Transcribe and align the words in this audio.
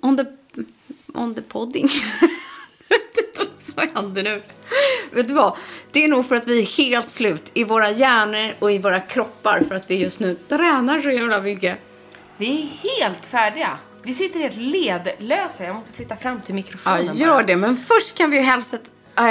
On 0.00 0.16
the, 0.16 0.24
on 1.14 1.34
the 1.34 1.42
podding. 1.42 1.88
Jag 2.88 2.98
vet 2.98 3.18
inte 3.18 3.38
vad 3.38 3.48
som 3.88 3.94
händer 3.94 4.22
nu. 4.22 4.42
Vet 5.10 5.28
du 5.28 5.34
vad? 5.34 5.56
Det 5.92 6.04
är 6.04 6.08
nog 6.08 6.26
för 6.28 6.36
att 6.36 6.46
vi 6.48 6.58
är 6.62 6.66
helt 6.66 7.10
slut 7.10 7.50
i 7.54 7.64
våra 7.64 7.90
hjärnor 7.90 8.54
och 8.58 8.72
i 8.72 8.78
våra 8.78 9.00
kroppar 9.00 9.62
för 9.68 9.74
att 9.74 9.90
vi 9.90 9.96
just 10.02 10.20
nu 10.20 10.34
tränar 10.48 11.00
så 11.00 11.10
jävla 11.10 11.40
mycket. 11.40 11.78
Vi 12.36 12.62
är 12.62 12.88
helt 13.00 13.26
färdiga. 13.26 13.78
Vi 14.02 14.14
sitter 14.14 14.40
helt 14.40 14.56
ledlösa. 14.56 15.64
Jag 15.64 15.76
måste 15.76 15.92
flytta 15.92 16.16
fram 16.16 16.40
till 16.40 16.48
Ja, 16.50 16.54
mikrofonen 16.54 17.16
gör 17.16 17.42
det. 17.42 17.56
Men 17.56 17.76
först 17.76 18.14
kan 18.18 18.30
vi 18.30 18.36
ju 18.36 18.42
hälsa, 18.42 18.78
äh, 19.16 19.22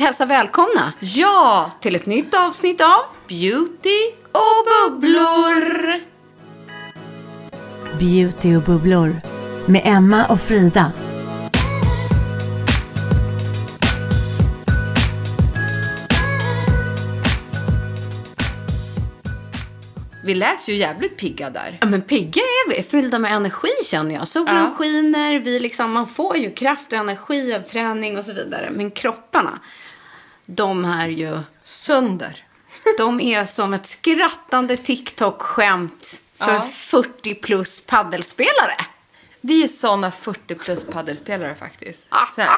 hälsa 0.00 0.26
välkomna 0.26 0.92
Ja! 1.00 1.70
till 1.80 1.94
ett 1.96 2.06
nytt 2.06 2.34
avsnitt 2.34 2.80
av 2.80 3.00
Beauty 3.28 3.98
och 4.32 4.90
bubblor. 4.90 6.00
Beauty 7.98 8.56
och 8.56 8.62
bubblor 8.62 9.20
med 9.66 9.82
Emma 9.84 10.26
och 10.26 10.40
Frida. 10.40 10.92
Vi 20.24 20.34
lät 20.34 20.68
ju 20.68 20.74
jävligt 20.74 21.16
pigga 21.16 21.50
där. 21.50 21.78
Ja, 21.80 21.86
men 21.86 22.02
pigga 22.02 22.40
är 22.42 22.70
vi, 22.70 22.82
fyllda 22.82 23.18
med 23.18 23.32
energi 23.32 23.68
känner 23.84 24.14
jag. 24.14 24.28
Solen 24.28 24.56
Ja. 24.56 24.74
skiner, 24.78 25.38
vi 25.38 25.60
liksom, 25.60 25.92
man 25.92 26.06
får 26.06 26.36
ju 26.36 26.50
kraft 26.50 26.92
och 26.92 26.98
energi 26.98 27.54
av 27.54 27.60
träning 27.60 28.16
och 28.18 28.24
så 28.24 28.32
vidare. 28.32 28.70
Men 28.72 28.90
kropparna, 28.90 29.58
de 30.46 30.84
är 30.84 31.08
ju, 31.08 31.38
Sönder. 31.62 32.44
de 32.98 33.20
är 33.20 33.44
som 33.44 33.74
ett 33.74 33.86
skrattande 33.86 34.76
TikTok-skämt 34.76 36.22
för 36.38 36.52
Ja. 36.54 36.60
40 36.60 37.34
plus 37.34 37.80
paddelspelare. 37.86 38.76
Vi 39.46 39.64
är 39.64 39.68
såna 39.68 40.10
40 40.10 40.54
plus 40.54 40.84
paddelspelare 40.84 41.54
faktiskt. 41.54 42.06
Så 42.34 42.40
här, 42.40 42.50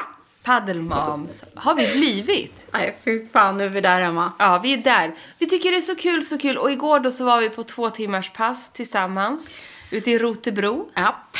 Paddelmoms 0.43 1.43
har 1.55 1.75
vi 1.75 1.87
blivit. 1.97 2.65
Nej, 2.71 2.97
fy 3.05 3.27
fan, 3.33 3.57
nu 3.57 3.65
är 3.65 3.69
vi 3.69 3.81
där 3.81 4.01
Emma. 4.01 4.31
Ja, 4.39 4.59
vi 4.63 4.73
är 4.73 4.77
där. 4.77 5.15
Vi 5.39 5.45
tycker 5.49 5.71
det 5.71 5.77
är 5.77 5.81
så 5.81 5.95
kul, 5.95 6.23
så 6.25 6.37
kul. 6.37 6.57
Och 6.57 6.71
igår 6.71 6.99
då 6.99 7.11
så 7.11 7.25
var 7.25 7.39
vi 7.41 7.49
på 7.49 7.63
två 7.63 7.89
timmars 7.89 8.31
pass 8.33 8.69
tillsammans 8.71 9.55
ute 9.91 10.11
i 10.11 10.17
Rotebro. 10.19 10.89
Japp. 10.95 11.37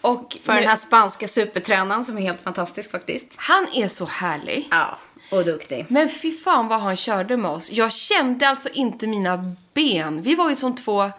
Och 0.00 0.36
För 0.42 0.52
nu- 0.52 0.60
den 0.60 0.68
här 0.68 0.76
spanska 0.76 1.28
supertränaren 1.28 2.04
som 2.04 2.18
är 2.18 2.22
helt 2.22 2.42
fantastisk 2.42 2.90
faktiskt. 2.90 3.34
han 3.38 3.66
är 3.74 3.88
så 3.88 4.04
härlig. 4.04 4.68
Ja, 4.70 4.98
och 5.30 5.44
duktig. 5.44 5.86
Men 5.88 6.10
fy 6.10 6.32
fan 6.32 6.68
vad 6.68 6.80
han 6.80 6.96
körde 6.96 7.36
med 7.36 7.50
oss. 7.50 7.70
Jag 7.72 7.92
kände 7.92 8.48
alltså 8.48 8.68
inte 8.68 9.06
mina 9.06 9.54
ben. 9.74 10.22
Vi 10.22 10.34
var 10.34 10.50
ju 10.50 10.56
som 10.56 10.76
två... 10.76 11.10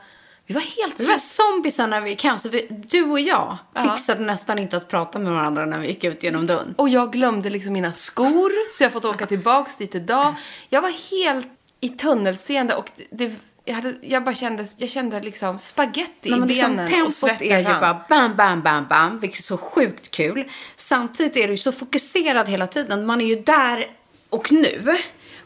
Vi 0.52 0.56
var 0.56 0.62
helt 0.62 1.00
Vi 1.00 1.06
var 1.06 1.18
slut. 1.18 1.22
zombisar 1.22 1.88
när 1.88 2.02
vi 2.02 2.10
gick 2.10 2.24
hem, 2.24 2.40
så 2.40 2.50
vi, 2.50 2.68
du 2.70 3.04
och 3.04 3.20
jag 3.20 3.58
Ja. 3.76 3.82
fixade 3.82 4.22
nästan 4.22 4.60
inte 4.60 4.78
att 4.78 4.88
prata 4.88 5.20
med 5.20 5.34
varandra 5.34 5.66
när 5.66 5.80
vi 5.80 5.88
gick 5.88 6.04
ut 6.04 6.24
genom 6.24 6.48
dörren. 6.48 6.74
Och 6.78 6.90
jag 6.90 7.12
glömde 7.12 7.50
liksom 7.50 7.74
mina 7.74 7.94
skor, 7.94 8.52
så 8.78 8.84
jag 8.84 8.90
har 8.90 8.92
fått 8.94 9.06
åka 9.06 9.26
tillbaks 9.26 9.78
dit 9.78 9.96
idag. 9.96 10.36
Jag 10.70 10.82
var 10.82 10.90
helt 11.12 11.48
i 11.82 11.90
tunnelseende 11.90 12.76
och 12.76 12.92
det, 13.12 13.34
jag, 13.66 13.76
hade, 13.76 13.94
jag 14.02 14.24
bara 14.24 14.36
kände, 14.36 14.68
jag 14.78 14.90
kände 14.90 15.22
liksom 15.22 15.58
spaghetti 15.58 16.30
Nej, 16.30 16.40
i 16.40 16.46
liksom, 16.46 16.70
benen 16.72 16.86
och 16.86 16.92
tempot 16.92 17.14
svetten 17.14 17.48
är 17.52 17.60
ju 17.60 17.66
bara 17.66 18.02
bam, 18.10 18.36
bam, 18.36 18.62
bam, 18.62 18.88
bam, 18.90 19.20
vilket 19.20 19.40
är 19.40 19.44
så 19.44 19.58
sjukt 19.58 20.12
kul. 20.12 20.50
Samtidigt 20.76 21.38
är 21.38 21.48
du 21.48 21.54
ju 21.54 21.58
så 21.58 21.72
fokuserad 21.72 22.50
hela 22.50 22.68
tiden. 22.68 23.06
Man 23.06 23.22
är 23.22 23.26
ju 23.26 23.36
där 23.42 23.88
och 24.30 24.52
nu 24.52 24.98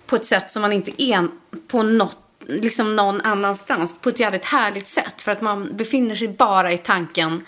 på 0.06 0.16
ett 0.16 0.26
sätt 0.26 0.52
som 0.52 0.62
man 0.62 0.74
inte 0.74 1.04
är 1.04 1.28
på 1.68 1.84
något, 1.84 2.18
liksom 2.48 2.96
någon 2.96 3.22
annanstans. 3.22 3.98
På 4.02 4.10
ett 4.10 4.20
jävligt 4.20 4.46
härligt 4.46 4.88
sätt. 4.88 5.22
För 5.22 5.32
att 5.32 5.42
man 5.42 5.70
befinner 5.78 6.16
sig 6.16 6.28
bara 6.28 6.72
i 6.72 6.78
tanken 6.78 7.46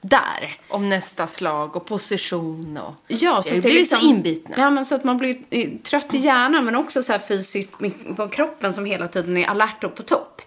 där. 0.00 0.58
Om 0.68 0.88
nästa 0.88 1.26
slag 1.26 1.76
och 1.76 1.86
position 1.86 2.76
och... 2.76 2.94
Ja, 3.08 3.16
Jag 3.18 3.44
så 3.44 3.54
är 3.54 3.60
blivit 3.60 3.78
liksom, 3.78 4.00
så 4.00 4.06
inbitna. 4.06 4.54
Ja, 4.58 4.70
men 4.70 4.84
så 4.84 4.94
att 4.94 5.04
man 5.04 5.18
blir 5.18 5.36
eh, 5.50 5.68
trött 5.82 6.14
i 6.14 6.18
hjärnan 6.18 6.64
men 6.64 6.76
också 6.76 7.02
så 7.02 7.12
här 7.12 7.20
fysiskt 7.28 7.78
på 8.16 8.28
kroppen 8.28 8.72
som 8.72 8.84
hela 8.84 9.08
tiden 9.08 9.36
är 9.36 9.46
alert 9.46 9.84
och 9.84 9.94
på 9.94 10.02
topp. 10.02 10.42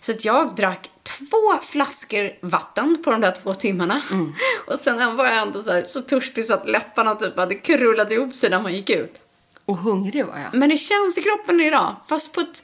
Så 0.00 0.12
att 0.12 0.24
jag 0.24 0.54
drack 0.54 0.90
två 1.02 1.58
flaskor 1.62 2.32
vatten 2.40 3.02
på 3.04 3.10
de 3.10 3.20
där 3.20 3.34
två 3.42 3.54
timmarna. 3.54 4.02
Mm. 4.10 4.34
Och 4.66 4.78
sen 4.78 5.16
var 5.16 5.26
jag 5.26 5.38
ändå 5.38 5.62
så, 5.62 5.72
här, 5.72 5.82
så 5.82 6.02
törstig 6.02 6.44
så 6.44 6.54
att 6.54 6.68
läpparna 6.68 7.14
typ 7.14 7.36
hade 7.36 7.54
krullat 7.54 8.12
ihop 8.12 8.34
sig 8.34 8.50
när 8.50 8.62
man 8.62 8.74
gick 8.74 8.90
ut. 8.90 9.14
Och 9.64 9.76
hungrig 9.76 10.26
var 10.26 10.38
jag. 10.38 10.54
Men 10.54 10.68
det 10.68 10.76
känns 10.76 11.18
i 11.18 11.22
kroppen 11.22 11.60
idag, 11.60 11.96
fast 12.08 12.32
på 12.32 12.40
ett 12.40 12.62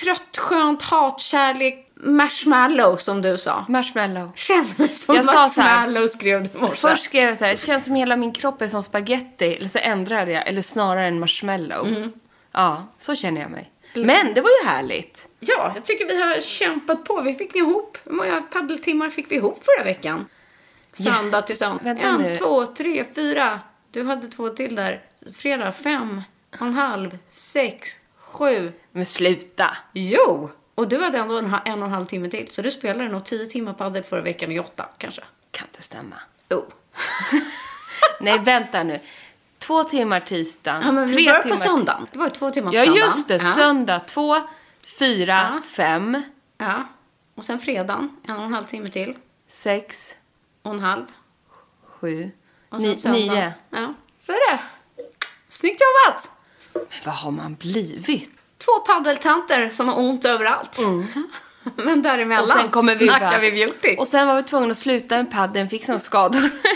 trött, 0.00 0.38
skönt 0.38 0.82
hatkärlek 0.82 1.88
marshmallow 2.04 2.96
som 2.96 3.22
du 3.22 3.38
sa. 3.38 3.64
Marshmallow. 3.68 4.32
Känner 4.34 4.78
mig 4.78 4.94
som 4.94 5.14
Jag 5.16 5.24
sa 5.24 5.32
marshmallow 5.34 6.08
skrev 6.08 6.42
du 6.42 6.58
morse. 6.58 6.76
Först 6.76 7.04
skrev 7.04 7.28
jag 7.28 7.38
så 7.38 7.44
här, 7.44 7.56
känns 7.56 7.84
som 7.84 7.94
hela 7.94 8.16
min 8.16 8.32
kropp 8.32 8.62
är 8.62 8.68
som 8.68 8.82
spaghetti. 8.82 9.54
Eller 9.54 9.68
så 9.68 9.78
ändrade 9.78 10.32
jag, 10.32 10.48
eller 10.48 10.62
snarare 10.62 11.06
en 11.06 11.20
marshmallow. 11.20 11.86
Mm. 11.86 12.12
Ja, 12.52 12.86
så 12.96 13.14
känner 13.14 13.40
jag 13.40 13.50
mig. 13.50 13.70
Men 13.94 14.34
det 14.34 14.40
var 14.40 14.50
ju 14.62 14.68
härligt. 14.68 15.28
Ja, 15.40 15.72
jag 15.74 15.84
tycker 15.84 16.06
vi 16.06 16.22
har 16.22 16.40
kämpat 16.40 17.04
på. 17.04 17.20
Vi 17.20 17.34
fick 17.34 17.56
ihop, 17.56 17.98
hur 18.04 18.12
många 18.12 18.42
paddeltimmar 18.42 19.10
fick 19.10 19.30
vi 19.30 19.34
ihop 19.36 19.64
förra 19.64 19.84
veckan? 19.84 20.26
Söndag 20.92 21.42
till 21.42 21.56
söndag. 21.56 21.84
Vänta 21.84 22.06
En, 22.08 22.20
nu. 22.20 22.36
två, 22.36 22.66
tre, 22.66 23.04
fyra. 23.14 23.60
Du 23.90 24.04
hade 24.04 24.28
två 24.28 24.48
till 24.48 24.74
där. 24.74 25.02
Fredag, 25.34 25.72
fem, 25.72 26.22
och 26.54 26.66
en 26.66 26.74
halv, 26.74 27.18
sex, 27.28 27.88
sju. 28.32 28.72
Men 28.92 29.06
sluta. 29.06 29.76
Jo! 29.92 30.50
Och 30.74 30.88
du 30.88 31.02
hade 31.02 31.18
ändå 31.18 31.38
en, 31.38 31.54
en 31.64 31.78
och 31.82 31.86
en 31.86 31.92
halv 31.94 32.06
timme 32.06 32.28
till. 32.30 32.48
Så 32.50 32.62
du 32.62 32.70
spelade 32.70 33.08
nog 33.08 33.24
tio 33.24 33.46
timmar 33.46 33.72
paddel 33.72 34.02
förra 34.02 34.20
veckan 34.20 34.52
i 34.52 34.58
åtta, 34.60 34.88
kanske. 34.98 35.22
Kan 35.50 35.66
inte 35.66 35.82
stämma. 35.82 36.16
Oh. 36.50 36.62
Nej, 38.20 38.38
vänta 38.38 38.82
nu. 38.82 39.00
Två 39.58 39.84
timmar 39.84 40.20
tisdagen. 40.20 40.82
Ja, 40.84 40.92
men 40.92 41.06
vi 41.06 41.14
tre 41.14 41.24
började 41.24 41.42
timmar... 41.42 41.56
på 41.56 41.62
söndagen. 41.62 42.06
Det 42.12 42.18
var 42.18 42.28
två 42.28 42.50
timmar 42.50 42.70
på 42.72 42.76
Ja, 42.78 42.84
söndagen. 42.84 43.06
just 43.06 43.28
det. 43.28 43.34
Ja. 43.42 43.54
Söndag 43.54 44.00
två, 44.00 44.40
fyra, 44.98 45.50
Ja. 45.54 45.62
fem, 45.68 46.22
Ja. 46.58 46.88
Och 47.34 47.44
sen 47.44 47.58
fredagen, 47.58 48.16
en 48.28 48.36
och 48.36 48.42
en 48.44 48.54
halv 48.54 48.64
timme 48.64 48.88
till. 48.88 49.14
sex, 49.48 50.16
Och 50.62 50.70
en 50.70 50.80
halv. 50.80 51.04
sju, 51.86 52.30
Och 52.68 52.80
sen 52.80 52.90
ni, 52.90 52.96
söndagen. 52.96 53.26
nio. 53.34 53.52
Ja, 53.70 53.94
så 54.18 54.32
är 54.32 54.52
det. 54.52 54.60
Snyggt 55.48 55.80
jobbat! 55.80 56.30
Men 56.74 56.84
vad 57.04 57.14
har 57.14 57.30
man 57.30 57.54
blivit? 57.54 58.30
Två 58.58 58.72
paddeltanter 58.86 59.70
som 59.70 59.88
har 59.88 59.98
ont 59.98 60.24
överallt. 60.24 60.78
Men 61.76 62.02
däremellan 62.02 62.44
Mm. 62.50 62.56
Och 62.56 62.62
sen 62.62 62.70
kommer 62.70 62.94
vi 62.96 63.06
snackar 63.06 63.40
vi 63.40 63.50
beauty. 63.52 63.96
Och 63.96 64.08
sen 64.08 64.26
var 64.26 64.36
vi 64.36 64.42
tvungna 64.42 64.70
att 64.70 64.78
sluta 64.78 65.16
med 65.16 65.30
padden, 65.30 65.68
fick 65.70 65.84
sån 65.84 66.00
skador. 66.00 66.50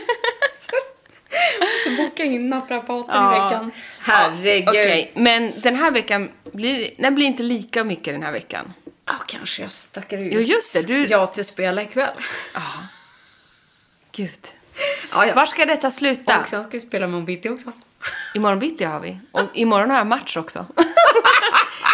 måste 1.61 2.03
boka 2.03 2.25
in 2.25 2.49
naprapaten 2.49 3.15
Ja. 3.15 3.31
i 3.37 3.41
veckan. 3.41 3.71
Herregud. 4.01 4.69
Okej, 4.69 5.13
men 5.15 5.53
den 5.61 5.77
här 5.77 5.91
veckan 5.91 6.31
blir, 6.53 6.91
den 6.99 7.15
blir 7.15 7.27
inte 7.27 7.43
lika 7.43 7.85
mycket 7.85 8.15
den 8.15 8.23
här 8.23 8.33
veckan. 8.33 8.73
Ja, 9.07 9.15
kanske 9.27 9.63
jag 9.63 9.71
stackar 9.73 10.19
ut. 10.19 10.33
Jo, 10.35 10.41
just 10.41 10.73
det, 10.73 10.87
du- 10.87 11.07
Ja, 11.07 11.27
till 11.27 11.45
spela 11.45 11.83
ikväll. 11.83 12.15
Gud. 14.13 14.31
Ja, 15.13 15.27
ja. 15.27 15.35
Var 15.35 15.47
ska 15.47 15.65
detta 15.65 15.91
sluta? 15.91 16.41
Och 16.41 16.49
sen 16.49 16.63
ska 16.63 16.71
vi 16.73 16.81
spela 16.81 17.07
med 17.07 17.25
bitti 17.25 17.49
också. 17.49 17.73
Imorgon 18.35 18.59
bitti 18.59 18.85
har 18.85 19.01
vi. 19.01 19.19
Och 19.33 19.43
imorgon 19.55 19.91
har 19.91 19.99
jag 19.99 20.07
match 20.07 20.37
också. 20.37 20.67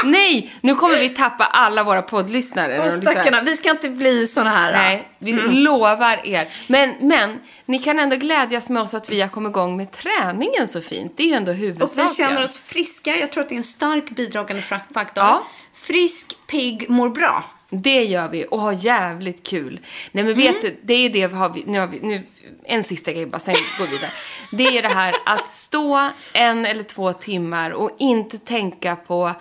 Nej, 0.05 0.53
nu 0.61 0.75
kommer 0.75 0.97
vi 0.99 1.09
tappa 1.09 1.45
alla 1.45 1.85
våra 1.85 2.03
poddlyssnare. 2.03 2.81
Åh, 2.87 3.01
stackarna, 3.01 3.43
vi 3.43 3.57
ska 3.57 3.71
inte 3.71 3.91
bli 3.91 4.27
såna 4.27 4.51
här. 4.51 4.73
Nej, 4.73 5.09
vi 5.19 5.33
lovar 5.33 6.27
er. 6.27 6.49
Men, 6.67 6.95
men 7.01 7.41
ni 7.67 7.79
kan 7.79 7.99
ändå 7.99 8.17
glädjas 8.17 8.69
med 8.69 8.83
oss 8.83 8.95
att 8.95 9.11
vi 9.11 9.21
har 9.21 9.29
kommit 9.29 9.51
igång 9.51 9.77
med 9.77 9.93
träningen 9.93 10.69
så 10.69 10.81
fint. 10.81 11.13
Det 11.17 11.23
är 11.23 11.27
ju 11.27 11.33
ändå 11.35 11.51
Och 11.51 11.57
huvudsaken. 11.57 12.09
vi 12.09 12.15
känner 12.25 12.45
oss 12.45 12.59
friska. 12.61 13.17
Jag 13.17 13.33
tror 13.33 13.43
att 13.43 13.49
det 13.49 13.55
är 13.55 13.57
en 13.57 13.65
stark 13.65 14.11
bidragande 14.11 14.63
faktor. 14.63 15.25
Ja. 15.25 15.47
Frisk, 15.75 16.37
pigg, 16.47 16.91
mår 16.91 17.09
bra. 17.09 17.45
Det 17.71 18.05
gör 18.05 18.29
vi 18.29 18.47
och 18.51 18.61
har 18.61 18.73
jävligt 18.73 19.47
kul. 19.47 19.81
Nej 20.13 20.25
men 20.25 20.35
vet 20.35 20.61
du, 20.63 20.81
det 20.83 20.95
är 20.95 21.11
det 21.11 21.27
vi 21.27 21.35
har, 21.35 21.49
vi- 21.49 21.65
nu 21.67 21.79
har 21.79 21.87
vi, 21.87 22.01
nu, 22.01 22.23
en 22.65 22.85
sista 22.85 23.13
grej 23.13 23.27
bara, 23.27 23.39
sen 23.39 23.55
går 23.79 23.85
vi 23.87 23.91
vidare. 23.91 24.11
Det 24.53 24.79
är 24.79 24.83
det 24.83 24.89
här 24.89 25.15
att 25.27 25.49
stå 25.49 26.11
en 26.33 26.67
eller 26.67 26.85
två 26.85 27.13
timmar 27.13 27.71
och 27.71 27.91
inte 27.99 28.39
tänka 28.39 28.97
på 28.97 29.33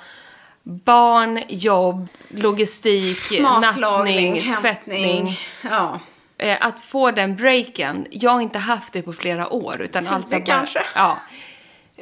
barn, 0.63 1.39
jobb, 1.47 2.07
logistik, 2.29 3.41
nattning, 3.41 4.53
tvättning. 4.61 5.39
Ja. 5.63 5.99
Eh, 6.37 6.57
Att 6.61 6.81
få 6.81 7.11
den 7.11 7.35
breaken, 7.35 8.05
jag 8.11 8.31
har 8.31 8.41
inte 8.41 8.59
haft 8.59 8.93
det 8.93 9.01
på 9.01 9.13
flera 9.13 9.53
år. 9.53 9.81
Utan 9.81 10.07
allt 10.07 10.29
bara, 10.29 10.39
kanske. 10.41 10.81
Ja. 10.95 11.17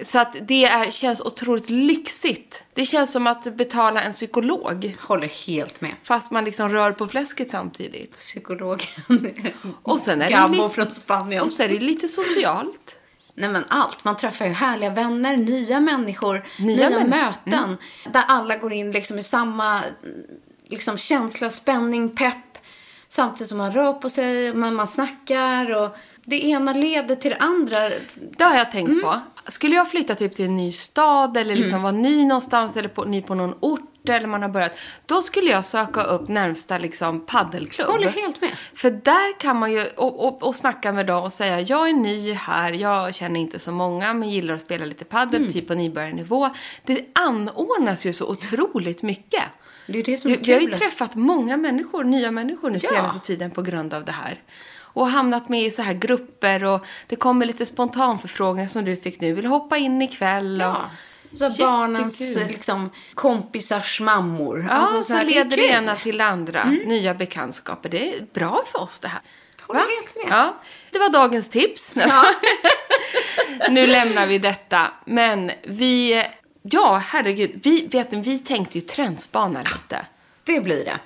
Så 0.04 0.20
att 0.20 0.36
det 0.42 0.66
är, 0.66 0.92
känns 0.92 1.22
otroligt 1.22 1.70
lyxigt. 1.70 2.64
Det 2.74 2.86
känns 2.86 3.12
som 3.12 3.28
att 3.28 3.44
betala 3.58 4.02
en 4.02 4.12
psykolog. 4.14 4.96
Håller 5.02 5.28
helt 5.48 5.82
med. 5.82 5.92
Fast 6.04 6.32
man 6.32 6.46
liksom 6.46 6.70
rör 6.70 6.92
på 6.92 7.08
fläsket 7.08 7.50
samtidigt. 7.50 8.14
Psykologen. 8.14 8.88
Och 9.84 10.00
sen 10.00 10.22
är 10.22 10.30
det 10.30 10.48
lite- 10.58 10.70
från 10.70 10.92
Spanien. 10.92 11.44
Och 11.44 11.52
så 11.52 11.64
är 11.64 11.68
det 11.70 11.80
lite 11.80 12.08
socialt. 12.08 12.96
Nej 13.36 13.50
men 13.50 13.64
allt. 13.68 14.04
Man 14.04 14.18
träffar 14.18 14.46
ju 14.46 14.52
härliga 14.52 14.90
vänner, 14.90 15.38
nya 15.38 15.80
människor, 15.80 16.44
Nya 16.60 16.90
nya, 16.90 17.06
möten. 17.06 17.78
Där 18.12 18.24
alla 18.28 18.58
går 18.58 18.74
in 18.74 18.92
liksom 18.92 19.20
i 19.20 19.24
samma 19.24 19.82
liksom, 20.68 20.98
känsla, 20.98 21.50
spänning, 21.50 22.10
pepp. 22.16 22.36
Samtidigt 23.08 23.50
som 23.50 23.58
man 23.58 23.72
rör 23.72 23.94
på 23.94 24.10
sig, 24.10 24.54
men 24.54 24.76
man 24.76 24.88
snackar 24.88 25.76
och 25.76 25.96
det 26.26 26.46
ena 26.46 26.74
leder 26.74 27.16
till 27.16 27.32
det 27.32 27.38
andra. 27.38 27.90
Det 28.38 28.44
har 28.44 28.56
jag 28.56 28.72
tänkt 28.72 28.90
Mm. 28.90 29.02
på. 29.02 29.20
Skulle 29.48 29.76
jag 29.76 29.92
flytta 29.92 30.16
typ 30.16 30.36
till 30.36 30.46
en 30.46 30.58
ny 30.58 30.72
stad 30.72 31.38
eller 31.38 31.56
liksom 31.56 31.82
vara 31.82 31.92
ny 31.92 32.26
någonstans 32.26 32.78
eller 32.78 32.90
på, 32.90 33.06
ny 33.06 33.22
på 33.22 33.36
någon 33.36 33.56
ort 33.60 33.90
eller 34.14 34.28
man 34.28 34.42
har 34.42 34.50
börjat. 34.50 34.72
Då 35.06 35.22
skulle 35.22 35.52
jag 35.52 35.66
söka 35.66 36.04
upp 36.04 36.28
närmsta 36.28 36.78
liksom 36.78 37.26
paddelklubb. 37.26 37.88
Håller 37.88 38.10
helt 38.10 38.42
med. 38.42 38.52
För 38.74 38.92
där 38.92 39.40
kan 39.40 39.58
man 39.60 39.72
ju, 39.72 39.86
och, 39.96 40.28
och, 40.28 40.44
och 40.44 40.56
snacka 40.56 40.92
med 40.92 41.06
dem 41.06 41.24
och 41.24 41.32
säga 41.34 41.60
jag 41.60 41.90
är 41.90 41.94
ny 41.94 42.34
här, 42.34 42.74
jag 42.74 43.16
känner 43.16 43.40
inte 43.40 43.60
så 43.60 43.72
många 43.72 44.14
men 44.14 44.30
gillar 44.30 44.54
att 44.54 44.62
spela 44.62 44.86
lite 44.86 45.06
paddel, 45.06 45.42
Mm. 45.42 45.54
typ 45.54 45.68
på 45.68 45.74
nybörjarnivå. 45.74 46.50
Det 46.86 47.06
anordnas 47.14 48.06
ju 48.06 48.14
så 48.14 48.26
otroligt 48.28 49.04
mycket. 49.04 49.44
Det 49.88 50.00
är 50.00 50.04
det 50.04 50.18
som 50.18 50.32
är 50.32 50.38
Vi, 50.38 50.44
vi 50.44 50.54
har 50.54 50.60
ju 50.60 50.68
kul. 50.68 50.80
träffat 50.80 51.16
många 51.16 51.58
människor, 51.58 52.04
nya 52.04 52.32
människor 52.32 52.70
den 52.70 52.80
Ja. 52.84 52.90
senaste 52.90 53.20
tiden 53.28 53.52
på 53.52 53.62
grund 53.62 53.94
av 53.94 54.06
det 54.06 54.12
här. 54.12 54.40
Och 54.94 55.08
hamnat 55.08 55.50
med 55.50 55.64
i 55.64 55.72
så 55.72 55.82
här 55.82 55.94
grupper 55.94 56.64
och 56.64 56.86
det 57.08 57.16
kommer 57.16 57.46
lite 57.46 57.66
spontanförfrågningar 57.66 58.68
som 58.70 58.86
du 58.86 58.96
fick 58.96 59.22
nu. 59.22 59.34
Vill 59.34 59.46
hoppa 59.46 59.78
in 59.78 60.02
ikväll? 60.02 60.62
Och... 60.62 60.68
Ja. 60.68 60.90
Så 61.34 61.50
barnens 61.64 62.38
liksom, 62.48 62.90
kompisars 63.14 64.02
mammor. 64.02 64.66
Ja, 64.70 64.74
Alltså, 64.76 65.02
så, 65.04 65.14
här, 65.14 65.26
leder 65.26 65.58
det. 65.58 65.70
Mm. 65.70 65.84
ena 65.84 65.96
till 65.96 66.18
det 66.18 66.26
andra. 66.26 66.64
Nya 66.64 67.14
bekantskaper. 67.14 67.90
Det 67.90 68.16
är 68.16 68.26
bra 68.34 68.64
för 68.66 68.82
oss 68.82 69.00
det 69.00 69.08
här. 69.08 69.22
Håller 69.62 69.96
helt 69.96 70.16
med. 70.16 70.26
Ja, 70.30 70.56
det 70.92 71.00
var 71.00 71.10
dagens 71.10 71.50
tips. 71.50 71.96
nu 73.70 73.88
lämnar 73.88 74.28
vi 74.28 74.40
detta. 74.40 74.92
Men 75.06 75.52
vi, 75.64 76.26
ja 76.62 77.02
herregud, 77.06 77.60
vi, 77.64 77.88
vet 77.88 78.12
ni, 78.12 78.22
vi 78.22 78.40
tänkte 78.40 78.78
ju 78.78 78.82
trendspana 78.82 79.60
lite. 79.60 80.06
Det 80.44 80.62
blir 80.62 80.86
det. 80.86 81.00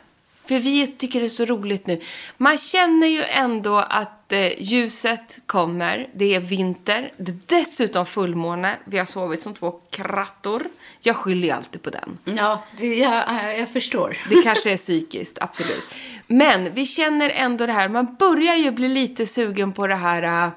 För 0.46 0.60
vi 0.60 0.88
tycker 0.88 1.20
det 1.20 1.26
är 1.26 1.30
så 1.30 1.46
roligt 1.46 1.88
nu. 1.88 2.02
Man 2.38 2.58
känner 2.58 3.08
ju 3.08 3.24
ändå 3.24 3.78
att 3.78 4.32
eh, 4.32 4.62
ljuset 4.62 5.40
kommer. 5.46 6.08
Det 6.16 6.36
är 6.36 6.40
vinter. 6.40 7.12
Det 7.18 7.32
är 7.32 7.60
dessutom 7.60 8.06
fullmåne. 8.06 8.76
Vi 8.86 8.98
har 8.98 9.06
sovit 9.06 9.42
som 9.42 9.54
två 9.54 9.72
krattor. 9.90 10.64
Jag 11.02 11.16
skyller 11.16 11.48
ju 11.48 11.54
alltid 11.54 11.82
på 11.82 11.90
den. 11.90 12.18
Ja, 12.38 12.64
det, 12.78 12.96
jag, 12.96 13.24
jag 13.60 13.70
förstår. 13.70 14.18
Det 14.30 14.42
kanske 14.42 14.72
är 14.74 14.78
psykiskt, 14.78 15.38
absolut. 15.42 15.84
Men 16.28 16.74
vi 16.74 16.86
känner 16.86 17.30
ändå 17.30 17.66
det 17.66 17.74
här. 17.74 17.90
Man 17.90 18.16
börjar 18.20 18.56
ju 18.56 18.72
bli 18.72 18.88
lite 18.88 19.26
sugen 19.26 19.74
på 19.74 19.88
det 19.88 19.96
här. 19.96 20.46
äh, 20.46 20.52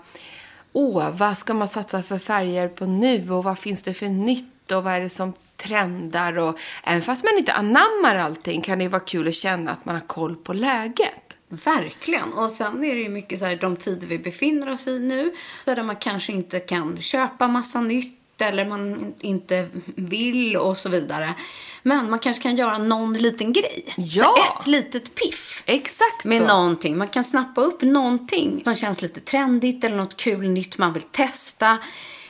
Åh, 0.73 1.11
vad 1.11 1.39
ska 1.39 1.55
man 1.55 1.69
satsa 1.69 2.03
för 2.03 2.19
färger 2.19 2.69
på 2.69 2.87
nu? 2.87 3.31
Och 3.31 3.45
vad 3.45 3.59
finns 3.59 3.83
det 3.83 3.95
för 3.95 4.07
nytt? 4.09 4.73
Och 4.73 4.85
vad 4.85 4.95
är 4.95 5.01
det 5.01 5.09
som 5.09 5.33
trendar? 5.57 6.39
Och 6.39 6.59
även 6.85 7.03
fast 7.03 7.25
man 7.25 7.39
inte 7.39 7.53
anammar 7.53 8.17
allting 8.17 8.61
kan 8.61 8.79
det 8.79 8.89
vara 8.89 9.01
kul 9.01 9.29
att 9.29 9.35
känna 9.35 9.71
att 9.71 9.85
man 9.85 9.95
har 9.95 10.07
koll 10.07 10.37
på 10.37 10.53
läget. 10.53 11.39
Verkligen. 11.49 12.33
Och 12.33 12.51
sen 12.51 12.85
är 12.85 12.95
det 12.95 13.03
ju 13.03 13.09
mycket 13.09 13.39
så 13.39 13.45
här, 13.45 13.57
de 13.57 13.77
tider 13.77 14.07
vi 14.07 14.19
befinner 14.19 14.73
oss 14.73 14.89
i 14.89 14.99
nu, 14.99 15.33
där 15.65 15.83
man 15.83 15.97
kanske 15.97 16.33
inte 16.33 16.61
kan 16.61 17.01
köpa 17.01 17.49
massa 17.49 17.81
nytt 17.81 18.13
eller 18.41 18.67
man 18.67 19.15
inte 19.21 19.69
vill 19.85 20.57
och 20.57 20.79
så 20.79 20.89
vidare. 20.89 21.35
Men 21.83 22.11
man 22.11 22.19
kanske 22.19 22.43
kan 22.43 22.57
göra 22.57 22.79
någon 22.79 23.13
liten 23.13 23.53
grej. 23.53 23.95
Ja. 23.97 24.25
Så 24.25 24.61
ett 24.61 24.67
litet 24.67 25.15
piff. 25.15 25.63
Exakt 25.67 26.25
Med 26.25 26.39
så. 26.39 26.47
någonting. 26.47 26.99
Man 26.99 27.09
kan 27.09 27.25
snappa 27.25 27.61
upp 27.61 27.83
någonting 27.83 28.61
som 28.65 28.75
känns 28.75 29.03
lite 29.03 29.21
trendigt 29.21 29.85
eller 29.85 29.97
något 29.97 30.17
kul 30.17 30.49
nytt 30.49 30.79
man 30.79 30.93
vill 30.93 31.03
testa. 31.03 31.79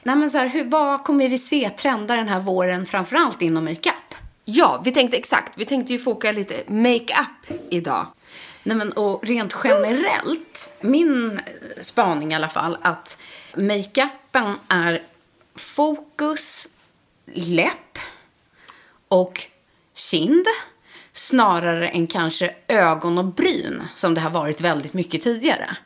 Nej, 0.06 0.16
men 0.16 0.30
så 0.30 0.38
här, 0.38 0.48
hur, 0.48 0.64
vad 0.64 1.04
kommer 1.04 1.28
vi 1.28 1.38
se 1.38 1.70
trenda 1.70 2.16
den 2.16 2.28
här 2.28 2.40
våren, 2.40 2.86
framförallt 2.86 3.42
inom 3.42 3.64
makeup? 3.64 4.14
Ja, 4.44 4.82
vi 4.84 4.92
tänkte 4.92 5.16
exakt. 5.16 5.52
Vi 5.56 5.64
tänkte 5.64 5.92
ju 5.92 5.98
foka 5.98 6.32
lite 6.32 6.62
make-up 6.66 7.60
idag. 7.70 8.06
Nej, 8.62 8.76
men, 8.76 8.92
och 8.92 9.24
rent 9.24 9.56
generellt, 9.64 10.72
min 10.80 11.40
spaning 11.80 12.32
i 12.32 12.34
alla 12.34 12.48
fall, 12.48 12.78
att 12.82 13.18
makeupen 13.56 14.54
är 14.68 15.02
fokus, 15.54 16.68
läpp 17.34 17.98
och 19.08 19.46
kind 19.94 20.46
snarare 21.12 21.88
än 21.88 22.06
kanske 22.06 22.54
ögon 22.68 23.18
och 23.18 23.24
bryn 23.24 23.82
som 23.94 24.14
det 24.14 24.20
har 24.20 24.30
varit 24.30 24.60
väldigt 24.60 24.92
mycket 24.92 25.22
tidigare. 25.22 25.76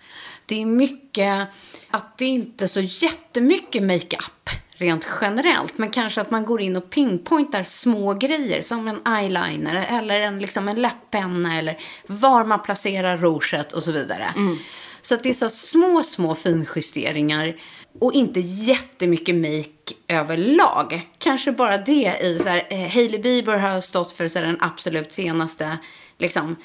Det 0.46 0.62
är 0.62 0.66
mycket 0.66 1.48
att 1.90 2.18
det 2.18 2.24
inte 2.24 2.64
är 2.64 2.68
så 2.68 2.80
jättemycket 2.80 3.82
makeup 3.82 4.50
rent 4.72 5.06
generellt. 5.20 5.78
Men 5.78 5.90
kanske 5.90 6.20
att 6.20 6.30
man 6.30 6.44
går 6.44 6.60
in 6.60 6.76
och 6.76 6.90
pinpointar 6.90 7.62
små 7.62 8.14
grejer 8.14 8.60
som 8.60 8.88
en 8.88 9.14
eyeliner 9.16 9.86
eller 9.90 10.20
en, 10.20 10.38
liksom 10.38 10.68
en 10.68 10.82
läpppenna 10.82 11.58
eller 11.58 11.78
var 12.06 12.44
man 12.44 12.62
placerar 12.62 13.16
rouget 13.18 13.72
och 13.72 13.82
så 13.82 13.92
vidare. 13.92 14.32
Så 15.02 15.14
att 15.14 15.22
det 15.22 15.28
är 15.28 15.34
så 15.34 15.50
små, 15.50 16.02
små 16.02 16.34
finjusteringar 16.34 17.56
och 18.00 18.12
inte 18.12 18.40
jättemycket 18.40 19.34
make 19.34 19.94
överlag. 20.08 21.08
Kanske 21.18 21.52
bara 21.52 21.78
det 21.78 22.18
i 22.22 22.38
så 22.42 22.48
här, 22.48 22.66
eh, 22.70 22.88
Hailey 22.88 23.22
Bieber 23.22 23.56
har 23.56 23.80
stått 23.80 24.12
för 24.12 24.28
så 24.28 24.38
här, 24.38 24.46
den 24.46 24.58
absolut 24.60 25.12
senaste 25.12 25.78
liksom, 26.18 26.56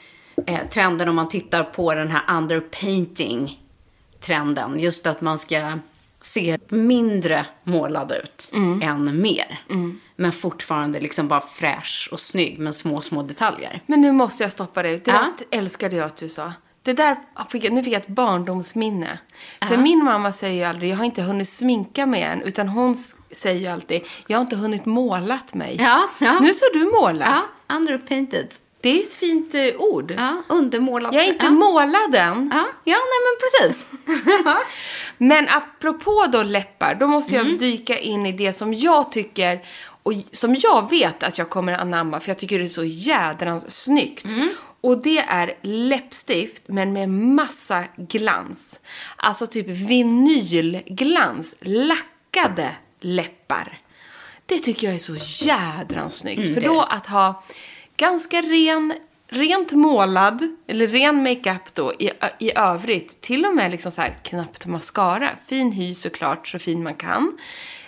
eh, 0.48 0.67
trenden 0.70 1.10
om 1.10 1.15
man 1.15 1.29
tittar 1.29 1.63
på 1.63 1.94
den 1.94 2.12
här 2.12 2.38
underpainting 2.38 3.60
trenden. 4.25 4.79
Just 4.79 5.08
att 5.08 5.22
man 5.22 5.38
ska 5.39 5.72
se 6.22 6.58
mindre 6.70 7.46
målad 7.63 8.12
ut 8.24 8.51
än 8.82 9.22
mer. 9.22 9.60
Men 10.15 10.32
fortfarande 10.32 11.00
liksom 11.00 11.27
bara 11.27 11.41
fräsch 11.41 12.10
och 12.12 12.20
snygg 12.20 12.60
med 12.60 12.75
små, 12.75 13.01
små 13.01 13.24
detaljer. 13.24 13.82
Men 13.86 14.01
nu 14.01 14.12
måste 14.12 14.44
jag 14.44 14.51
stoppa 14.51 14.84
dig. 14.84 15.01
Det 15.05 15.12
Ja. 15.12 15.34
där 15.50 15.58
älskade 15.60 15.96
jag 15.96 16.05
att 16.05 16.17
du 16.17 16.29
sa. 16.29 16.53
Det 16.84 16.94
där 16.94 17.15
fick 17.50 17.72
nu 17.72 17.84
fick 17.84 17.94
jag 17.94 18.01
ett 18.01 18.08
barndomsminne. 18.08 19.20
För 19.67 19.77
min 19.77 20.03
mamma 20.03 20.32
säger 20.32 20.53
ju 20.55 20.63
aldrig, 20.63 20.91
jag 20.91 20.98
har 20.98 21.05
inte 21.05 21.22
hunnit 21.22 21.50
sminka 21.50 22.05
mig 22.05 22.22
än. 22.22 22.41
Utan 22.41 22.70
hon 22.70 22.96
säger 23.32 23.60
ju 23.60 23.67
alltid, 23.67 24.01
jag 24.27 24.38
har 24.38 24.41
inte 24.41 24.55
hunnit 24.55 24.86
målat 24.86 25.53
mig. 25.53 25.75
Ja, 25.79 26.10
ja. 26.20 26.39
Nu 26.39 26.53
ska 26.53 26.65
du 26.74 26.86
måla. 27.01 27.44
Ja, 27.70 27.75
underpainted. 27.75 28.48
Det 28.86 29.00
är 29.00 29.04
ett 29.04 29.15
fint 29.15 29.56
eh, 29.56 29.75
ord. 29.77 30.13
Ja, 30.18 30.44
undermålad. 30.50 31.13
Jag 31.13 31.24
är 31.24 31.27
inte 31.27 31.46
ja. 31.46 31.51
målad 31.51 32.15
än. 32.15 32.50
Ja, 32.54 32.65
ja 32.84 32.98
nej 32.98 33.20
men 33.25 33.38
precis. 33.42 33.86
Men 35.18 35.50
apropå 35.50 36.25
då 36.32 36.44
läppar, 36.44 36.96
då 36.96 37.08
måste 37.08 37.36
Mm. 37.36 37.48
jag 37.48 37.60
dyka 37.60 37.98
in 37.98 38.25
i 38.25 38.32
det 38.32 38.54
som 38.54 38.74
jag 38.74 39.12
tycker 39.12 39.65
och 40.04 40.13
som 40.32 40.56
jag 40.60 40.89
vet 40.89 41.24
att 41.24 41.38
jag 41.38 41.50
kommer 41.50 41.74
att 41.74 41.82
anamma 41.82 42.20
för 42.20 42.30
jag 42.30 42.39
tycker 42.39 42.60
det 42.60 42.65
är 42.65 42.70
så 42.70 42.84
jädrans 42.84 43.84
snyggt. 43.84 44.25
Mm. 44.25 44.50
Och 44.82 45.01
det 45.04 45.20
är 45.20 45.58
läppstift 45.62 46.63
men 46.65 46.94
med 46.94 47.10
massa 47.10 47.84
glans. 47.98 48.82
Alltså 49.15 49.48
typ 49.48 49.68
vinylglans, 49.68 51.56
lackade 51.62 52.72
läppar. 53.01 53.77
Det 54.46 54.60
tycker 54.60 54.88
jag 54.88 54.96
är 54.96 55.00
så 55.00 55.46
jädrans 55.46 56.15
snyggt. 56.15 56.39
Mm, 56.39 56.54
för 56.54 56.62
då 56.62 56.82
att 56.82 57.08
ha 57.08 57.44
ganska 57.98 58.42
ren 58.42 58.94
rent 59.28 59.72
målad, 59.72 60.56
eller 60.68 60.88
ren 60.88 61.24
makeup 61.24 61.74
då 61.74 61.94
i, 61.94 62.12
i 62.40 62.58
övrigt, 62.58 63.22
till 63.22 63.46
och 63.46 63.56
med 63.56 63.72
liksom 63.72 63.92
så 63.92 64.02
här 64.02 64.18
knappt 64.24 64.66
mascara. 64.66 65.30
Fin 65.48 65.72
hy 65.72 65.96
såklart, 65.96 66.48
så 66.48 66.60
fin 66.60 66.84
man 66.84 66.96
kan. 66.96 67.38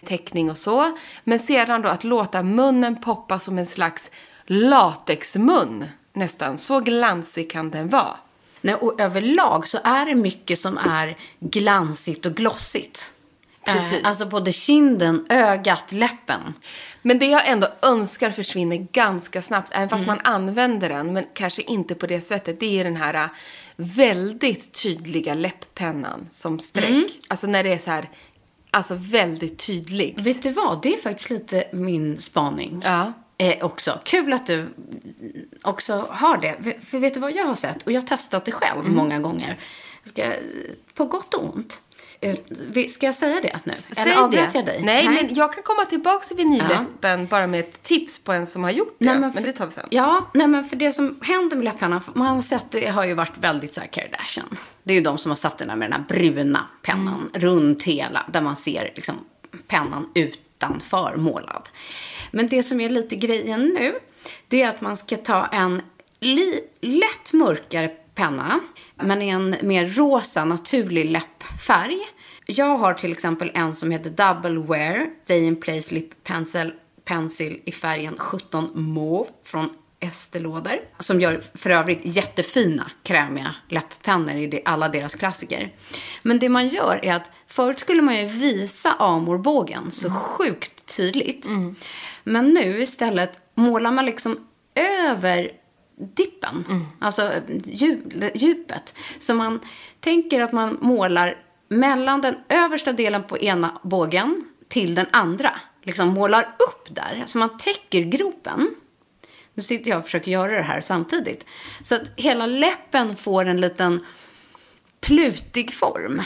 Teckning 0.05 0.51
och 0.51 0.57
så. 0.57 0.97
Men 1.23 1.39
sedan 1.39 1.81
då 1.81 1.89
att 1.89 2.03
låta 2.03 2.43
munnen 2.43 3.01
poppa 3.01 3.39
som 3.39 3.57
en 3.57 3.65
slags 3.65 4.11
latexmun. 4.45 5.85
Nästan. 6.13 6.57
Så 6.57 6.79
glansig 6.79 7.51
kan 7.51 7.69
den 7.71 7.89
vara. 7.89 8.15
Nej, 8.61 8.75
och 8.75 9.01
överlag 9.01 9.67
så 9.67 9.79
är 9.83 10.05
det 10.05 10.15
mycket 10.15 10.59
som 10.59 10.77
är 10.77 11.17
glansigt 11.39 12.25
och 12.25 12.33
glossigt. 12.33 13.13
Precis. 13.65 14.03
Eh, 14.03 14.09
Alltså 14.09 14.25
både 14.25 14.51
kinden, 14.53 15.25
ögat, 15.29 15.91
läppen. 15.91 16.53
Men 17.07 17.19
det 17.19 17.25
jag 17.25 17.47
ändå 17.47 17.67
önskar 17.81 18.31
försvinner 18.31 18.77
ganska 18.91 19.41
snabbt, 19.41 19.69
även 19.71 19.89
fast 19.89 20.07
man 20.07 20.19
använder 20.23 20.89
den, 20.89 21.13
men 21.13 21.25
kanske 21.33 21.61
inte 21.61 21.95
på 21.95 22.07
det 22.07 22.21
sättet, 22.21 22.59
det 22.59 22.79
är 22.79 22.83
den 22.83 22.95
här 22.95 23.13
äh, 23.13 23.25
väldigt 23.75 24.73
tydliga 24.83 25.33
läpppennan 25.33 26.27
som 26.29 26.59
streck. 26.59 27.05
Alltså 27.27 27.47
när 27.47 27.63
det 27.63 27.73
är 27.73 27.77
så 27.77 27.91
här, 27.91 28.09
alltså 28.71 28.95
väldigt 28.99 29.57
tydlig. 29.65 30.15
Vet 30.21 30.43
du 30.43 30.51
vad? 30.51 30.81
Det 30.81 30.93
är 30.93 30.97
faktiskt 30.97 31.29
lite 31.29 31.67
min 31.73 32.17
spaning. 32.21 32.81
Ja. 32.85 33.13
Eh, 33.37 33.65
också. 33.65 33.99
Kul 34.03 34.33
att 34.33 34.47
du 34.47 34.67
också 35.63 36.07
har 36.09 36.37
det. 36.37 36.55
För- 36.63 36.85
För 36.85 36.99
vet 36.99 37.13
du 37.13 37.19
vad 37.19 37.31
jag 37.31 37.45
har 37.45 37.55
sett? 37.55 37.83
Och 37.83 37.91
jag 37.91 38.01
har 38.01 38.07
testat 38.07 38.45
det 38.45 38.51
själv 38.51 38.79
Mm. 38.81 38.95
många 38.95 39.19
gånger. 39.19 39.59
Ska, 40.03 40.23
på 40.93 41.05
gott 41.05 41.33
och 41.33 41.55
ont. 41.55 41.81
Eh, 42.21 42.35
Ska 42.89 43.05
jag 43.05 43.15
säga 43.15 43.39
det 43.41 43.59
nu? 43.63 43.73
Säg 43.73 44.03
Eller 44.11 44.21
avbröt 44.23 44.55
jag 44.55 44.65
dig? 44.65 44.81
Nej, 44.83 45.09
men 45.09 45.35
jag 45.35 45.53
kan 45.53 45.63
komma 45.63 45.85
tillbaka 45.85 46.25
till 46.25 46.37
vinylläppen 46.37 47.27
bara 47.27 47.47
med 47.47 47.59
ett 47.59 47.83
tips 47.83 48.19
på 48.23 48.31
en 48.33 48.47
som 48.47 48.63
har 48.63 48.71
gjort 48.71 48.95
det. 48.99 49.05
Nej, 49.05 49.19
men, 49.19 49.33
för- 49.33 49.41
det 49.41 49.51
tar 49.53 49.65
vi 49.65 49.71
sen. 49.71 49.87
Ja, 49.91 50.31
nej, 50.33 50.47
men 50.47 50.65
för 50.65 50.75
det 50.75 50.93
som 50.93 51.19
händer 51.21 51.55
med 51.55 51.65
läpparna, 51.65 52.01
man 52.13 52.27
har 52.35 52.41
sett 52.41 52.65
det 52.71 52.87
har 52.87 53.05
ju 53.05 53.13
varit 53.13 53.37
väldigt 53.39 53.73
så 53.73 53.79
här 53.81 53.87
Kardashian. 53.87 54.57
Det 54.83 54.93
är 54.93 54.95
ju 54.95 55.01
de 55.03 55.17
som 55.17 55.31
har 55.31 55.35
satt 55.35 55.57
den 55.57 55.67
där 55.67 55.75
med 55.75 55.91
den 55.91 55.99
här 55.99 56.07
bruna 56.19 56.67
pennan, 56.81 57.29
runt 57.33 57.83
hela, 57.83 58.25
där 58.33 58.41
man 58.41 58.55
ser 58.55 58.91
liksom 58.95 59.15
pennan 59.67 60.09
utanför 60.15 61.15
målad. 61.15 61.69
Men 62.31 62.47
det 62.47 62.63
som 62.63 62.79
är 62.81 62.89
lite 62.89 63.15
grejen 63.15 63.65
nu, 63.65 63.99
det 64.47 64.61
är 64.61 64.69
att 64.69 64.81
man 64.81 64.97
ska 64.97 65.15
ta 65.17 65.45
en 65.45 65.81
li- 66.19 66.61
lätt 66.81 67.33
mörkare 67.33 67.91
penna, 68.17 68.59
men 68.95 69.21
i 69.21 69.29
en 69.29 69.55
mer 69.61 69.89
rosa, 69.89 70.45
naturlig 70.45 71.05
läppfärg. 71.05 71.97
Jag 72.45 72.77
har 72.77 72.93
till 72.93 73.11
exempel 73.11 73.51
en 73.53 73.73
som 73.73 73.91
heter 73.91 74.09
Double 74.09 74.59
Wear 74.59 75.07
Day 75.27 75.43
in 75.43 75.55
Place 75.55 75.93
Lip 75.93 76.23
Pencil, 76.23 76.73
pencil 77.05 77.61
i 77.65 77.71
färgen 77.71 78.15
17 78.17 78.69
Mauve 78.73 79.29
från 79.43 79.69
Estée 79.99 80.39
Lauder. 80.41 80.79
Som 80.99 81.21
gör 81.21 81.41
för 81.53 81.69
övrigt 81.69 82.01
jättefina 82.03 82.91
krämiga 83.03 83.55
läpppennor 83.69 84.35
i 84.35 84.61
alla 84.65 84.89
deras 84.89 85.15
klassiker. 85.15 85.73
Men 86.23 86.39
det 86.39 86.49
man 86.49 86.67
gör 86.67 86.99
är 87.03 87.13
att 87.13 87.31
förut 87.47 87.79
skulle 87.79 88.01
man 88.01 88.17
ju 88.17 88.25
visa 88.25 88.93
amorbågen 88.93 89.91
så 89.91 90.09
sjukt 90.11 90.97
tydligt. 90.97 91.47
Men 92.23 92.49
nu 92.49 92.81
istället 92.81 93.39
målar 93.55 93.91
man 93.91 94.05
liksom 94.05 94.47
över 94.75 95.51
dippen, 95.97 96.85
alltså 96.99 97.31
djup, 97.65 98.01
djupet. 98.35 98.95
Så 99.19 99.33
man 99.33 99.59
tänker 99.99 100.41
att 100.41 100.51
man 100.51 100.77
målar 100.81 101.37
mellan 101.67 102.21
den 102.21 102.35
översta 102.49 102.93
delen 102.93 103.23
på 103.23 103.37
ena 103.37 103.79
bågen 103.83 104.45
till 104.67 104.95
den 104.95 105.05
andra. 105.11 105.51
Liksom 105.83 106.07
målar 106.07 106.41
upp 106.41 106.95
där, 106.95 107.23
så 107.25 107.37
man 107.37 107.57
täcker 107.57 108.01
gropen. 108.01 108.75
Nu 109.53 109.63
sitter 109.63 109.89
jag 109.89 109.99
och 109.99 110.05
försöker 110.05 110.31
göra 110.31 110.51
det 110.51 110.61
här 110.61 110.81
samtidigt. 110.81 111.45
Så 111.81 111.95
att 111.95 112.11
hela 112.15 112.45
läppen 112.45 113.15
får 113.15 113.45
en 113.45 113.61
liten 113.61 114.05
plutig 115.01 115.73
form. 115.73 116.21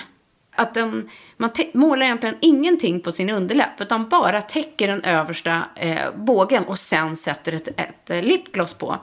Att 0.56 0.74
den, 0.74 1.10
man 1.38 1.50
målar 1.74 2.06
egentligen 2.06 2.36
ingenting 2.42 3.02
på 3.02 3.12
sin 3.12 3.30
underläpp 3.30 3.82
utan 3.82 4.10
bara 4.10 4.42
täcker 4.42 4.88
den 4.88 5.04
översta 5.04 5.64
eh, 5.76 6.16
bågen 6.16 6.64
och 6.64 6.80
sen 6.80 7.18
sätter 7.18 7.54
ett, 7.54 7.70
ett 7.80 8.26
lipgloss 8.26 8.74
på. 8.74 8.98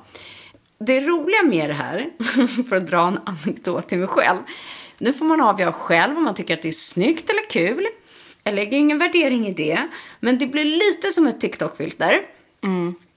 Det 0.80 1.00
roliga 1.00 1.42
med 1.42 1.70
det 1.70 1.74
här, 1.74 2.10
för 2.68 2.76
att 2.76 2.86
dra 2.86 3.08
en 3.08 3.20
anekdot 3.24 3.88
till 3.88 3.98
mig 3.98 4.08
själv. 4.08 4.38
Nu 4.98 5.12
får 5.12 5.24
man 5.24 5.40
avgöra 5.40 5.72
själv 5.72 6.16
om 6.16 6.24
man 6.24 6.34
tycker 6.34 6.54
att 6.54 6.62
det 6.62 6.68
är 6.68 6.72
snyggt 6.72 7.30
eller 7.30 7.50
kul. 7.50 7.86
Jag 8.44 8.54
lägger 8.54 8.78
ingen 8.78 8.98
värdering 8.98 9.46
i 9.46 9.52
det. 9.52 9.88
Men 10.20 10.38
det 10.38 10.46
blir 10.46 10.64
lite 10.64 11.10
som 11.10 11.26
ett 11.26 11.40
TikTok-filter. 11.40 12.20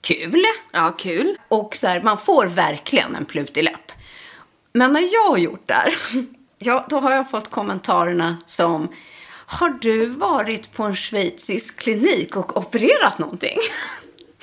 Kul. 0.01 0.43
Ja, 0.71 0.95
kul. 0.97 1.37
Och 1.47 1.75
så 1.75 1.87
här, 1.87 2.01
man 2.01 2.17
får 2.17 2.45
verkligen 2.45 3.15
en 3.15 3.25
plutig 3.25 3.63
läpp. 3.63 3.91
Men 4.73 4.93
när 4.93 5.13
jag 5.13 5.29
har 5.29 5.37
gjort 5.37 5.63
det 5.67 5.73
här, 5.73 5.93
ja, 6.57 6.85
då 6.89 6.99
har 6.99 7.11
jag 7.11 7.29
fått 7.29 7.51
kommentarerna 7.51 8.37
som 8.45 8.87
Har 9.45 9.69
du 9.69 10.05
varit 10.05 10.73
på 10.73 10.83
en 10.83 10.95
schweizisk 10.95 11.79
klinik 11.79 12.35
och 12.35 12.57
opererat 12.57 13.19
någonting? 13.19 13.57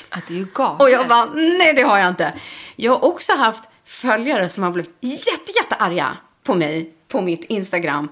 Att 0.09 0.27
det 0.27 0.35
är 0.35 0.39
ju 0.39 0.47
galet. 0.55 0.81
Och 0.81 0.91
jag 0.91 1.09
bara, 1.09 1.25
nej 1.35 1.75
det 1.75 1.83
har 1.83 1.99
jag 1.99 2.09
inte. 2.09 2.33
Jag 2.81 2.93
har 2.93 3.05
också 3.05 3.33
haft 3.33 3.65
följare 3.85 4.49
som 4.49 4.63
har 4.63 4.71
blivit 4.71 4.95
jätte, 5.01 5.53
jätte 5.57 5.75
arga 5.75 6.17
på 6.43 6.55
mig 6.55 6.95
på 7.09 7.21
mitt 7.21 7.45
Instagram 7.45 8.09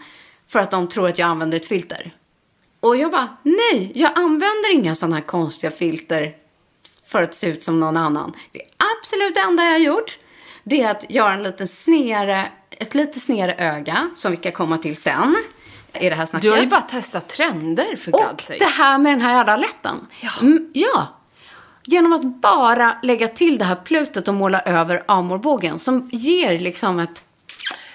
för 0.48 0.58
att 0.58 0.70
de 0.70 0.88
tror 0.88 1.08
att 1.08 1.18
jag 1.18 1.28
använder 1.28 1.56
ett 1.56 1.66
filter. 1.66 2.14
Och 2.80 2.96
jag 2.96 3.10
bara, 3.10 3.36
nej, 3.42 3.92
jag 3.94 4.12
använder 4.14 4.74
inga 4.74 4.94
sådana 4.94 5.16
här 5.16 5.22
konstiga 5.22 5.70
filter 5.70 6.36
för 7.06 7.22
att 7.22 7.34
se 7.34 7.48
ut 7.48 7.62
som 7.62 7.80
någon 7.80 7.96
annan. 7.96 8.32
Det 8.52 8.62
absolut 9.00 9.36
enda 9.36 9.64
jag 9.64 9.70
har 9.72 9.78
gjort, 9.78 10.18
det 10.64 10.82
är 10.82 10.90
att 10.90 11.10
göra 11.10 11.32
en 11.32 11.42
lite 11.42 11.66
snedare, 11.66 12.48
ett 12.70 12.94
lite 12.94 13.20
snedare 13.20 13.54
öga, 13.58 14.10
som 14.16 14.30
vi 14.30 14.36
kan 14.36 14.52
komma 14.52 14.78
till 14.78 14.96
sen 14.96 15.36
i 15.92 16.08
det 16.08 16.14
här 16.14 16.26
snacket. 16.26 16.42
Du 16.42 16.50
har 16.50 16.58
ju 16.58 16.66
bara 16.66 16.80
testat 16.80 17.28
trender 17.28 17.96
för 17.96 18.14
Och 18.14 18.42
det 18.58 18.64
här 18.64 18.98
med 18.98 19.12
den 19.12 19.20
här 19.20 19.36
jävla 19.36 19.56
läppen. 19.56 20.06
Ja. 20.20 20.30
Mm, 20.42 20.70
ja. 20.74 21.15
Genom 21.86 22.12
att 22.12 22.24
bara 22.40 22.96
lägga 23.02 23.28
till 23.28 23.58
det 23.58 23.64
här 23.64 23.74
plutet 23.76 24.28
och 24.28 24.34
måla 24.34 24.60
över 24.60 25.02
amorbågen 25.08 25.78
som 25.78 26.08
ger 26.12 26.58
liksom 26.58 26.98
ett... 26.98 27.24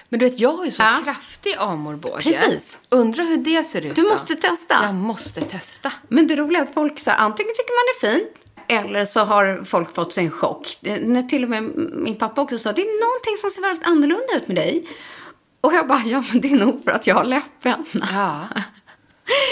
Men 0.08 0.20
du 0.20 0.28
vet, 0.28 0.40
jag 0.40 0.52
har 0.56 0.64
ju 0.64 0.70
så 0.70 0.82
Ja. 0.82 0.98
kraftig 1.04 1.54
amorbåge. 1.58 2.22
Precis. 2.22 2.78
Undrar 2.88 3.24
hur 3.24 3.36
det 3.36 3.64
ser 3.64 3.82
ut 3.86 3.94
Du 3.94 4.02
då? 4.02 4.08
måste 4.08 4.34
testa. 4.34 4.74
Jag 4.82 4.94
måste 4.94 5.40
testa. 5.40 5.92
Men 6.08 6.26
det 6.26 6.36
roliga 6.36 6.58
är 6.58 6.62
att 6.64 6.74
folk 6.74 7.00
så 7.00 7.10
här, 7.10 7.18
antingen 7.18 7.52
tycker 7.56 7.72
man 7.72 8.12
är 8.12 8.18
fin 8.18 8.28
eller 8.68 9.04
så 9.04 9.20
har 9.20 9.64
folk 9.64 9.94
fått 9.94 10.12
sig 10.12 10.24
en 10.24 10.30
chock. 10.30 10.78
När 11.00 11.22
till 11.22 11.44
och 11.44 11.50
med 11.50 11.62
min 11.92 12.16
pappa 12.16 12.40
också 12.40 12.58
sa 12.58 12.72
det 12.72 12.82
är 12.82 13.00
någonting 13.08 13.36
som 13.36 13.50
ser 13.50 13.62
väldigt 13.62 13.86
annorlunda 13.86 14.34
ut 14.36 14.46
med 14.48 14.56
dig. 14.56 14.88
Och 15.60 15.74
jag 15.74 15.88
bara, 15.88 16.02
ja 16.04 16.24
men 16.32 16.40
det 16.40 16.52
är 16.52 16.56
nog 16.56 16.84
för 16.84 16.90
att 16.90 17.06
jag 17.06 17.14
har 17.14 17.24
läppenna. 17.24 18.08
Ja. 18.12 18.40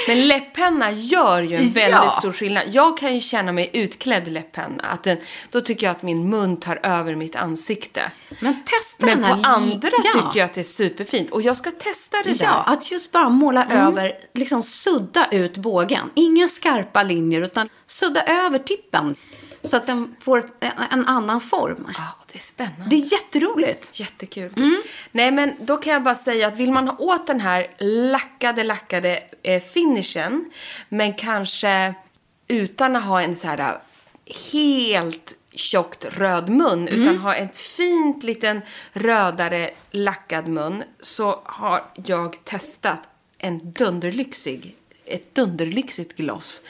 Men 0.08 0.28
läpppenna 0.28 0.90
gör 0.90 1.42
ju 1.42 1.56
en 1.56 1.64
Ja. 1.64 1.70
väldigt 1.74 2.14
stor 2.18 2.32
skillnad. 2.32 2.62
Jag 2.72 2.96
kan 2.98 3.14
ju 3.14 3.20
känna 3.20 3.52
mig 3.52 3.70
utklädd 3.72 4.28
läpppenna. 4.28 4.82
Att 4.82 5.02
den, 5.04 5.16
då 5.50 5.60
tycker 5.60 5.86
jag 5.86 5.90
att 5.96 6.02
min 6.02 6.28
mun 6.30 6.56
tar 6.56 6.80
över 6.82 7.14
mitt 7.16 7.36
ansikte. 7.36 8.12
Men 8.40 8.62
testa 8.64 9.06
Men 9.06 9.22
på 9.22 9.48
andra 9.48 9.90
ja. 10.04 10.10
tycker 10.12 10.38
jag 10.38 10.46
att 10.46 10.54
det 10.54 10.60
är 10.60 10.64
superfint. 10.64 11.30
Och 11.30 11.42
jag 11.42 11.56
ska 11.56 11.70
testa 11.70 12.16
det 12.24 12.32
där. 12.38 12.44
Ja, 12.44 12.62
att 12.66 12.90
just 12.90 13.12
bara 13.12 13.28
måla 13.28 13.64
Mm. 13.64 13.86
över, 13.86 14.12
liksom 14.34 14.62
sudda 14.62 15.28
ut 15.30 15.56
bågen. 15.56 16.10
Inga 16.14 16.48
skarpa 16.48 17.02
linjer, 17.02 17.40
utan 17.42 17.68
sudda 17.86 18.22
över 18.22 18.58
tippen. 18.58 19.14
Så 19.64 19.76
att 19.76 19.86
den 19.86 20.16
får 20.20 20.44
en, 20.60 20.70
en 20.90 21.06
annan 21.06 21.40
form. 21.40 21.86
Ja, 21.94 22.19
det 22.32 22.38
är 22.38 22.40
spännande. 22.40 22.86
Det 22.90 22.96
är 22.96 23.12
jätteroligt. 23.12 24.00
Jättekul. 24.00 24.52
Mm. 24.56 24.82
Nej, 25.12 25.30
men 25.30 25.54
då 25.60 25.76
kan 25.76 25.92
jag 25.92 26.02
bara 26.02 26.14
säga 26.14 26.46
att 26.48 26.56
vill 26.56 26.72
man 26.72 26.88
ha 26.88 26.96
åt 26.98 27.26
den 27.26 27.40
här 27.40 27.66
lackade, 28.12 28.62
lackade 28.62 29.22
eh, 29.42 29.62
finishen, 29.62 30.50
men 30.88 31.14
kanske 31.14 31.94
utan 32.48 32.96
att 32.96 33.04
ha 33.04 33.22
en 33.22 33.36
så 33.36 33.46
här 33.46 33.58
eh, 33.58 34.36
helt 34.52 35.36
tjockt 35.54 36.04
röd 36.04 36.48
mun, 36.48 36.88
Mm. 36.88 37.02
utan 37.02 37.18
ha 37.18 37.34
ett 37.34 37.56
fint 37.56 38.22
liten 38.22 38.60
rödare 38.92 39.70
lackad 39.90 40.48
mun, 40.48 40.82
så 41.00 41.40
har 41.44 41.82
jag 42.06 42.44
testat 42.44 43.00
en 43.38 43.72
dunderlyxig, 43.72 44.76
ett 45.04 45.34
dunderlyxigt 45.34 46.16
gloss 46.16 46.62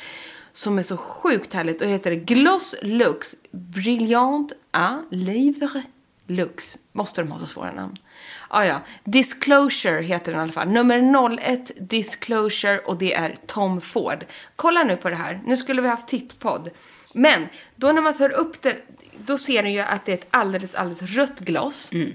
som 0.61 0.79
är 0.79 0.83
så 0.83 0.97
sjukt 0.97 1.55
härligt 1.55 1.81
och 1.81 1.87
det 1.87 1.93
heter 1.93 2.15
Gloss 2.15 2.75
Lux 2.83 3.37
Brilliant 3.51 4.53
à 4.71 5.03
Livre 5.11 5.83
Lux. 6.27 6.79
Måste 6.93 7.23
de 7.23 7.31
ha 7.31 7.39
så 7.39 7.47
svåra 7.47 7.73
namn? 7.73 7.97
Ah, 8.49 8.65
ja. 8.65 8.81
Disclosure 9.05 10.03
heter 10.03 10.33
den 10.33 10.41
i 10.41 10.43
alla 10.43 10.53
fall. 10.53 10.69
Nummer 10.69 11.39
01 11.39 11.73
Disclosure 11.79 12.79
och 12.79 12.97
det 12.97 13.15
är 13.15 13.37
Tom 13.47 13.81
Ford. 13.81 14.25
Kolla 14.57 14.85
nu 14.85 14.97
på 14.97 15.11
det 15.11 15.17
här. 15.17 15.41
Nu 15.47 15.57
skulle 15.57 15.83
vi 15.83 15.89
haft 15.89 16.09
tittpodd. 16.09 16.71
Men 17.13 17.47
då 17.77 17.93
när 17.93 18.03
man 18.03 18.15
tar 18.15 18.31
upp 18.31 18.63
det, 18.63 18.77
då 19.19 19.39
ser 19.39 19.63
du 19.63 19.71
ju 19.71 19.81
att 19.81 20.07
det 20.07 20.13
är 20.13 20.17
ett 20.17 20.27
alldeles, 20.31 20.75
alldeles 20.75 21.03
rött 21.03 21.41
gloss. 21.41 21.93
Mm. 21.93 22.15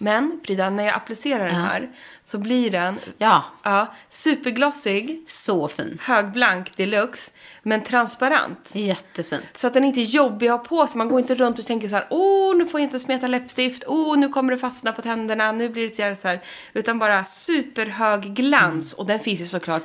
Men 0.00 0.40
Frida, 0.46 0.70
när 0.70 0.84
jag 0.84 0.94
applicerar 0.94 1.44
den 1.44 1.54
här 1.54 1.90
så 2.24 2.38
blir 2.38 2.70
den 2.70 2.98
Ja, 3.18 3.44
ja, 3.62 3.94
superglossig, 4.08 5.22
så 5.26 5.68
fin. 5.68 5.98
högblank 6.02 6.76
deluxe, 6.76 7.30
men 7.62 7.82
transparent. 7.82 8.70
Jättefint. 8.72 9.42
Så 9.54 9.66
att 9.66 9.74
den 9.74 9.84
inte 9.84 10.00
är 10.00 10.04
jobbig 10.04 10.46
att 10.48 10.52
ha 10.52 10.58
på 10.58 10.86
sig. 10.86 10.98
Man 10.98 11.08
går 11.08 11.18
inte 11.20 11.34
runt 11.34 11.58
och 11.58 11.66
tänker 11.66 11.88
så 11.88 11.94
här, 11.94 12.06
åh, 12.10 12.56
nu 12.56 12.66
får 12.66 12.80
jag 12.80 12.86
inte 12.86 12.98
smeta 12.98 13.26
läppstift, 13.26 13.84
åh, 13.86 14.18
nu 14.18 14.28
kommer 14.28 14.52
det 14.52 14.58
fastna 14.58 14.92
på 14.92 15.02
tänderna, 15.02 15.52
nu 15.52 15.68
blir 15.68 15.88
det 15.96 16.16
så 16.16 16.28
här. 16.28 16.40
Utan 16.72 16.98
bara 16.98 17.24
superhög 17.24 18.22
glans. 18.22 18.92
Och 18.92 19.06
den 19.06 19.20
finns 19.20 19.40
ju 19.40 19.46
såklart 19.46 19.84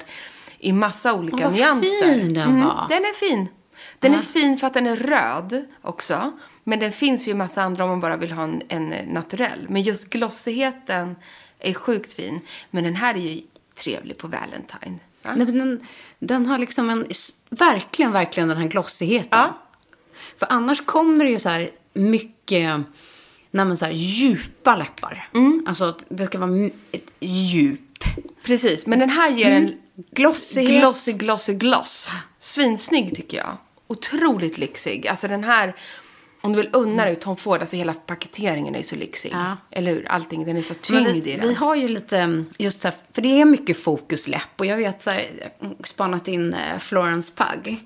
i 0.59 0.71
massa 0.73 1.13
olika 1.13 1.35
Åh, 1.37 1.43
vad 1.43 1.53
nyanser. 1.53 2.13
fin 2.13 2.33
den 2.33 2.61
var. 2.65 2.85
Den 2.89 2.97
är 3.03 3.13
fin. 3.13 3.47
Den 3.99 4.13
är 4.13 4.21
fin 4.21 4.57
för 4.57 4.67
att 4.67 4.73
den 4.73 4.87
är 4.87 4.95
röd 4.95 5.65
också. 5.81 6.31
Men 6.63 6.79
den 6.79 6.91
finns 6.91 7.27
ju 7.27 7.31
i 7.31 7.33
massa 7.33 7.61
andra 7.63 7.83
om 7.83 7.89
man 7.89 7.99
bara 7.99 8.17
vill 8.17 8.31
ha 8.31 8.43
en, 8.43 8.61
en 8.67 8.89
naturell. 8.89 9.65
Men 9.69 9.81
just 9.81 10.09
glossigheten 10.09 11.15
är 11.59 11.73
sjukt 11.73 12.13
fin. 12.13 12.39
Men 12.71 12.83
den 12.83 12.95
här 12.95 13.15
är 13.15 13.19
ju 13.19 13.41
trevlig 13.75 14.17
på 14.17 14.27
Valentine. 14.27 14.99
Va? 15.23 15.33
Nej, 15.35 15.45
men 15.45 15.57
den, 15.57 15.87
den 16.19 16.45
har 16.45 16.57
liksom 16.57 16.89
en, 16.89 17.07
verkligen, 17.49 18.11
verkligen 18.11 18.49
den 18.49 18.57
här 18.57 18.67
glossigheten. 18.67 19.29
Ja. 19.39 19.59
För 20.37 20.47
annars 20.49 20.85
kommer 20.85 21.25
det 21.25 21.31
ju 21.31 21.39
så 21.39 21.49
här 21.49 21.69
mycket, 21.93 22.81
nej 23.51 23.65
men 23.65 23.77
så 23.77 23.85
här 23.85 23.91
djupa 23.91 24.75
läppar. 24.75 25.27
Mm. 25.33 25.65
Alltså 25.67 25.97
det 26.09 26.25
ska 26.25 26.37
vara 26.37 26.69
ett 26.91 27.11
djup. 27.19 28.03
Precis, 28.43 28.87
men 28.87 28.99
den 28.99 29.09
här 29.09 29.29
ger 29.29 29.51
en 29.51 29.77
Glossighet. 29.95 30.81
glossy, 30.81 31.13
glossy, 31.13 31.53
gloss. 31.53 32.09
Svinsnygg 32.39 33.15
tycker 33.15 33.37
jag. 33.37 33.57
Otroligt 33.87 34.57
lyxig. 34.57 35.07
Alltså 35.07 35.27
den 35.27 35.43
här, 35.43 35.75
om 36.43 36.53
du 36.53 36.57
vill 36.57 36.69
unna 36.73 37.05
dig 37.05 37.15
Tom 37.15 37.35
Ford, 37.35 37.61
alltså 37.61 37.75
hela 37.75 37.93
paketeringen 37.93 38.75
är 38.75 38.83
så 38.83 38.95
lyxig. 38.95 39.31
Ja. 39.33 39.57
Eller 39.71 39.91
hur? 39.91 40.05
Allting, 40.09 40.45
den 40.45 40.57
är 40.57 40.61
så 40.61 40.73
tyngd 40.73 41.07
vi, 41.07 41.31
i 41.31 41.37
den. 41.37 41.47
vi 41.47 41.53
har 41.53 41.75
ju 41.75 41.87
lite, 41.87 42.17
mm, 42.17 42.45
just 42.57 42.81
så 42.81 42.87
här, 42.87 42.95
för 43.11 43.21
det 43.21 43.41
är 43.41 43.45
mycket 43.45 43.83
fokusläpp. 43.83 44.49
Och 44.57 44.65
jag 44.65 44.77
vet 44.77 45.03
så 45.03 45.09
här, 45.09 45.53
har 45.59 45.75
spanat 45.83 46.27
in 46.27 46.53
eh, 46.53 46.79
Florence 46.79 47.33
Pugh. 47.35 47.77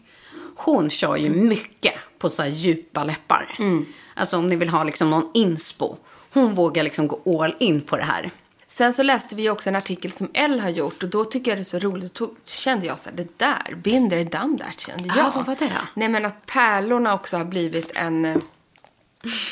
Hon 0.56 0.90
kör 0.90 1.16
ju 1.16 1.30
mycket 1.30 1.94
på 2.18 2.30
så 2.30 2.42
här 2.42 2.50
djupa 2.50 3.04
läppar. 3.04 3.56
Mm. 3.60 3.86
Alltså 4.14 4.38
om 4.38 4.50
ni 4.50 4.56
vill 4.56 4.70
ha 4.70 4.84
liksom 4.84 5.10
någon 5.10 5.32
inspo. 5.34 5.98
Hon 6.34 6.54
vågar 6.54 6.84
liksom 6.84 7.08
gå 7.08 7.44
all 7.44 7.56
in 7.60 7.82
på 7.82 7.98
det 7.98 8.04
här. 8.04 8.32
Sen 8.78 8.94
så 8.94 9.04
läste 9.04 9.36
vi 9.36 9.50
också 9.50 9.70
en 9.70 9.76
artikel 9.76 10.12
som 10.12 10.30
Elle 10.34 10.62
har 10.62 10.70
gjort 10.70 11.04
och 11.04 11.10
då 11.10 11.26
tycker 11.26 11.52
jag 11.52 11.58
det 11.58 11.62
är 11.62 11.64
så 11.64 11.80
roligt. 11.80 12.14
Då 12.14 12.34
kände 12.46 12.86
jag 12.86 13.00
så 13.00 13.10
här, 13.10 13.18
det 13.18 13.28
där, 13.38 13.82
there, 14.10 14.24
done 14.24 14.58
that, 14.58 14.80
kände 14.80 15.04
jag. 15.08 15.20
Ah, 15.20 15.32
vad 15.36 15.46
var 15.46 15.56
det 15.60 15.66
då? 15.66 15.82
Nej 15.94 16.10
men 16.10 16.26
att 16.26 16.46
pärlorna 16.46 17.14
också 17.14 17.38
har 17.38 17.46
blivit 17.46 17.92
en 17.96 18.26
eh, 18.26 18.38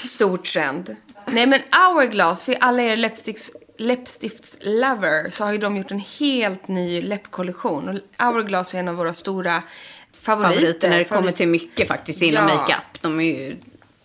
stor 0.06 0.38
trend. 0.38 0.96
Nej 1.28 1.46
men 1.46 1.62
Hourglass, 1.72 2.46
för 2.46 2.58
alla 2.62 2.82
er 2.84 2.96
läppstifts, 2.96 3.52
läppstiftslover 3.78 5.30
så 5.30 5.44
har 5.44 5.52
ju 5.52 5.58
de 5.58 5.78
gjort 5.78 5.92
en 5.92 6.04
helt 6.20 6.68
ny 6.68 7.02
läppkollektion. 7.02 7.90
Och 7.90 8.26
Hourglass 8.26 8.74
är 8.76 8.80
en 8.80 8.88
av 8.88 8.96
våra 8.96 9.14
stora 9.14 9.64
favoriter. 10.22 10.54
Favoriter 10.56 10.90
när 10.90 10.98
det 10.98 11.06
kommer 11.06 11.32
till 11.32 11.48
mycket 11.48 11.88
faktiskt 11.88 12.22
inom 12.22 12.48
Ja. 12.48 12.56
makeup. 12.56 13.02
De 13.02 13.20
är 13.20 13.24
ju 13.24 13.56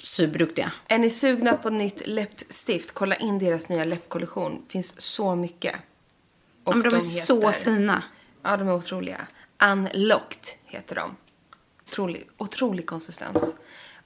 superduktiga. 0.02 0.72
Är 0.88 0.98
ni 0.98 1.10
sugna 1.10 1.52
på 1.52 1.70
nytt 1.70 2.02
läppstift, 2.06 2.92
kolla 2.92 3.16
in 3.16 3.38
deras 3.38 3.68
nya 3.68 3.84
läppkollektion. 3.84 4.62
finns 4.68 5.00
så 5.00 5.34
mycket. 5.34 5.74
Ja, 5.74 6.72
Och 6.72 6.76
men 6.76 6.88
de 6.88 6.96
är 6.96 7.00
så 7.00 7.52
fina. 7.52 8.02
Ja, 8.42 8.56
de 8.56 8.68
är 8.68 8.74
otroliga. 8.74 9.26
Unlocked 9.62 10.44
heter 10.64 10.94
de. 10.94 11.16
Otrolig, 11.88 12.28
otrolig 12.36 12.86
konsistens. 12.86 13.54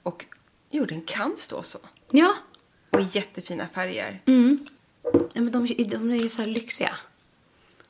Och 0.03 0.25
jo, 0.71 0.85
den 0.85 1.03
kan 1.03 1.37
stå 1.37 1.63
så. 1.63 1.79
Ja, 2.11 2.35
Och 2.91 3.01
jättefina 3.01 3.69
färger. 3.69 4.21
Ja, 5.33 5.41
men 5.41 5.51
de, 5.53 5.67
de 5.89 6.11
är 6.11 6.23
ju 6.23 6.29
så 6.29 6.43
här 6.43 6.49
lyxiga. 6.49 6.97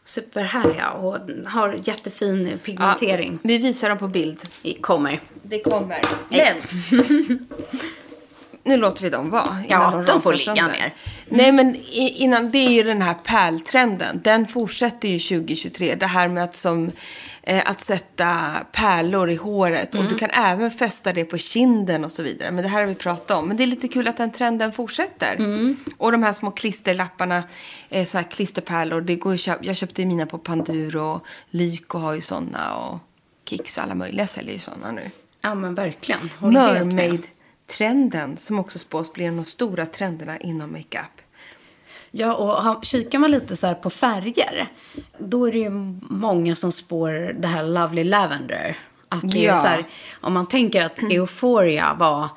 Superhärliga 0.05 0.91
och 0.91 1.19
har 1.47 1.81
jättefin 1.83 2.59
pigmentering. 2.65 3.39
vi 3.43 3.59
visar 3.59 3.89
dem 3.89 3.99
på 3.99 4.09
bild. 4.09 4.43
I 4.63 4.75
kommer. 4.75 5.21
Det 5.43 5.59
kommer. 5.59 6.01
Men. 6.29 6.57
nu 8.65 8.77
låter 8.77 9.03
vi 9.03 9.11
dem 9.11 9.31
vara. 9.31 9.57
Ja, 9.69 10.03
de 10.07 10.21
får 10.23 10.33
rasar 10.33 10.39
ligga 10.39 10.55
sönder. 10.55 10.79
ner. 10.79 10.93
Nej, 11.29 11.53
men 11.53 11.77
innan, 11.95 12.51
det 12.51 12.59
är 12.59 12.71
ju 12.71 12.83
den 12.83 13.03
här 13.03 13.15
pärltrenden. 13.15 14.21
Den 14.25 14.47
fortsätter 14.47 15.09
ju 15.09 15.19
2023. 15.19 15.95
Det 15.95 16.07
här 16.07 16.29
med 16.29 16.45
att, 16.45 16.57
som, 16.57 16.91
att 17.47 17.81
sätta 17.81 18.57
pärlor 18.73 19.31
i 19.31 19.35
håret. 19.35 19.95
Mm. 19.95 20.07
Och 20.07 20.13
du 20.13 20.19
kan 20.19 20.31
även 20.31 20.71
fästa 20.71 21.13
det 21.13 21.25
på 21.25 21.39
kinden 21.39 22.05
och 22.05 22.13
så 22.13 22.23
vidare. 22.23 22.51
Men 22.51 22.63
det 22.63 22.69
här 22.69 22.81
har 22.81 22.87
vi 22.87 22.95
pratat 22.95 23.31
om. 23.31 23.49
Men 23.49 23.57
det 23.57 23.63
är 23.63 23.67
lite 23.67 23.89
kul 23.89 24.09
att 24.09 24.17
den 24.17 24.33
trenden 24.33 24.73
fortsätter. 24.73 25.37
Mm. 25.37 25.77
Och 25.97 26.13
de 26.13 26.23
här 26.23 26.33
små 26.33 26.51
klisterlapparna, 26.51 27.43
eh, 27.89 28.07
så 28.07 28.19
här 28.19 28.25
klisterpärlor. 28.25 29.01
Det 29.01 29.17
går 29.17 29.37
köp, 29.37 29.65
jag 29.65 29.77
köpte 29.77 30.05
mina 30.05 30.27
på 30.27 30.39
Panduro. 30.39 31.21
Lyko 31.51 31.99
har 31.99 32.15
ju 32.15 32.21
sådana. 32.21 32.77
Och 32.77 32.99
Kicks 33.45 33.79
och 33.79 33.85
alla 33.85 33.95
möjliga 33.95 34.27
säljer 34.27 34.53
ju 34.53 34.59
sådana 34.59 34.91
nu. 34.91 35.11
Ja, 35.41 35.55
men 35.55 35.75
verkligen. 35.75 36.31
Mermaid-trenden 36.41 38.37
som 38.37 38.59
också 38.59 38.79
spås 38.79 39.13
bli 39.13 39.25
en 39.25 39.31
av 39.31 39.37
de 39.37 39.45
stora 39.45 39.87
trenderna 39.87 40.39
inom 40.39 40.73
makeup. 40.73 41.14
Ja, 42.17 42.35
och 42.35 42.85
kikar 42.85 43.19
man 43.19 43.31
lite 43.31 43.57
så 43.57 43.67
här 43.67 43.75
på 43.75 43.91
färger, 43.91 44.69
då 45.19 45.47
är 45.49 45.53
det 45.53 45.59
ju 45.59 45.71
många 46.01 46.57
som 46.57 46.73
spår 46.73 47.33
det 47.41 47.49
här 47.49 47.65
Lovely 47.65 48.05
Lavender. 48.05 48.77
Att 49.09 49.31
det 49.33 49.39
Ja. 49.39 49.55
är 49.55 49.59
så 49.59 49.67
här, 49.67 49.85
om 50.21 50.33
man 50.33 50.47
tänker 50.47 50.85
att 50.85 50.99
Euphoria 51.03 51.95
var 51.95 52.29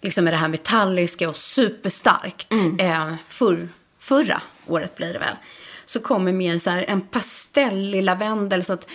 liksom 0.00 0.24
det 0.24 0.36
här 0.36 0.48
metalliska 0.48 1.28
och 1.28 1.36
superstarkt 1.36 2.52
eh, 2.78 3.14
för, 3.28 3.68
förra 3.98 4.42
året 4.66 4.96
blir 4.96 5.12
det 5.12 5.18
väl. 5.18 5.36
Så 5.84 6.00
kommer 6.00 6.32
mer 6.32 6.58
så 6.58 6.70
här 6.70 6.84
en 6.88 7.00
pastellig 7.00 8.02
lavendel. 8.02 8.64
Så 8.64 8.72
att 8.72 8.90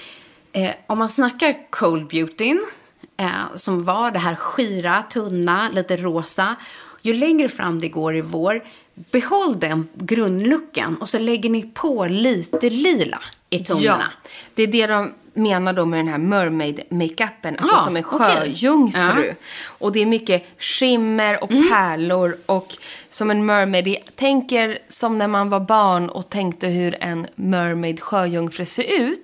eh, 0.51 0.71
om 0.87 0.97
man 0.97 1.09
snackar 1.09 1.71
cold 1.71 2.07
beauty, 2.07 2.55
eh, 3.17 3.29
som 3.55 3.83
var 3.83 4.11
det 4.11 4.19
här 4.19 4.35
skira, 4.35 5.03
tunna, 5.09 5.69
lite 5.69 5.97
rosa. 5.97 6.55
Ju 7.01 7.13
längre 7.13 7.49
fram 7.49 7.81
det 7.81 7.89
går 7.89 8.15
i 8.15 8.21
vår, 8.21 8.63
behåll 8.95 9.59
den 9.59 9.87
grundlooken 9.93 10.97
och 10.97 11.09
så 11.09 11.19
lägger 11.19 11.49
ni 11.49 11.61
på 11.73 12.05
lite 12.05 12.69
lila 12.69 13.21
i 13.49 13.59
tonerna. 13.59 14.11
det 14.55 14.63
är 14.63 14.67
det 14.67 14.87
de 14.87 15.13
menar 15.35 15.73
då 15.73 15.85
med 15.85 15.99
den 15.99 16.07
här 16.07 16.17
mermaid-makeupen. 16.17 17.55
Alltså 17.59 17.75
Ah, 17.75 17.83
som 17.83 17.97
en 17.97 18.03
sjöjungfru. 18.03 19.27
Ja. 19.27 19.33
Och 19.67 19.91
det 19.91 19.99
är 19.99 20.05
mycket 20.05 20.47
skimmer 20.59 21.43
och 21.43 21.49
pärlor 21.49 22.37
och 22.45 22.67
som 23.09 23.31
en 23.31 23.45
mermaid. 23.45 23.95
Tänker 24.15 24.77
som 24.87 25.17
när 25.17 25.27
man 25.27 25.49
var 25.49 25.59
barn 25.59 26.09
och 26.09 26.29
tänkte 26.29 26.67
hur 26.67 26.97
en 26.99 27.27
mermaid 27.35 28.01
sjöjungfru 28.01 28.65
ser 28.65 29.01
ut. 29.01 29.23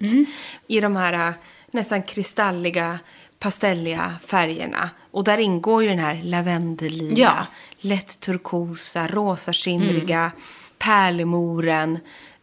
I 0.68 0.80
de 0.80 0.96
här 0.96 1.28
äh, 1.28 1.34
nästan 1.72 2.04
kristalliga, 2.04 3.00
pastelliga 3.42 4.14
färgerna. 4.26 4.90
Och 5.12 5.24
där 5.24 5.38
ingår 5.38 5.84
ju 5.84 5.90
den 5.90 6.00
här 6.00 6.22
lavendellila, 6.24 7.18
Ja. 7.18 7.46
lätt 7.80 8.20
turkosa, 8.20 9.08
rosa 9.08 9.54
skimriga, 9.54 10.32
pärlemoren. 10.78 12.00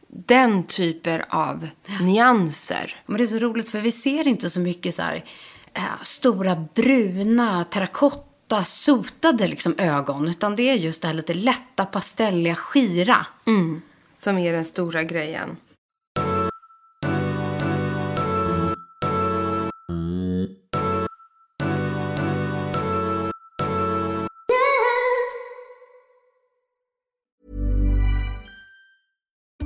Den 0.08 0.62
typen 0.62 1.22
av 1.30 1.68
nyanser. 2.00 2.96
Men 3.06 3.16
det 3.18 3.22
är 3.24 3.26
så 3.26 3.38
roligt 3.38 3.68
för 3.68 3.80
vi 3.80 3.92
ser 3.92 4.28
inte 4.28 4.50
så 4.50 4.60
mycket 4.60 4.94
så 4.94 5.02
här 5.02 5.24
eh, 5.74 5.82
stora 6.02 6.66
bruna 6.74 7.64
terrakotta 7.64 8.64
sotade 8.64 9.48
liksom 9.48 9.74
ögon. 9.78 10.28
Utan 10.28 10.56
det 10.56 10.62
är 10.70 10.74
just 10.74 11.02
det 11.02 11.08
här 11.08 11.14
lite 11.14 11.34
lätta 11.34 11.84
pastelliga 11.84 12.54
skira. 12.54 13.26
Som 14.18 14.38
är 14.38 14.52
den 14.52 14.64
stora 14.64 15.02
grejen. 15.02 15.56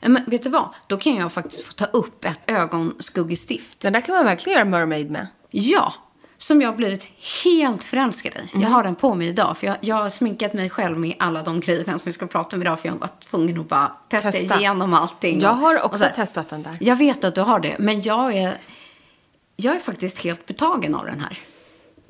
Men 0.00 0.24
vet 0.26 0.42
du 0.42 0.48
vad? 0.48 0.68
Då 0.86 0.96
kan 0.96 1.16
jag 1.16 1.32
faktiskt 1.32 1.62
få 1.62 1.72
ta 1.72 1.84
upp 1.84 2.24
ett 2.24 2.40
ögonskuggestift. 2.46 3.80
Den 3.80 3.92
där 3.92 4.00
kan 4.00 4.14
man 4.14 4.24
verkligen 4.24 4.58
göra 4.58 4.64
mermaid 4.64 5.10
med. 5.10 5.26
Ja, 5.50 5.94
som 6.38 6.60
jag 6.60 6.68
har 6.68 6.76
blivit 6.76 7.10
helt 7.44 7.84
förälskad 7.84 8.32
i. 8.32 8.50
Mm. 8.50 8.62
Jag 8.62 8.68
har 8.68 8.82
den 8.82 8.94
på 8.94 9.14
mig 9.14 9.28
idag. 9.28 9.56
För 9.56 9.66
jag, 9.66 9.76
jag 9.80 9.96
har 9.96 10.08
sminkat 10.08 10.52
mig 10.52 10.70
själv 10.70 10.98
med 10.98 11.14
alla 11.18 11.42
de 11.42 11.60
grejerna 11.60 11.98
som 11.98 12.08
vi 12.08 12.12
ska 12.12 12.26
prata 12.26 12.56
om 12.56 12.62
idag. 12.62 12.80
För 12.80 12.88
jag 12.88 12.92
har 12.94 13.00
varit 13.00 13.20
tvungen 13.20 13.60
att 13.60 13.68
bara 13.68 13.92
testa, 14.08 14.32
Testa. 14.32 14.58
igenom 14.58 14.94
allting. 14.94 15.40
Jag 15.40 15.52
har 15.52 15.82
också 15.82 16.04
testat 16.14 16.48
den 16.48 16.62
där. 16.62 16.76
Jag 16.80 16.96
vet 16.96 17.24
att 17.24 17.34
du 17.34 17.40
har 17.40 17.60
det. 17.60 17.76
Men 17.78 18.02
jag 18.02 18.34
är, 18.34 18.58
jag 19.56 19.74
är 19.74 19.80
faktiskt 19.80 20.24
helt 20.24 20.46
betagen 20.46 20.94
av 20.94 21.04
den 21.04 21.20
här. 21.20 21.38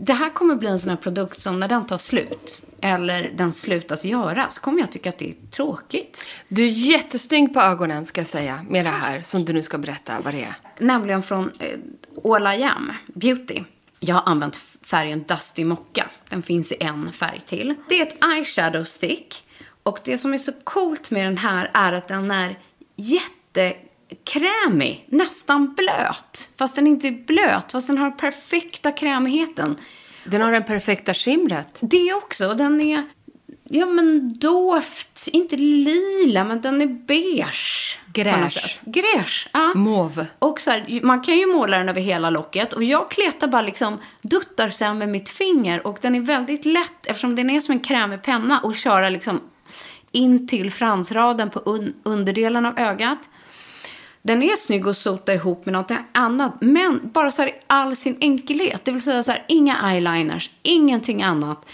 Det 0.00 0.12
här 0.12 0.30
kommer 0.30 0.54
bli 0.54 0.68
en 0.68 0.78
sån 0.78 0.90
här 0.90 0.96
produkt 0.96 1.40
som 1.40 1.60
när 1.60 1.68
den 1.68 1.86
tar 1.86 1.98
slut, 1.98 2.62
eller 2.80 3.32
den 3.36 3.52
slutas 3.52 4.04
göras, 4.04 4.58
kommer 4.58 4.80
jag 4.80 4.92
tycka 4.92 5.08
att 5.08 5.18
det 5.18 5.30
är 5.30 5.34
tråkigt. 5.50 6.26
Du 6.48 6.64
är 6.64 6.68
jättesnygg 6.68 7.54
på 7.54 7.60
ögonen 7.60 8.06
ska 8.06 8.20
jag 8.20 8.28
säga 8.28 8.64
med 8.68 8.84
det 8.84 8.90
här 8.90 9.22
som 9.22 9.44
du 9.44 9.52
nu 9.52 9.62
ska 9.62 9.78
berätta 9.78 10.20
vad 10.20 10.34
det 10.34 10.42
är. 10.42 10.54
Nämligen 10.78 11.22
från 11.22 11.52
eh, 11.58 11.78
Ola 12.14 12.56
Jam 12.56 12.92
Beauty. 13.06 13.62
Jag 14.00 14.14
har 14.14 14.22
använt 14.26 14.56
färgen 14.82 15.24
Dusty 15.28 15.64
Mocka. 15.64 16.10
Den 16.28 16.42
finns 16.42 16.72
i 16.72 16.76
en 16.80 17.12
färg 17.12 17.42
till. 17.46 17.74
Det 17.88 18.00
är 18.00 18.02
ett 18.02 18.24
eyeshadow 18.24 18.84
stick. 18.84 19.44
Och 19.82 19.98
det 20.04 20.18
som 20.18 20.34
är 20.34 20.38
så 20.38 20.52
coolt 20.64 21.10
med 21.10 21.26
den 21.26 21.38
här 21.38 21.70
är 21.74 21.92
att 21.92 22.08
den 22.08 22.30
är 22.30 22.58
jättekrämig. 24.08 25.06
Nästan 25.08 25.74
blöt. 25.74 26.50
Fast 26.58 26.76
den 26.76 26.86
inte 26.86 27.08
är 27.08 27.26
blöt. 27.26 27.72
Fast 27.72 27.86
den 27.86 27.98
har 27.98 28.08
den 28.08 28.16
perfekta 28.16 28.92
krämigheten. 28.92 29.76
Den 30.24 30.40
har 30.40 30.52
den 30.52 30.64
perfekta 30.64 31.14
skimret. 31.14 31.78
Det 31.82 32.14
också. 32.14 32.54
Den 32.54 32.80
är, 32.80 33.02
ja 33.64 33.86
men 33.86 34.38
doft. 34.38 35.28
Inte 35.32 35.56
lila, 35.56 36.44
men 36.44 36.60
den 36.60 36.80
är 36.82 36.86
beige. 36.86 37.98
Gräsch. 38.12 38.82
Gräsch, 38.84 39.48
ja. 39.52 39.74
Mauve. 39.74 40.26
Och 40.38 40.60
så 40.60 40.70
här, 40.70 41.00
man 41.02 41.20
kan 41.20 41.38
ju 41.38 41.46
måla 41.46 41.78
den 41.78 41.88
över 41.88 42.00
hela 42.00 42.30
locket. 42.30 42.72
Och 42.72 42.84
jag 42.84 43.10
kletar 43.10 43.48
bara 43.48 43.62
liksom, 43.62 43.98
duttar 44.22 44.84
här 44.84 44.94
med 44.94 45.08
mitt 45.08 45.28
finger. 45.28 45.86
Och 45.86 45.98
den 46.00 46.14
är 46.14 46.20
väldigt 46.20 46.64
lätt, 46.64 47.06
eftersom 47.06 47.36
den 47.36 47.50
är 47.50 47.60
som 47.60 47.72
en 47.72 47.80
krämig 47.80 48.22
penna, 48.22 48.60
att 48.64 48.76
köra 48.76 49.08
liksom 49.08 49.40
in 50.12 50.48
till 50.48 50.72
fransraden 50.72 51.50
på 51.50 51.60
un- 51.60 51.94
underdelen 52.02 52.66
av 52.66 52.78
ögat. 52.78 53.30
Den 54.28 54.42
är 54.42 54.56
snygg 54.56 54.88
att 54.88 54.96
sota 54.96 55.34
ihop 55.34 55.66
med 55.66 55.72
något 55.72 55.92
annat. 56.12 56.52
Men 56.60 57.00
bara 57.02 57.30
så 57.30 57.42
här 57.42 57.48
i 57.48 57.54
all 57.66 57.96
sin 57.96 58.16
enkelhet. 58.20 58.84
Det 58.84 58.92
vill 58.92 59.02
säga 59.02 59.22
så 59.22 59.30
här, 59.30 59.44
inga 59.48 59.90
eyeliners, 59.90 60.50
ingenting 60.62 61.22
annat. 61.22 61.66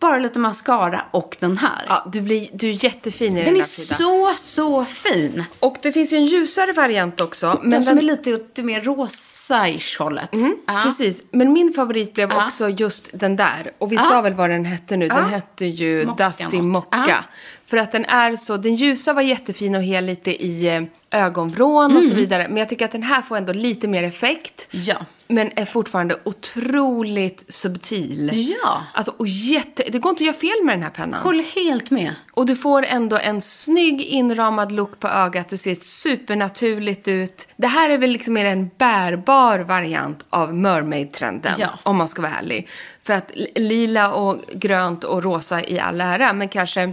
Bara 0.00 0.18
lite 0.18 0.38
mascara 0.38 1.02
och 1.10 1.36
den 1.40 1.58
här. 1.58 1.84
Ja, 1.88 2.08
du, 2.12 2.20
blir, 2.20 2.48
du 2.52 2.68
är 2.70 2.84
jättefin 2.84 3.36
i 3.36 3.36
den, 3.36 3.44
den 3.44 3.54
är 3.54 3.58
där 3.58 3.64
Frida. 3.64 3.94
så, 3.96 4.32
så 4.36 4.84
fin. 4.84 5.44
Och 5.60 5.76
det 5.82 5.92
finns 5.92 6.12
ju 6.12 6.16
en 6.16 6.26
ljusare 6.26 6.72
variant 6.72 7.20
också. 7.20 7.58
Men 7.60 7.70
Men 7.70 7.82
som 7.82 7.96
den, 7.96 8.04
är 8.04 8.10
lite 8.10 8.34
åt 8.34 8.54
det 8.54 8.62
mer 8.62 8.80
rosa-ish 8.80 9.98
hållet. 9.98 10.34
Mm, 10.34 10.56
Ja. 10.66 10.80
Precis. 10.84 11.22
Men 11.30 11.52
min 11.52 11.72
favorit 11.72 12.14
blev 12.14 12.30
Ja. 12.30 12.46
också 12.46 12.68
just 12.68 13.08
den 13.12 13.36
där. 13.36 13.70
Och 13.78 13.92
vi 13.92 13.96
Ja. 13.96 14.02
sa 14.02 14.20
väl 14.20 14.34
vad 14.34 14.50
den 14.50 14.64
hette 14.64 14.96
nu. 14.96 15.08
Den 15.08 15.24
hette 15.28 15.66
ju 15.66 16.06
Mocka 16.06 16.26
Dusty 16.28 16.56
något. 16.56 16.66
Mocka. 16.66 17.24
För 17.64 17.76
att 17.76 17.92
den 17.92 18.04
är 18.04 18.36
så, 18.36 18.56
den 18.56 18.76
ljusa 18.76 19.12
var 19.12 19.22
jättefin 19.22 19.74
och 19.74 19.82
hel 19.82 20.04
lite 20.04 20.44
i 20.44 20.76
eh, 20.76 20.82
ögonvrån 21.20 21.96
och 21.96 22.04
så 22.04 22.14
vidare. 22.14 22.46
Men 22.48 22.56
jag 22.56 22.68
tycker 22.68 22.84
att 22.84 22.92
den 22.92 23.02
här 23.02 23.22
får 23.22 23.36
ändå 23.36 23.52
lite 23.52 23.88
mer 23.88 24.02
effekt. 24.04 24.68
Mm. 24.72 24.84
Ja. 24.86 24.96
Men 25.30 25.52
är 25.56 25.64
fortfarande 25.64 26.16
otroligt 26.24 27.44
subtil. 27.48 28.48
Ja. 28.62 28.82
Alltså, 28.94 29.14
och 29.16 29.26
jätte, 29.26 29.82
det 29.92 29.98
går 29.98 30.10
inte 30.10 30.22
att 30.22 30.26
göra 30.26 30.36
fel 30.36 30.64
med 30.64 30.74
den 30.74 30.82
här 30.82 30.90
pennan. 30.90 31.22
Håller 31.22 31.44
helt 31.44 31.90
med. 31.90 32.14
Och 32.32 32.46
du 32.46 32.56
får 32.56 32.84
ändå 32.86 33.18
en 33.18 33.40
snygg 33.40 34.00
inramad 34.00 34.72
look 34.72 35.00
på 35.00 35.08
ögat. 35.08 35.48
Du 35.48 35.56
ser 35.56 35.74
supernaturligt 35.74 37.08
ut. 37.08 37.48
Det 37.56 37.66
här 37.66 37.90
är 37.90 37.98
väl 37.98 38.10
liksom 38.10 38.34
mer 38.34 38.44
en 38.44 38.70
bärbar 38.78 39.58
variant 39.58 40.26
av 40.30 40.54
mermaid-trenden. 40.54 41.52
Ja. 41.58 41.68
Om 41.82 41.96
man 41.96 42.08
ska 42.08 42.22
vara 42.22 42.32
ärlig. 42.32 42.68
För 43.00 43.12
att 43.12 43.30
li- 43.34 43.52
lila 43.54 44.12
och 44.12 44.36
grönt 44.52 45.04
och 45.04 45.22
rosa 45.22 45.64
i 45.64 45.78
all 45.80 46.00
ära. 46.00 46.32
Men 46.32 46.48
kanske 46.48 46.92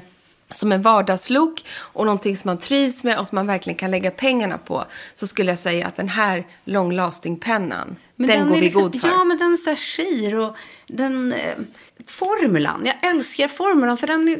som 0.52 0.72
en 0.72 0.82
vardagslook 0.82 1.66
och 1.80 2.06
någonting 2.06 2.38
som 2.38 2.50
man 2.50 2.58
trivs 2.58 3.04
med 3.04 3.20
och 3.20 3.28
som 3.28 3.36
man 3.36 3.48
verkligen 3.48 3.78
kan 3.78 3.92
lägga 3.92 4.12
pengarna 4.12 4.58
på. 4.58 4.86
Så 5.14 5.28
skulle 5.28 5.52
jag 5.52 5.60
säga 5.60 5.88
att 5.88 5.96
den 5.96 6.10
här 6.10 6.48
long 6.66 6.92
lasting-pennan, 6.92 7.96
den, 8.16 8.48
går 8.48 8.56
är 8.56 8.60
vi 8.60 8.66
liksom, 8.66 8.82
god 8.84 9.02
för. 9.02 9.08
Ja, 9.08 9.24
men 9.24 9.38
den 9.38 9.52
är 9.52 9.76
skir 9.76 10.36
och 10.40 10.56
den... 10.88 11.34
Eh, 11.34 11.58
formulan. 12.06 12.86
Jag 12.86 13.10
älskar 13.12 13.48
formulan 13.48 13.98
för 13.98 14.08
den 14.08 14.28
är, 14.30 14.40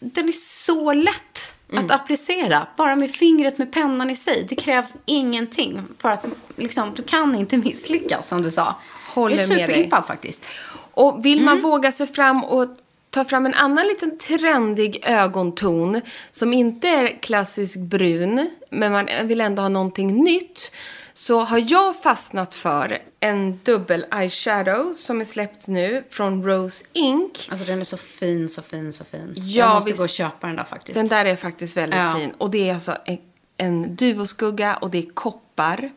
den 0.00 0.28
är 0.28 0.32
så 0.32 0.92
lätt 0.92 1.54
Mm. 1.72 1.84
att 1.84 1.90
applicera. 1.90 2.66
Bara 2.76 2.96
med 2.96 3.10
fingret 3.10 3.58
med 3.58 3.72
pennan 3.72 4.10
i 4.10 4.16
sig. 4.16 4.46
Det 4.48 4.56
krävs 4.56 4.96
ingenting. 5.06 5.82
För 5.98 6.08
att 6.08 6.24
liksom, 6.56 6.92
du 6.94 7.02
kan 7.02 7.34
inte 7.34 7.56
misslyckas 7.56 8.28
som 8.28 8.42
du 8.42 8.50
sa. 8.50 8.76
Håller 9.14 9.36
jag 9.36 9.44
är 9.44 9.48
superimpad 9.48 10.06
faktiskt. 10.06 10.48
Och 10.90 11.24
vill 11.24 11.38
Mm. 11.38 11.44
man 11.44 11.60
våga 11.60 11.92
sig 11.92 12.06
fram 12.06 12.44
och 12.44 12.68
ta 13.10 13.24
fram 13.24 13.46
en 13.46 13.54
annan 13.54 13.86
liten 13.86 14.18
trendig 14.18 15.02
ögonton 15.06 16.00
som 16.30 16.52
inte 16.52 16.88
är 16.88 17.22
klassisk 17.22 17.78
brun, 17.78 18.50
men 18.70 18.92
man 18.92 19.08
vill 19.24 19.40
ändå 19.40 19.62
ha 19.62 19.68
någonting 19.68 20.24
nytt, 20.24 20.70
så 21.14 21.40
har 21.40 21.64
jag 21.72 22.02
fastnat 22.02 22.54
för 22.54 22.98
en 23.20 23.60
dubbel 23.62 24.04
eyeshadow 24.12 24.92
som 24.94 25.20
är 25.20 25.24
släppt 25.24 25.68
nu 25.68 26.04
från 26.10 26.44
Rose 26.44 26.84
Ink. 26.92 27.48
Alltså 27.50 27.66
den 27.66 27.80
är 27.80 27.84
så 27.84 27.96
fin, 27.96 28.48
så 28.48 28.62
fin, 28.62 28.92
så 28.92 29.04
fin. 29.04 29.32
Ja, 29.36 29.42
jag 29.66 29.74
måste 29.74 29.88
visst. 29.90 29.98
gå 29.98 30.04
och 30.04 30.10
köpa 30.10 30.46
den 30.46 30.56
där 30.56 30.64
faktiskt. 30.64 30.94
Den 30.94 31.08
där 31.08 31.24
är 31.24 31.36
faktiskt 31.36 31.76
väldigt 31.76 31.98
Ja. 32.00 32.14
fin. 32.18 32.32
Och 32.38 32.50
det 32.50 32.68
är 32.70 32.74
alltså 32.74 32.96
en, 33.04 33.18
en 33.56 33.96
duoskugga 33.96 34.76
och 34.76 34.90
det 34.90 34.98
är 34.98 35.14
koppar. 35.14 35.90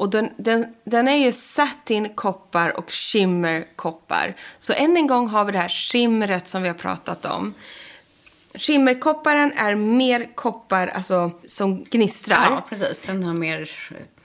Och 0.00 0.10
den, 0.10 0.30
den, 0.36 0.66
den 0.84 1.08
är 1.08 1.16
ju 1.16 1.32
satin 1.32 2.08
koppar 2.14 2.76
och 2.76 2.90
shimmer 2.90 3.64
koppar. 3.76 4.34
Så 4.58 4.72
än 4.72 4.96
en 4.96 5.06
gång 5.06 5.28
har 5.28 5.44
vi 5.44 5.52
det 5.52 5.58
här 5.58 5.68
shimret 5.68 6.48
som 6.48 6.62
vi 6.62 6.68
har 6.68 6.74
pratat 6.74 7.24
om. 7.24 7.54
Skimmerkopparen 8.54 9.52
är 9.52 9.74
mer 9.74 10.34
koppar, 10.34 10.86
alltså 10.86 11.30
som 11.46 11.84
gnistrar. 11.84 12.46
Ja, 12.50 12.66
precis. 12.68 13.00
Den 13.00 13.24
har 13.24 13.34
mer 13.34 13.70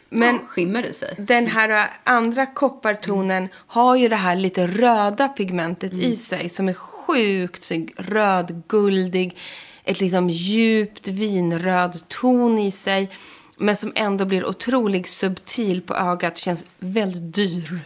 Men- 0.10 0.36
ja, 0.36 0.42
skimmer 0.48 0.86
i 0.86 0.94
sig. 0.94 1.16
Den 1.18 1.48
här 1.48 1.90
andra 2.04 2.46
koppartonen 2.46 3.50
har 3.56 3.96
ju 3.96 4.10
det 4.10 4.16
här 4.16 4.36
lite 4.36 4.68
röda 4.68 5.28
pigmentet 5.28 5.94
i 5.94 6.16
sig 6.16 6.50
som 6.50 6.70
är 6.70 6.74
sjukt 6.74 7.64
snygg. 7.64 7.94
Rödguldig, 7.98 9.38
ett 9.84 10.00
liksom 10.00 10.30
djupt 10.30 11.08
vinröd 11.08 12.04
ton 12.08 12.60
i 12.60 12.72
sig. 12.72 13.10
Men 13.58 13.76
som 13.76 13.92
ändå 13.96 14.26
blir 14.26 14.46
otroligt 14.46 15.08
subtil 15.08 15.82
på 15.82 15.96
ögat. 15.96 16.38
Känns 16.38 16.66
väldigt 16.80 17.34
dyr. 17.36 17.80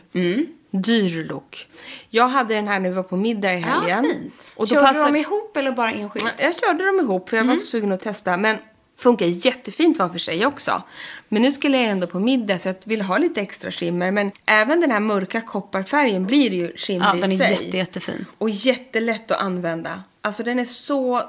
Dyr 0.71 1.23
look. 1.23 1.67
Jag 2.10 2.27
hade 2.27 2.53
den 2.55 2.67
här 2.67 2.79
när 2.79 2.89
vi 2.89 2.95
var 2.95 3.03
på 3.03 3.17
middag 3.17 3.53
i 3.53 3.58
helgen. 3.58 4.05
Ja, 4.05 4.13
fint. 4.13 4.53
Och 4.58 4.67
då 4.67 4.75
Körde 4.75 4.88
passar- 4.88 5.05
de 5.12 5.15
ihop 5.19 5.58
eller 5.58 5.71
bara 5.71 5.91
enskilt? 5.91 6.36
jag 6.41 6.60
körde 6.60 6.86
dem 6.86 6.99
ihop 6.99 7.29
för 7.29 7.38
jag 7.38 7.43
var 7.43 7.55
så 7.55 7.65
sugen 7.65 7.91
att 7.91 7.99
testa. 7.99 8.38
Men 8.38 8.58
funkar 8.97 9.25
jättefint 9.25 9.99
var 9.99 10.10
för 10.10 10.19
sig 10.19 10.45
också. 10.45 10.84
Men 11.29 11.41
nu 11.41 11.51
skulle 11.51 11.77
jag 11.77 11.88
ändå 11.89 12.08
på 12.08 12.19
middag 12.19 12.60
så 12.60 12.69
jag 12.69 12.75
vill 12.86 13.01
ha 13.01 13.17
lite 13.17 13.41
extra 13.41 13.71
skimmer. 13.71 14.12
Men 14.12 14.32
även 14.45 14.79
den 14.82 14.91
här 14.91 14.99
mörka 14.99 15.41
kopparfärgen 15.41 16.25
blir 16.25 16.53
ju 16.53 16.73
skimmer 16.77 17.05
Ja, 17.05 17.17
i 17.17 17.21
den 17.21 17.32
är 17.32 17.38
sig. 17.38 17.51
jätte, 17.63 17.77
jättefin. 17.77 18.25
Och 18.38 18.49
jättelätt 18.49 19.32
att 19.32 19.39
använda. 19.41 20.03
Alltså 20.21 20.43
den 20.43 20.60
är 20.60 20.65
så... 20.65 21.21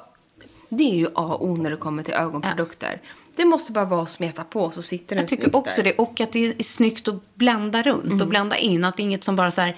Det 0.68 0.84
är 0.90 0.94
ju 0.96 1.06
A 1.06 1.10
och 1.40 1.44
O 1.44 1.56
när 1.56 1.70
det 1.70 1.76
kommer 1.76 2.02
till 2.02 2.14
ögonprodukter. 2.14 3.00
Det 3.36 3.44
måste 3.44 3.72
bara 3.72 3.84
vara 3.84 4.02
att 4.02 4.10
smeta 4.10 4.44
på 4.44 4.70
så 4.70 4.82
sitter 4.82 5.16
den 5.16 5.22
Jag 5.22 5.28
tycker 5.28 5.56
också 5.56 5.82
där. 5.82 5.84
det. 5.90 5.96
Och 5.98 6.20
att 6.20 6.32
det 6.32 6.46
är 6.58 6.62
snyggt 6.62 7.08
att 7.08 7.34
blända 7.34 7.82
runt 7.82 8.04
Mm. 8.04 8.20
och 8.20 8.28
blända 8.28 8.56
in. 8.56 8.84
Att 8.84 8.96
det 8.96 9.02
är 9.02 9.04
inget 9.04 9.24
som 9.24 9.36
bara 9.36 9.50
så 9.50 9.60
här 9.60 9.76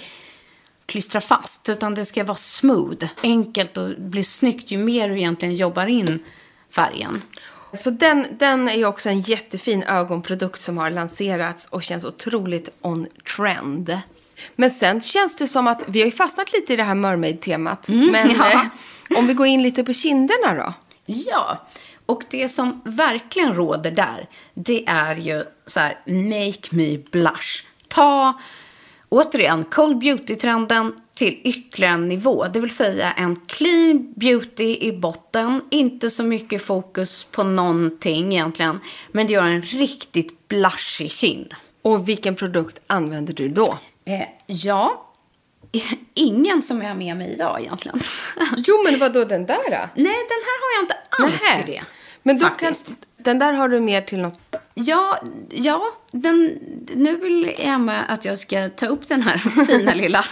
klistra 0.87 1.21
fast. 1.21 1.69
Utan 1.69 1.95
det 1.95 2.05
ska 2.05 2.25
vara 2.25 2.35
smooth, 2.37 3.05
enkelt 3.23 3.77
och 3.77 3.91
bli 3.99 4.25
snyggt 4.25 4.71
ju 4.71 4.79
mer 4.79 5.09
du 5.09 5.17
egentligen 5.19 5.55
jobbar 5.57 5.87
in 5.87 6.19
färgen. 6.71 7.23
Så 7.75 7.91
den, 7.91 8.27
den 8.39 8.69
är 8.69 8.75
ju 8.77 8.85
också 8.87 9.09
en 9.09 9.21
jättefin 9.21 9.83
ögonprodukt 9.83 10.61
som 10.61 10.79
har 10.79 10.91
lanserats 10.91 11.67
och 11.71 11.83
känns 11.83 12.05
otroligt 12.05 12.69
on 12.81 13.07
trend. 13.37 13.99
Men 14.57 14.71
sen 14.71 15.01
känns 15.01 15.37
det 15.37 15.47
som 15.49 15.67
att 15.67 15.83
vi 15.89 15.99
har 16.01 16.07
ju 16.07 16.13
fastnat 16.13 16.53
lite 16.53 16.73
i 16.73 16.77
det 16.77 16.83
här 16.83 16.95
mermaid-temat. 16.95 17.89
men 17.89 18.15
Mm, 18.15 18.31
ja. 18.39 18.53
eh, 19.11 19.19
om 19.19 19.27
vi 19.27 19.35
går 19.35 19.47
in 19.47 19.63
lite 19.63 19.85
på 19.85 19.93
kinderna 19.93 20.55
då? 20.55 20.73
Ja, 21.07 21.67
och 22.13 22.25
det 22.31 22.49
som 22.49 22.83
verkligen 22.85 23.55
råder 23.55 23.91
där, 23.91 24.29
det 24.55 24.85
är 24.87 25.17
ju 25.17 25.45
så 25.67 25.81
här, 25.81 25.99
make 26.07 26.69
me 26.71 26.99
blush. 27.11 27.65
Ta, 27.89 28.41
återigen, 29.09 29.65
cold 29.65 29.99
beauty-trenden 29.99 30.93
till 31.15 31.41
ytterligare 31.45 31.95
en 31.95 32.09
nivå. 32.09 32.47
Det 32.53 32.61
vill 32.61 32.75
säga 32.75 33.13
en 33.13 33.37
clean 33.47 34.13
beauty 34.17 34.79
i 34.81 34.93
botten, 34.93 35.63
inte 35.71 36.11
så 36.11 36.23
mycket 36.23 36.63
fokus 36.63 37.25
på 37.25 37.43
någonting 37.45 38.33
egentligen, 38.33 38.81
men 39.13 39.27
det 39.27 39.33
gör 39.33 39.45
en 39.45 39.63
riktigt 39.63 40.49
blushig 40.49 41.11
kind. 41.11 41.55
Och 41.83 42.09
vilken 42.09 42.35
produkt 42.35 42.81
använder 42.87 43.35
du 43.35 43.49
då? 43.49 43.79
Eh, 44.05 44.29
ja, 44.47 45.13
ingen 46.15 46.63
som 46.63 46.83
jag 46.83 46.89
har 46.89 46.97
med 46.97 47.17
mig 47.17 47.33
idag 47.33 47.61
egentligen. 47.61 48.01
Jo, 48.57 48.83
men 48.85 48.99
vad 48.99 49.13
då 49.13 49.25
den 49.25 49.47
där 49.47 49.71
då? 49.71 49.89
Nej, 49.95 50.17
den 50.29 50.43
här 50.47 50.61
har 50.63 50.77
jag 50.77 50.83
inte 50.83 50.97
alls 51.11 51.47
Nähä. 51.49 51.65
till 51.65 51.75
det. 51.75 51.83
Men 52.23 52.39
då 52.39 52.47
faktiskt. 52.47 52.87
kan, 52.87 52.97
den 53.17 53.39
där 53.39 53.53
har 53.53 53.69
du 53.69 53.81
mer 53.81 54.01
till 54.01 54.21
något... 54.21 54.39
Ja, 54.75 55.19
ja 55.51 55.83
den, 56.11 56.59
nu 56.95 57.17
vill 57.17 57.55
Emma 57.59 57.95
att 58.09 58.25
jag 58.25 58.39
ska 58.39 58.69
ta 58.69 58.87
upp 58.87 59.09
den 59.09 59.23
här 59.23 59.39
fina 59.67 59.95
lilla 59.95 60.25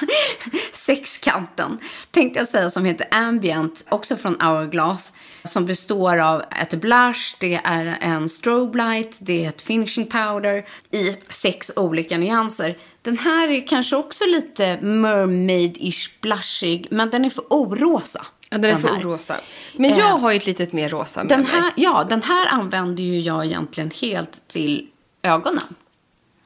sexkanten. 0.73 1.79
Tänkte 2.11 2.39
jag 2.39 2.49
säga 2.49 2.71
som 2.71 2.85
heter 2.85 3.07
Ambient, 3.11 3.85
också 3.89 4.17
från 4.17 4.41
Hourglass. 4.41 5.13
Som 5.45 5.67
består 5.67 6.19
av 6.19 6.43
ett 6.61 6.75
blush, 6.75 7.37
det 7.41 7.61
är 7.65 7.99
en 8.01 8.29
strobe 8.29 8.79
light, 8.79 9.17
det 9.19 9.45
är 9.45 9.49
ett 9.49 9.63
finishing 9.63 10.07
powder 10.07 10.65
i 10.91 11.17
sex 11.29 11.71
olika 11.77 12.19
nyanser. 12.19 12.77
Den 13.03 13.19
här 13.19 13.49
är 13.49 13.67
kanske 13.67 13.97
också 13.97 14.25
lite 14.27 14.79
mermaid-ish 14.83 16.11
blushig, 16.21 16.87
men 16.91 17.11
den 17.11 17.25
är 17.25 17.31
för 17.31 17.45
orosa. 17.51 18.27
Ja, 18.51 18.59
den 18.59 18.71
är 18.71 18.77
för 18.77 18.89
här. 18.89 19.03
rosa. 19.03 19.37
Men 19.77 19.91
jag 19.91 20.09
Eh, 20.11 20.19
har 20.19 20.31
ju 20.31 20.37
ett 20.37 20.47
litet 20.47 20.73
mer 20.73 20.89
rosa 20.89 21.21
med 21.21 21.29
Den 21.29 21.41
mig. 21.41 21.51
här, 21.51 21.73
ja, 21.77 22.07
den 22.09 22.23
här 22.23 22.47
använder 22.47 23.03
ju 23.03 23.21
jag 23.21 23.45
egentligen 23.47 23.91
helt 24.01 24.49
till 24.49 24.87
ögonen. 25.23 25.63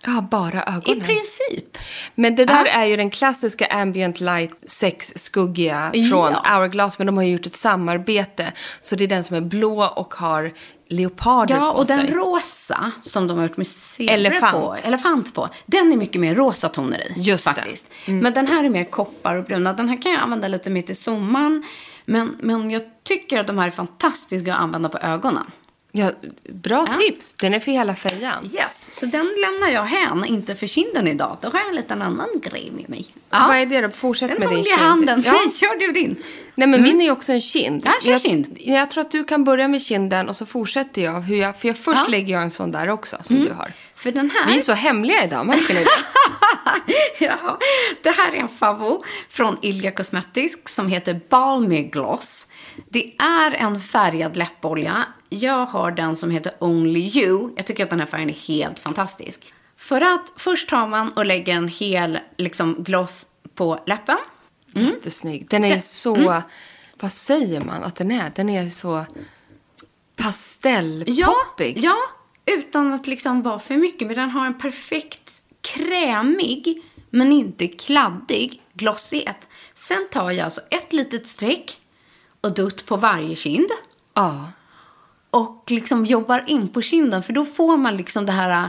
Ja, 0.06 0.20
bara 0.30 0.62
ögonen. 0.64 0.98
I 0.98 1.00
princip. 1.00 1.78
Men 2.14 2.36
det 2.36 2.44
där 2.44 2.64
Ja. 2.66 2.72
är 2.72 2.84
ju 2.84 2.96
den 2.96 3.10
klassiska 3.10 3.66
ambient 3.66 4.20
light 4.20 4.50
sexskuggiga 4.66 5.90
Ja. 5.94 6.08
från 6.10 6.34
Hourglass. 6.34 6.98
Men 6.98 7.06
de 7.06 7.16
har 7.16 7.24
ju 7.24 7.32
gjort 7.32 7.46
ett 7.46 7.56
samarbete. 7.56 8.52
Så 8.80 8.96
det 8.96 9.04
är 9.04 9.08
den 9.08 9.24
som 9.24 9.36
är 9.36 9.40
blå 9.40 9.84
och 9.84 10.14
har 10.14 10.52
leoparder 10.88 11.54
Ja, 11.56 11.72
på 11.72 11.78
och 11.78 11.86
sig. 11.86 11.96
den 11.96 12.06
rosa 12.06 12.92
som 13.02 13.26
de 13.26 13.36
har 13.38 13.44
gjort 13.48 13.56
med 13.56 13.66
zebra 13.66 14.52
på, 14.52 14.76
elefant 14.84 15.34
på, 15.34 15.48
den 15.66 15.92
är 15.92 15.96
mycket 15.96 16.20
mer 16.20 16.34
rosa 16.34 16.68
toner 16.68 16.98
i. 17.00 17.12
Just 17.20 17.44
det. 17.44 17.50
Mm. 17.50 17.62
faktiskt. 17.62 17.86
Men 18.06 18.32
den 18.34 18.46
här 18.46 18.64
är 18.64 18.68
mer 18.70 18.84
koppar 18.84 19.36
och 19.36 19.44
bruna. 19.44 19.72
Den 19.72 19.88
här 19.88 20.02
kan 20.02 20.12
jag 20.12 20.20
använda 20.20 20.48
lite 20.48 20.70
mer 20.70 20.82
till 20.82 20.96
sommaren. 20.96 21.62
Men, 22.06 22.36
men 22.40 22.70
jag 22.70 22.82
tycker 23.02 23.40
att 23.40 23.46
de 23.46 23.58
här 23.58 23.66
är 23.66 23.70
fantastiska 23.70 24.54
att 24.54 24.60
använda 24.60 24.88
på 24.88 24.98
ögonen. 24.98 25.44
Ja, 25.96 26.10
bra 26.52 26.84
Ja. 26.88 26.94
tips. 26.94 27.34
Den 27.34 27.54
är 27.54 27.60
för 27.60 27.70
hela 27.72 27.94
fejan. 27.94 28.44
Yes, 28.54 28.88
så 28.92 29.06
den 29.06 29.26
lämnar 29.40 29.68
jag 29.68 29.84
hän, 29.84 30.24
inte 30.24 30.54
för 30.54 30.66
kinden 30.66 31.08
idag. 31.08 31.36
Då 31.40 31.48
har 31.48 31.58
jag 31.58 31.68
en 31.68 31.74
liten 31.76 32.02
annan 32.02 32.28
grej 32.42 32.70
med 32.76 32.88
mig. 32.90 33.06
Vad 33.30 33.56
är 33.56 33.66
det 33.66 33.80
då? 33.80 33.88
Fortsätt 33.88 34.28
Den 34.30 34.38
med 34.40 34.48
din 34.48 34.56
håller 34.58 34.64
kind. 34.64 34.80
i 34.80 34.82
handen. 34.84 35.22
Ja. 35.26 35.32
Nej, 35.32 35.50
kör 35.60 35.78
du 35.78 35.92
din. 35.92 36.16
Nej, 36.54 36.68
men 36.68 36.82
min 36.82 37.00
är 37.02 37.10
också 37.10 37.32
en 37.32 37.40
kind. 37.40 37.82
Ja, 37.84 37.92
kör 38.02 38.10
jag, 38.10 38.20
kind. 38.20 38.46
jag 38.60 38.90
tror 38.90 39.00
att 39.00 39.10
du 39.10 39.24
kan 39.24 39.44
börja 39.44 39.68
med 39.68 39.82
kinden 39.82 40.28
och 40.28 40.36
så 40.36 40.46
fortsätter 40.46 41.02
jag. 41.02 41.20
Hur 41.20 41.36
jag 41.36 41.60
för 41.60 41.68
jag 41.68 41.76
först 41.78 41.96
Ja. 41.96 42.00
Mm. 42.00 42.10
lägger 42.10 42.34
jag 42.34 42.42
en 42.42 42.50
sån 42.50 42.72
där 42.72 42.90
också, 42.90 43.16
som 43.22 43.36
du 43.36 43.52
har. 43.52 43.72
För 44.04 44.12
den 44.12 44.30
här... 44.30 44.46
Vi 44.46 44.56
är 44.56 44.60
så 44.60 44.72
hemliga 44.72 45.24
idag, 45.24 45.46
märker 45.46 45.74
ni 45.74 45.84
det? 45.84 45.90
ja, 47.24 47.58
det 48.02 48.10
här 48.10 48.32
är 48.32 48.36
en 48.36 48.48
favvo 48.48 49.04
från 49.28 49.58
Ilja 49.62 49.90
Cosmetics 49.92 50.74
som 50.74 50.88
heter 50.88 51.20
Balmy 51.28 51.82
Gloss. 51.82 52.48
Det 52.88 53.12
är 53.18 53.50
en 53.54 53.80
färgad 53.80 54.36
läppolja. 54.36 55.04
Jag 55.28 55.66
har 55.66 55.90
den 55.90 56.16
som 56.16 56.30
heter 56.30 56.52
Only 56.58 57.00
You. 57.00 57.50
Jag 57.56 57.66
tycker 57.66 57.84
att 57.84 57.90
den 57.90 58.00
här 58.00 58.06
färgen 58.06 58.30
är 58.30 58.34
helt 58.34 58.78
fantastisk. 58.78 59.52
För 59.76 60.00
att 60.00 60.32
först 60.36 60.68
tar 60.68 60.86
man 60.86 61.12
och 61.12 61.26
lägger 61.26 61.54
en 61.54 61.68
hel 61.68 62.18
liksom, 62.36 62.76
gloss 62.84 63.26
på 63.54 63.78
läppen. 63.86 64.18
Jättesnygg. 64.72 65.46
Den 65.50 65.64
är 65.64 65.70
Den- 65.70 65.82
så... 65.82 66.42
Vad 67.00 67.12
säger 67.12 67.60
man 67.60 67.84
att 67.84 67.96
den 67.96 68.10
är? 68.10 68.32
Den 68.34 68.48
är 68.48 68.68
så 68.68 69.04
pastellpoppig. 70.16 71.78
Ja, 71.78 71.82
ja, 71.82 71.96
utan 72.46 72.92
att 72.92 73.06
liksom 73.06 73.42
vara 73.42 73.58
för 73.58 73.76
mycket. 73.76 74.06
Men 74.06 74.16
den 74.16 74.30
har 74.30 74.46
en 74.46 74.58
perfekt 74.58 75.42
krämig, 75.60 76.82
men 77.10 77.32
inte 77.32 77.68
kladdig 77.68 78.62
glossighet. 78.74 79.48
Sen 79.74 80.08
tar 80.10 80.30
jag 80.30 80.44
alltså 80.44 80.60
ett 80.70 80.92
litet 80.92 81.26
streck 81.26 81.80
och 82.40 82.54
dutt 82.54 82.86
på 82.86 82.96
varje 82.96 83.36
kind. 83.36 83.68
ja. 84.14 84.46
Och 85.30 85.64
liksom 85.70 86.06
jobbar 86.06 86.44
in 86.46 86.68
på 86.68 86.82
kinden. 86.82 87.22
För 87.22 87.32
då 87.32 87.44
får 87.44 87.76
man 87.76 87.96
liksom 87.96 88.26
det 88.26 88.32
här 88.32 88.50
äh, 88.50 88.66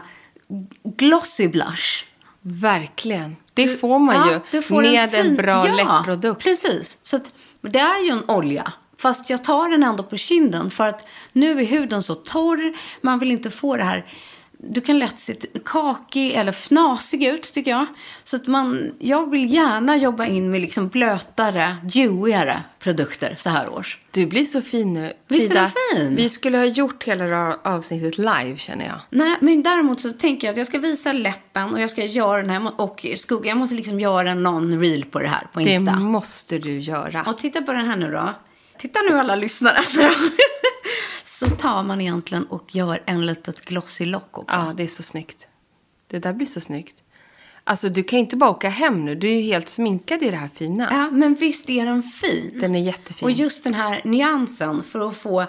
glossy 0.84 1.48
blush. 1.48 2.06
Verkligen. 2.42 3.36
Det 3.54 3.68
får 3.68 4.00
man 4.00 4.30
ju 4.30 4.40
du 4.52 4.62
får 4.62 4.82
med 4.82 5.14
en, 5.14 5.24
fin- 5.24 5.36
bra 5.36 5.68
ja, 5.68 5.76
läppprodukt. 5.76 6.44
precis. 6.44 7.00
Så 7.04 7.16
att, 7.16 7.32
det 7.62 7.80
är 7.80 8.04
ju 8.04 8.10
en 8.10 8.30
olja. 8.30 8.74
Fast 8.98 9.30
jag 9.30 9.44
tar 9.44 9.70
den 9.70 9.84
ändå 9.84 10.04
på 10.04 10.18
kinden 10.18 10.72
för 10.72 10.88
att 10.88 11.08
nu 11.34 11.60
är 11.62 11.66
huden 11.66 12.04
så 12.04 12.16
torr. 12.16 12.74
Man 13.02 13.20
vill 13.20 13.32
inte 13.32 13.52
få 13.52 13.78
det 13.78 13.84
här... 13.84 14.06
Du 14.58 14.82
kan 14.82 15.00
lätt 15.00 15.20
se 15.20 15.36
kakig 15.66 16.32
eller 16.34 16.52
fnasig 16.52 17.24
ut 17.24 17.54
tycker 17.54 17.72
jag. 17.72 17.86
Så 18.24 18.36
att 18.36 18.48
man, 18.48 18.92
jag 19.00 19.30
vill 19.30 19.54
gärna 19.54 19.98
jobba 19.98 20.26
in 20.26 20.52
med 20.52 20.62
liksom 20.62 20.88
blötare, 20.88 21.76
dewigare 21.94 22.64
produkter 22.80 23.36
så 23.38 23.50
här 23.50 23.74
års. 23.74 24.00
Du 24.12 24.26
blir 24.26 24.46
så 24.46 24.62
fin 24.62 24.94
nu. 24.94 25.14
Visst 25.28 25.52
är 25.52 25.56
den 25.56 25.70
fin? 25.70 26.16
Vi 26.16 26.30
skulle 26.30 26.58
ha 26.58 26.66
gjort 26.66 27.04
hela 27.04 27.26
det 27.26 27.58
avsnittet 27.64 28.18
live, 28.18 28.58
känner 28.58 28.86
jag. 28.86 28.96
Nej, 29.10 29.36
men 29.42 29.64
däremot 29.64 30.02
så 30.02 30.12
tänker 30.12 30.48
jag 30.48 30.52
att 30.52 30.58
jag 30.58 30.68
ska 30.68 30.80
visa 30.80 31.14
läppen 31.14 31.74
och 31.74 31.82
jag 31.82 31.92
ska 31.92 32.06
göra 32.06 32.42
den 32.42 32.50
här 32.50 32.82
och 32.82 33.06
skugga. 33.18 33.50
Jag 33.50 33.58
måste 33.58 33.76
liksom 33.76 34.00
göra 34.00 34.34
någon 34.34 34.80
reel 34.80 35.06
på 35.06 35.20
det 35.20 35.28
här 35.28 35.48
på 35.54 35.60
Det 35.60 35.70
Insta. 35.74 35.96
måste 35.96 36.58
du 36.58 36.80
göra. 36.80 37.24
Och 37.24 37.38
titta 37.38 37.62
på 37.62 37.72
den 37.72 37.86
här 37.86 37.96
nu 37.98 38.12
då. 38.12 38.34
Titta 38.78 39.00
nu 39.10 39.20
alla 39.20 39.36
lyssnare. 39.36 39.80
så 41.24 41.50
tar 41.50 41.84
man 41.84 42.02
egentligen 42.02 42.44
och 42.46 42.76
gör 42.76 43.04
en 43.06 43.26
litet 43.26 43.62
glossy 43.62 44.06
lock 44.06 44.38
också. 44.38 44.58
Ja, 44.58 44.74
det 44.78 44.84
är 44.84 44.88
så 44.88 45.04
snyggt. 45.04 45.48
Det 46.08 46.20
där 46.20 46.34
blir 46.34 46.48
så 46.48 46.62
snyggt. 46.62 46.96
Alltså, 47.64 47.90
du 47.90 48.04
kan 48.04 48.20
ju 48.20 48.24
inte 48.24 48.36
bara 48.36 48.50
åka 48.50 48.70
hem 48.70 49.06
nu. 49.06 49.16
Du 49.16 49.28
är 49.28 49.36
ju 49.36 49.42
helt 49.42 49.70
sminkad 49.70 50.24
i 50.24 50.30
det 50.30 50.38
här 50.38 50.50
fina. 50.56 50.88
Ja, 50.92 51.10
men 51.12 51.36
visst 51.36 51.70
är 51.70 51.86
den 51.86 52.04
fin? 52.04 52.52
Den 52.60 52.76
är 52.76 52.80
jättefin. 52.80 53.26
Och 53.26 53.32
just 53.32 53.64
den 53.64 53.74
här 53.74 54.02
nyansen 54.04 54.84
för 54.84 55.10
att 55.10 55.18
få... 55.18 55.46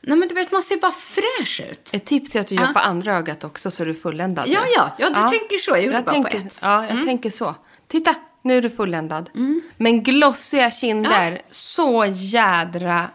Nej, 0.00 0.18
men 0.18 0.28
du 0.28 0.34
vet, 0.34 0.52
man 0.52 0.62
ser 0.62 0.76
bara 0.76 0.92
fräsch 0.92 1.62
ut. 1.70 1.90
Ett 1.92 2.04
tips 2.04 2.36
är 2.36 2.40
att 2.40 2.46
du 2.46 2.54
gör 2.54 2.62
Ja. 2.62 2.72
på 2.72 2.78
andra 2.78 3.16
ögat 3.16 3.44
också 3.44 3.70
så 3.70 3.84
du 3.84 3.90
är 3.90 3.94
fulländad. 3.94 4.48
Ja, 4.48 4.60
ja, 4.76 4.96
ja, 4.98 5.08
du 5.08 5.14
tänker 5.38 5.58
så. 5.58 5.70
Jag 5.70 5.82
gjorde 5.84 6.02
bara 6.02 6.02
på 6.02 6.10
tänker, 6.10 6.38
ett. 6.38 6.62
Mm. 6.62 6.72
Ja, 6.74 6.86
jag 6.96 7.04
tänker 7.04 7.30
så. 7.30 7.54
Titta, 7.88 8.14
nu 8.42 8.56
är 8.58 8.62
du 8.62 8.70
fulländad. 8.70 9.30
Men 9.76 10.02
glossiga 10.02 10.70
kinder, 10.70 11.42
så 11.50 12.04
jädra 12.14 13.10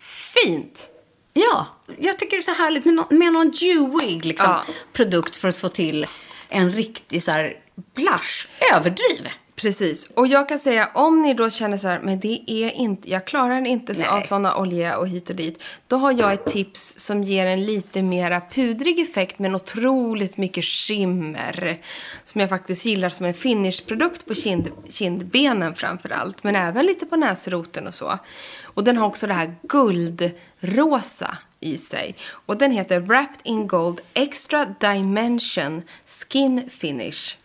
fint. 0.00 0.90
Ja, 1.32 1.66
jag 1.98 2.18
tycker 2.18 2.36
det 2.36 2.40
är 2.40 2.54
så 2.54 2.62
härligt 2.62 2.84
med, 2.84 2.94
nå- 2.94 3.06
med 3.10 3.32
någon 3.32 3.50
dewig 3.50 4.24
liksom, 4.24 4.50
Ja. 4.50 4.64
produkt 4.92 5.36
för 5.36 5.48
att 5.48 5.56
få 5.56 5.68
till 5.68 6.06
en 6.48 6.72
riktig 6.72 7.22
så 7.22 7.30
här 7.30 7.56
blush. 7.94 8.46
Överdriv. 8.74 9.28
Precis. 9.56 10.10
Och 10.14 10.26
jag 10.26 10.48
kan 10.48 10.58
säga, 10.58 10.90
om 10.94 11.22
ni 11.22 11.34
då 11.34 11.50
känner 11.50 11.78
så 11.78 11.88
här, 11.88 12.00
men 12.00 12.20
det 12.20 12.42
är 12.46 12.70
inte, 12.70 13.10
jag 13.10 13.26
klarar 13.26 13.66
inte 13.66 13.94
så 13.94 14.06
av 14.06 14.22
såna 14.22 14.56
olja 14.56 14.98
och 14.98 15.08
hit 15.08 15.30
och 15.30 15.36
dit. 15.36 15.62
Då 15.88 15.96
har 15.96 16.12
jag 16.12 16.32
ett 16.32 16.46
tips 16.46 16.94
som 16.98 17.22
ger 17.22 17.46
en 17.46 17.64
lite 17.64 18.02
mera 18.02 18.40
pudrig 18.40 19.00
effekt 19.00 19.38
men 19.38 19.54
otroligt 19.54 20.36
mycket 20.36 20.64
skimmer. 20.64 21.78
Som 22.22 22.40
jag 22.40 22.50
faktiskt 22.50 22.86
gillar 22.86 23.08
som 23.08 23.26
en 23.26 23.34
finishprodukt 23.34 24.26
på 24.26 24.34
kind, 24.34 24.70
kindbenen 24.90 25.74
framför 25.74 26.08
allt. 26.08 26.44
Men 26.44 26.56
även 26.56 26.86
lite 26.86 27.06
på 27.06 27.16
näsroten 27.16 27.86
och 27.86 27.94
så. 27.94 28.18
Och 28.62 28.84
den 28.84 28.96
har 28.96 29.06
också 29.06 29.26
det 29.26 29.34
här 29.34 29.54
guldrosa 29.62 31.38
i 31.60 31.78
sig. 31.78 32.14
Och 32.30 32.56
den 32.56 32.70
heter 32.70 33.00
Wrapped 33.00 33.40
in 33.42 33.66
Gold 33.66 34.00
Extra 34.14 34.74
Dimension 34.80 35.82
Skin 36.06 36.70
Finish. 36.70 37.36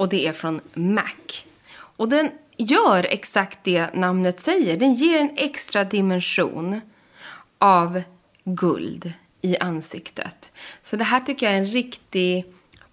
Och 0.00 0.08
det 0.08 0.26
är 0.26 0.32
från 0.32 0.60
MAC. 0.74 1.44
Och 1.72 2.08
den 2.08 2.30
gör 2.56 3.06
exakt 3.10 3.58
det 3.62 3.94
namnet 3.94 4.40
säger. 4.40 4.76
Den 4.76 4.94
ger 4.94 5.20
en 5.20 5.30
extra 5.36 5.84
dimension 5.84 6.80
av 7.58 8.02
guld 8.44 9.12
i 9.42 9.56
ansiktet. 9.58 10.52
Så 10.82 10.96
det 10.96 11.04
här 11.04 11.20
tycker 11.20 11.46
jag 11.46 11.54
är 11.54 11.58
en 11.58 11.66
riktig 11.66 12.44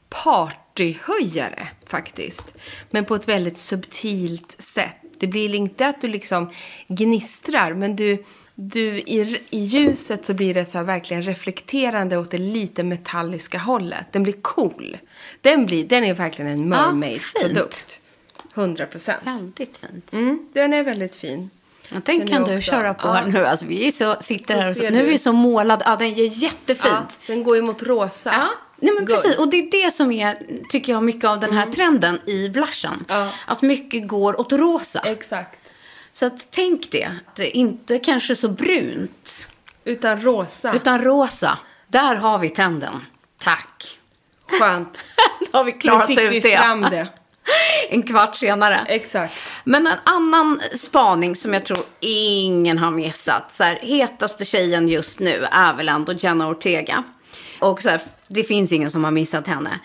partyhöjare 0.10 1.68
faktiskt. 1.86 2.54
Men 2.90 3.06
på 3.06 3.16
ett 3.16 3.28
väldigt 3.28 3.58
subtilt 3.58 4.62
sätt. 4.62 4.98
Det 5.20 5.28
blir 5.28 5.56
inte 5.56 5.88
att 5.88 6.02
du 6.02 6.08
liksom 6.08 6.52
gnistrar, 6.88 7.74
men 7.74 7.96
du, 7.96 8.26
du 8.60 8.82
i, 9.00 9.42
i 9.50 9.60
ljuset 9.60 10.26
så 10.26 10.34
blir 10.34 10.54
det 10.54 10.66
så 10.66 10.84
verkligen 10.84 11.24
reflekterande 11.24 12.18
åt 12.18 12.32
det 12.32 12.38
lite 12.38 12.84
metalliska 12.84 13.58
hållet. 13.58 14.08
Den 14.12 14.24
blir 14.24 14.36
cool. 14.42 14.98
Den, 15.42 15.66
blir, 15.66 15.86
den 15.86 16.04
är 16.04 16.14
verkligen 16.14 16.52
en 16.52 16.72
Ja, 16.72 16.92
mermaid-produkt. 16.92 18.00
100 18.56 18.86
procent. 18.86 19.20
Väldigt 19.24 19.78
fint. 19.78 20.14
Mm, 20.14 20.50
den 20.54 20.74
är 20.74 20.84
väldigt 20.84 21.16
fin. 21.16 21.50
Ja, 21.90 22.02
den 22.06 22.20
Den 22.20 22.28
kan 22.28 22.44
du 22.44 22.58
också- 22.58 22.72
köra 22.72 22.94
på 22.94 23.08
ja. 23.08 23.26
nu. 23.26 23.46
Alltså, 23.46 23.66
vi 23.66 23.88
är 23.88 23.92
så, 23.92 24.16
sitter 24.20 24.54
Så 24.54 24.60
här 24.62 24.70
och 24.70 24.76
så, 24.76 24.90
nu 24.90 25.02
är 25.02 25.06
vi 25.06 25.18
så 25.18 25.34
målade. 25.34 25.84
Ja, 25.86 25.96
den 25.96 26.08
är 26.08 26.44
jättefint. 26.44 26.94
Ja, 26.94 27.08
den 27.28 27.44
går 27.44 27.56
ju 27.56 27.62
mot 27.62 27.84
rosa. 27.84 28.30
Ja, 28.34 28.48
nej 28.80 28.94
men 28.94 29.06
Good. 29.06 29.16
precis. 29.16 29.38
Och 29.38 29.50
det 29.50 29.58
är 29.58 29.86
det 29.86 29.92
som 29.94 30.12
är, 30.12 30.38
tycker 30.70 30.94
jag, 30.94 31.04
mycket 31.04 31.26
av 31.30 31.40
den 31.40 31.54
här 31.54 31.66
trenden 31.66 32.20
i 32.26 32.50
blushen. 32.50 33.06
Ja. 33.08 33.30
Att 33.46 33.62
mycket 33.62 34.08
går 34.08 34.40
åt 34.40 34.54
rosa. 34.54 35.00
Exakt. 35.06 35.60
Så 36.20 36.26
att 36.26 36.48
tänk 36.52 36.92
det. 36.92 37.12
Det 37.36 37.58
inte 37.58 38.00
kanske 38.00 38.36
så 38.36 38.50
brunt, 38.50 39.50
Utan 39.84 40.22
rosa. 40.22 40.74
utan 40.74 41.02
rosa. 41.02 41.60
Där 41.88 42.16
har 42.16 42.40
vi 42.40 42.50
trenden. 42.50 43.06
Tack. 43.40 44.00
Skönt. 44.60 45.06
Då 45.52 45.58
har 45.58 45.64
vi 45.64 45.72
Nu 45.72 45.78
klarat 45.80 46.08
fick 46.08 46.20
ut 46.20 46.32
vi 46.32 46.40
det. 46.40 46.58
fram 46.58 46.82
det. 46.82 47.08
En 47.90 48.04
kvart 48.04 48.36
senare. 48.36 48.86
Exakt. 48.88 49.34
Men 49.64 49.88
en 49.88 49.98
annan 50.04 50.60
spaning 50.76 51.36
som 51.36 51.54
jag 51.54 51.66
tror 51.66 51.80
ingen 52.00 52.78
har 52.78 52.92
missat. 52.92 53.54
Så 53.54 53.64
här, 53.64 53.76
hetaste 53.82 54.46
tjejen 54.46 54.88
just 54.90 55.20
nu 55.20 55.48
är 55.52 55.74
väl 55.74 55.90
ändå 55.90 56.14
Jenna 56.14 56.50
Ortega. 56.50 57.04
Och 57.60 57.82
så 57.82 57.90
här, 57.90 58.02
det 58.28 58.44
finns 58.44 58.72
ingen 58.72 58.92
som 58.92 59.04
har 59.04 59.12
missat 59.12 59.48
henne. 59.48 59.80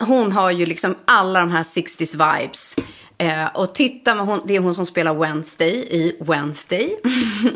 Hon 0.00 0.32
har 0.32 0.50
ju 0.50 0.66
liksom 0.66 0.96
alla 1.04 1.40
de 1.40 1.50
här 1.50 1.62
60s 1.62 2.40
vibes. 2.40 2.76
Eh, 3.18 3.46
och 3.46 3.74
titta, 3.74 4.12
hon, 4.12 4.40
det 4.44 4.56
är 4.56 4.60
hon 4.60 4.74
som 4.74 4.86
spelar 4.86 5.14
Wednesday 5.14 5.72
i 5.90 6.16
Wednesday. 6.20 6.96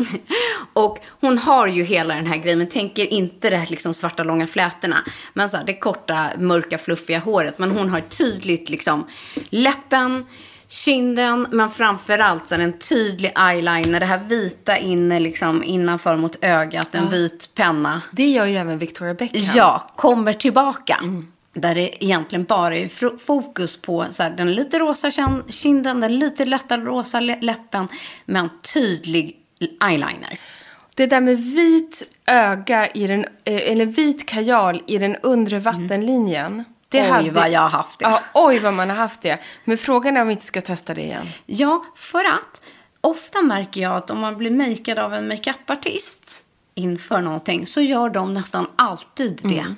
och 0.73 0.99
hon 1.21 1.39
har 1.39 1.67
ju 1.67 1.85
hela 1.85 2.15
den 2.15 2.27
här 2.27 2.37
grejen, 2.37 2.59
men 2.59 2.69
tänker 2.69 3.13
inte 3.13 3.51
det 3.51 3.57
här 3.57 3.67
liksom 3.67 3.95
svarta 3.95 4.23
långa 4.23 4.47
flätorna. 4.47 5.05
Men 5.33 5.49
så 5.49 5.57
här, 5.57 5.65
det 5.65 5.75
korta, 5.75 6.31
mörka, 6.39 6.79
fluffiga 6.79 7.19
håret. 7.19 7.59
Men 7.59 7.71
hon 7.71 7.89
har 7.89 8.01
tydligt 8.01 8.71
liksom 8.71 9.07
läppen, 9.51 10.27
kinden, 10.69 11.47
men 11.51 11.71
framförallt 11.71 12.49
så 12.49 12.55
här, 12.55 12.63
en 12.63 12.79
tydlig 12.79 13.33
eyeliner. 13.39 14.01
Det 14.01 14.07
här 14.07 14.19
vita 14.19 14.79
inne 14.79 15.21
liksom 15.21 15.65
innanför 15.65 16.17
mot 16.17 16.37
ögat, 16.41 16.95
en 16.95 17.11
vit 17.11 17.51
penna. 17.55 18.03
Det 18.11 18.29
gör 18.29 18.47
ju 18.47 18.57
även 18.57 18.79
Victoria 18.79 19.15
Beckham. 19.15 19.43
Ja, 19.55 19.93
kommer 19.97 20.33
tillbaka. 20.33 21.01
Där 21.61 21.75
det 21.75 22.05
egentligen 22.05 22.45
bara 22.45 22.77
är 22.77 23.19
fokus 23.19 23.83
på 23.83 24.07
så 24.11 24.23
här, 24.23 24.31
den 24.31 24.55
lite 24.55 24.79
rosa 24.79 25.09
kin- 25.11 25.51
kinden, 25.51 26.01
den 26.01 26.19
lite 26.19 26.45
lätta 26.45 26.79
rosa 26.79 27.21
lä- 27.21 27.39
läppen, 27.41 27.89
men 28.25 28.49
tydlig 28.75 29.37
eyeliner. 29.85 30.41
Det 30.95 31.07
där 31.07 31.21
med 31.21 31.41
vit 31.41 32.17
öga 32.27 32.87
i 32.87 33.07
den, 33.07 33.25
eh, 33.45 33.71
eller 33.73 33.87
vit 33.87 34.27
kajal 34.29 34.83
i 34.87 34.99
den 34.99 35.17
undre 35.17 35.59
vattenlinjen. 35.59 36.65
Det 36.89 36.99
Mm. 37.01 37.25
Oj, 37.25 37.31
vad 37.31 37.51
jag 37.51 37.61
har 37.61 37.69
haft 37.69 37.99
det. 37.99 38.05
Ja, 38.05 38.21
oj 38.35 38.59
vad 38.59 38.75
man 38.75 38.91
har 38.91 38.97
haft 38.97 39.23
det. 39.23 39.39
Men 39.65 39.79
frågan 39.79 40.17
är 40.17 40.21
om 40.21 40.27
vi 40.29 40.33
inte 40.33 40.45
ska 40.47 40.61
testa 40.61 40.95
det 40.95 41.03
igen. 41.03 41.27
Ja, 41.47 41.85
för 41.97 42.19
att 42.25 42.61
ofta 43.01 43.43
märker 43.43 43.81
jag 43.81 43.97
att 43.97 44.11
om 44.11 44.21
man 44.21 44.37
blir 44.37 44.51
makead 44.51 44.99
av 44.99 45.15
en 45.15 45.29
makeupartist 45.29 46.45
inför 46.75 47.21
någonting 47.21 47.67
så 47.67 47.81
gör 47.81 48.11
de 48.11 48.33
nästan 48.35 48.67
alltid 48.77 49.41
det. 49.43 49.59
Mm. 49.59 49.77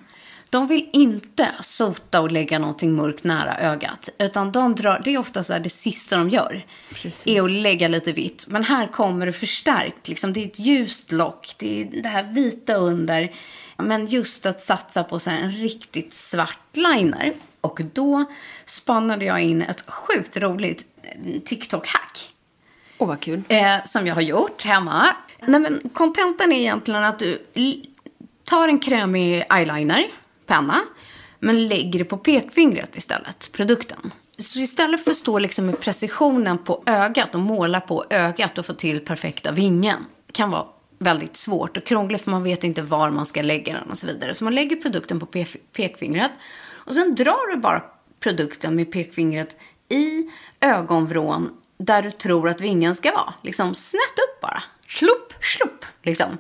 De 0.51 0.67
vill 0.67 0.89
inte 0.93 1.49
sota 1.61 2.21
och 2.21 2.33
lägga 2.33 2.59
någonting 2.59 2.95
mörkt 2.95 3.25
nära 3.25 3.59
ögat. 3.59 4.09
Utan 4.19 4.53
de 4.53 4.75
drar, 4.75 5.01
det 5.05 5.15
är 5.15 5.19
ofta 5.19 5.43
så 5.43 5.53
här 5.53 5.61
det 5.61 5.69
sista 5.69 6.17
de 6.17 6.31
gör. 6.31 6.65
Precis. 6.95 7.27
Är 7.27 7.43
att 7.43 7.51
lägga 7.51 7.89
lite 7.89 8.13
vitt. 8.13 8.47
Men 8.49 8.65
här 8.65 8.87
kommer 8.87 9.27
det 9.27 9.33
förstärkt. 9.33 10.09
Liksom, 10.09 10.33
det 10.33 10.43
är 10.43 10.47
ett 10.47 10.59
ljust 10.59 11.13
lock. 11.13 11.55
Det 11.59 11.81
är 11.81 12.03
det 12.03 12.09
här 12.09 12.23
vita 12.23 12.75
under. 12.75 13.33
Men 13.77 14.07
just 14.07 14.47
att 14.47 14.61
satsa 14.61 15.05
på 15.05 15.19
så 15.19 15.31
här 15.31 15.39
en 15.39 15.51
riktigt 15.51 16.13
svart 16.13 16.77
liner. 16.77 17.33
Och 17.61 17.81
då 17.93 18.25
spannade 18.65 19.25
jag 19.25 19.41
in 19.41 19.63
ett 19.63 19.85
sjukt 19.87 20.37
roligt 20.37 20.87
eh, 21.03 21.41
TikTok-hack. 21.45 22.31
Åh, 22.99 23.09
vad 23.09 23.21
kul. 23.21 23.43
Eh, 23.49 23.85
som 23.85 24.07
jag 24.07 24.15
har 24.15 24.23
gjort 24.23 24.65
hemma. 24.65 25.07
Nej, 25.47 25.61
men 25.61 25.81
kontentan 25.93 26.53
är 26.53 26.57
egentligen 26.57 27.05
att 27.05 27.19
du 27.19 27.43
tar 28.45 28.69
en 28.69 28.79
krämig 28.79 29.45
eyeliner, 29.51 30.07
penna, 30.51 30.81
men 31.39 31.69
lägger 31.69 31.99
det 31.99 32.05
på 32.05 32.17
pekfingret 32.19 32.97
istället, 32.97 33.51
produkten. 33.53 34.13
Så 34.39 34.59
istället 34.59 35.05
för 35.05 35.11
att 35.11 35.17
stå 35.17 35.39
liksom 35.39 35.67
med 35.67 35.81
precisionen 35.81 36.59
på 36.59 36.83
ögat 36.87 37.35
och 37.35 37.41
måla 37.41 37.81
på 37.81 38.05
ögat 38.11 38.59
och 38.59 38.67
få 38.67 38.75
till 38.75 39.01
perfekta 39.01 39.53
vingen, 39.53 40.07
kan 40.33 40.51
vara 40.51 40.67
väldigt 40.99 41.37
svårt 41.37 41.77
och 41.77 41.85
krångligt 41.85 42.23
för 42.23 42.31
man 42.31 42.43
vet 42.43 42.65
inte 42.65 42.83
var 42.83 43.11
man 43.11 43.27
ska 43.27 43.43
lägga 43.43 43.73
den 43.73 43.91
och 43.91 43.99
så 43.99 44.07
vidare. 44.07 44.35
Så 44.35 44.45
man 44.45 44.55
lägger 44.55 44.77
produkten 44.77 45.21
på 45.21 45.27
pe- 45.27 45.57
pekfingret 45.73 46.31
och 46.69 46.95
sen 46.95 47.15
drar 47.15 47.55
du 47.55 47.61
bara 47.61 47.83
produkten 48.21 48.77
med 48.77 48.93
pekfingret 48.93 49.57
i 49.89 50.31
ögonvrån 50.61 51.51
där 51.79 52.03
du 52.03 52.11
tror 52.11 52.49
att 52.49 52.61
vingen 52.61 52.95
ska 52.95 53.13
vara. 53.13 53.35
Liksom 53.43 53.75
snett 53.75 54.19
upp 54.29 54.41
bara. 54.41 54.63
Slupp, 54.89 55.33
slupp, 55.41 55.85
liksom. 56.03 56.39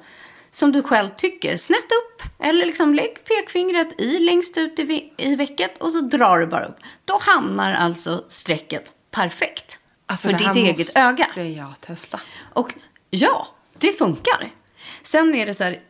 Som 0.51 0.73
du 0.73 0.83
själv 0.83 1.09
tycker. 1.17 1.57
Snett 1.57 1.85
upp. 1.85 2.10
Eller 2.39 2.67
liksom 2.67 2.95
lägg 2.95 3.25
pekfingret 3.25 4.01
i 4.01 4.19
längst 4.19 4.59
ut 4.59 4.79
i, 4.79 5.13
i 5.17 5.37
vecket 5.37 5.79
och 5.79 5.93
så 5.93 6.01
drar 6.01 6.39
du 6.39 6.47
bara 6.47 6.65
upp. 6.65 6.77
Då 7.05 7.19
hamnar 7.21 7.73
alltså 7.73 8.25
strecket 8.29 8.93
perfekt. 9.11 9.79
Alltså, 10.07 10.29
för 10.29 10.39
det 10.39 10.53
ditt 10.53 10.57
eget 10.57 10.79
måste 10.79 11.01
öga. 11.01 11.29
jag 11.43 11.81
testa. 11.81 12.21
Och 12.53 12.75
ja, 13.11 13.47
det 13.79 13.99
funkar. 13.99 14.53
Sen 15.03 15.35
är 15.35 15.47
det 15.47 15.55
så 15.55 15.65
här, 15.65 15.81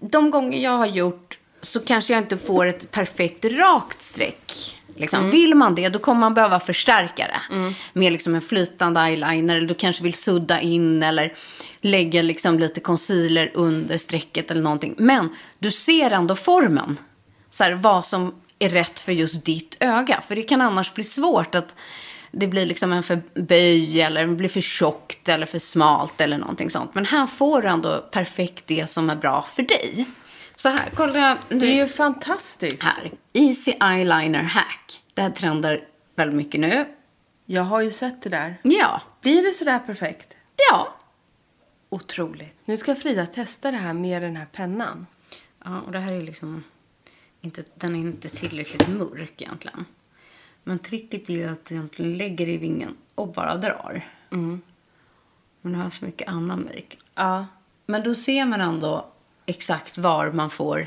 de 0.00 0.30
gånger 0.30 0.58
jag 0.58 0.78
har 0.78 0.86
gjort 0.86 1.38
så 1.60 1.80
kanske 1.80 2.12
jag 2.12 2.22
inte 2.22 2.38
får 2.38 2.66
ett 2.66 2.90
perfekt 2.90 3.44
rakt 3.44 4.02
streck. 4.02 4.78
Liksom. 4.96 5.30
Vill 5.30 5.54
man 5.54 5.74
det, 5.74 5.88
då 5.88 5.98
kommer 5.98 6.20
man 6.20 6.34
behöva 6.34 6.60
förstärka 6.60 7.26
det. 7.26 7.74
Med 7.92 8.12
liksom 8.12 8.34
en 8.34 8.42
flytande 8.42 9.00
eyeliner, 9.00 9.56
eller 9.56 9.68
du 9.68 9.74
kanske 9.74 10.02
vill 10.02 10.14
sudda 10.14 10.60
in 10.60 11.02
eller 11.02 11.34
lägga 11.80 12.22
liksom 12.22 12.58
lite 12.58 12.80
concealer 12.80 13.50
under 13.54 13.98
strecket 13.98 14.50
eller 14.50 14.62
någonting. 14.62 14.94
Men 14.98 15.28
du 15.58 15.70
ser 15.70 16.10
ändå 16.10 16.36
formen. 16.36 16.98
Så 17.50 17.64
här, 17.64 17.72
vad 17.72 18.04
som 18.04 18.34
är 18.58 18.68
rätt 18.68 19.00
för 19.00 19.12
just 19.12 19.44
ditt 19.44 19.76
öga. 19.80 20.20
För 20.28 20.34
det 20.34 20.42
kan 20.42 20.60
annars 20.60 20.94
bli 20.94 21.04
svårt 21.04 21.54
att 21.54 21.76
det 22.30 22.46
blir 22.46 22.66
liksom 22.66 22.92
en 22.92 23.02
för 23.02 23.22
böj 23.34 24.00
eller 24.00 24.26
det 24.26 24.34
blir 24.34 24.48
för 24.48 24.60
tjockt 24.60 25.28
eller 25.28 25.46
för 25.46 25.58
smalt 25.58 26.20
eller 26.20 26.38
någonting 26.38 26.70
sånt. 26.70 26.94
Men 26.94 27.04
här 27.04 27.26
får 27.26 27.62
du 27.62 27.68
ändå 27.68 27.98
perfekt 27.98 28.64
det 28.66 28.90
som 28.90 29.10
är 29.10 29.16
bra 29.16 29.46
för 29.54 29.62
dig. 29.62 30.06
Så 30.56 30.68
här, 30.68 30.90
kolla 30.94 31.38
Det 31.48 31.66
är 31.66 31.74
ju 31.74 31.86
fantastiskt. 31.88 32.82
här. 32.82 33.10
Easy 33.32 33.70
eyeliner 33.70 34.42
hack. 34.42 35.02
Det 35.14 35.22
här 35.22 35.30
trendar 35.30 35.84
väldigt 36.16 36.36
mycket 36.36 36.60
nu. 36.60 36.86
Jag 37.46 37.62
har 37.62 37.80
ju 37.80 37.90
sett 37.90 38.22
det 38.22 38.30
där. 38.30 38.56
Ja, 38.62 39.02
Blir 39.20 39.42
det 39.42 39.50
sådär 39.52 39.78
perfekt? 39.78 40.36
ja. 40.70 40.96
Otroligt. 41.88 42.56
Nu 42.64 42.76
ska 42.76 42.94
Frida 42.94 43.26
testa 43.26 43.70
det 43.70 43.76
här 43.76 43.92
med 43.92 44.22
den 44.22 44.36
här 44.36 44.46
pennan. 44.52 45.06
Ja, 45.64 45.80
och 45.80 45.92
det 45.92 45.98
här 45.98 46.12
är 46.12 46.22
liksom 46.22 46.64
inte, 47.40 47.64
den 47.74 47.96
är 47.96 48.00
inte 48.00 48.28
tillräckligt 48.28 48.88
mörk 48.88 49.42
egentligen. 49.42 49.84
Men 50.64 50.78
tricket 50.78 51.30
är 51.30 51.48
att 51.48 51.64
du 51.64 51.74
egentligen 51.74 52.16
lägger 52.18 52.48
i 52.48 52.56
vingen 52.56 52.96
och 53.14 53.28
bara 53.32 53.56
drar. 53.56 54.06
Men 54.28 54.62
du 55.60 55.74
har 55.74 55.90
så 55.90 56.04
mycket 56.04 56.28
annan 56.28 56.62
make. 56.64 56.96
Ja. 57.14 57.46
Men 57.86 58.02
då 58.02 58.14
ser 58.14 58.44
man 58.44 58.60
ändå 58.60 59.11
exakt 59.46 59.98
var 59.98 60.30
man 60.32 60.50
får. 60.50 60.86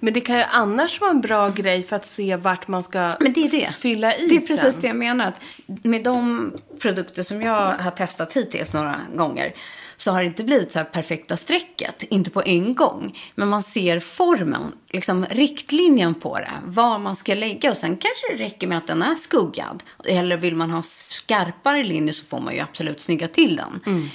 Men 0.00 0.14
det 0.14 0.20
kan 0.20 0.36
ju 0.36 0.42
annars 0.42 1.00
vara 1.00 1.10
en 1.10 1.20
bra 1.20 1.48
grej 1.48 1.82
för 1.82 1.96
att 1.96 2.06
se 2.06 2.36
vart 2.36 2.68
man 2.68 2.82
ska 2.82 3.14
Men 3.20 3.32
det 3.32 3.44
är 3.44 3.50
det. 3.50 3.74
fylla 3.78 4.14
i 4.16 4.28
Det 4.28 4.36
är 4.36 4.40
precis 4.40 4.72
sen. 4.72 4.80
det 4.80 4.86
jag 4.86 4.96
menar. 4.96 5.24
Att 5.28 5.40
med 5.84 6.04
de 6.04 6.52
produkter 6.82 7.22
som 7.22 7.42
jag 7.42 7.72
har 7.72 7.90
testat 7.90 8.36
hittills 8.36 8.74
några 8.74 9.00
gånger 9.14 9.54
så 9.96 10.10
har 10.10 10.20
det 10.20 10.26
inte 10.26 10.44
blivit 10.44 10.72
så 10.72 10.78
här 10.78 10.86
perfekta 10.86 11.36
strecket. 11.36 12.02
Inte 12.02 12.30
på 12.30 12.42
en 12.46 12.74
gång. 12.74 13.18
Men 13.34 13.48
man 13.48 13.62
ser 13.62 14.00
formen, 14.00 14.72
liksom 14.90 15.26
riktlinjen 15.30 16.14
på 16.14 16.38
det. 16.38 16.52
Var 16.64 16.98
man 16.98 17.16
ska 17.16 17.34
lägga. 17.34 17.70
Och 17.70 17.76
sen 17.76 17.96
kanske 17.96 18.32
det 18.36 18.44
räcker 18.44 18.66
med 18.66 18.78
att 18.78 18.86
den 18.86 19.02
är 19.02 19.14
skuggad. 19.14 19.82
Eller 20.04 20.36
vill 20.36 20.54
man 20.56 20.70
ha 20.70 20.82
skarpare 20.82 21.84
linjer 21.84 22.12
så 22.12 22.24
får 22.24 22.40
man 22.40 22.54
ju 22.54 22.60
absolut 22.60 23.00
snygga 23.00 23.28
till 23.28 23.56
den. 23.56 23.80
Mm. 23.86 24.08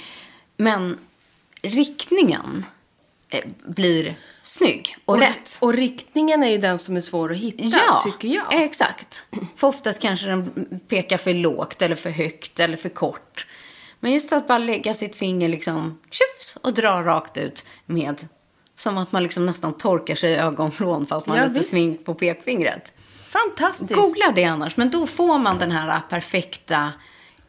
Men 0.56 0.98
riktningen 1.62 2.64
blir 3.66 4.14
snygg 4.42 4.96
och, 5.04 5.18
rätt. 5.18 5.56
Och 5.60 5.74
riktningen 5.74 6.42
är 6.42 6.48
ju 6.50 6.58
den 6.58 6.78
som 6.78 6.96
är 6.96 7.00
svår 7.00 7.32
att 7.32 7.38
hitta, 7.38 7.62
Ja, 7.64 8.00
tycker 8.04 8.28
jag. 8.28 8.62
exakt. 8.62 9.26
För 9.56 9.66
oftast 9.68 10.02
kanske 10.02 10.26
den 10.26 10.50
pekar 10.88 11.16
för 11.18 11.34
lågt 11.34 11.82
eller 11.82 11.96
för 11.96 12.10
högt 12.10 12.60
eller 12.60 12.76
för 12.76 12.88
kort. 12.88 13.46
Men 14.00 14.12
just 14.12 14.32
att 14.32 14.48
bara 14.48 14.58
lägga 14.58 14.94
sitt 14.94 15.16
finger 15.16 15.48
liksom 15.48 15.98
tjufs 16.10 16.56
och 16.62 16.74
dra 16.74 17.02
rakt 17.02 17.36
ut 17.38 17.64
med 17.86 18.28
som 18.76 18.98
att 18.98 19.12
man 19.12 19.22
liksom 19.22 19.46
nästan 19.46 19.72
torkar 19.78 20.14
sig 20.14 20.32
i 20.32 20.36
ögonvrån 20.36 21.06
fast 21.06 21.26
man 21.26 21.36
Ja, 21.36 21.42
har 21.42 21.48
lite 21.48 21.58
visst. 21.60 21.70
smink 21.70 22.04
på 22.04 22.14
pekfingret. 22.14 22.92
Fantastiskt. 23.28 23.92
Googla 23.94 24.32
det 24.34 24.44
annars, 24.44 24.76
men 24.76 24.90
då 24.90 25.06
får 25.06 25.38
man 25.38 25.58
den 25.58 25.70
här 25.70 26.00
perfekta 26.10 26.92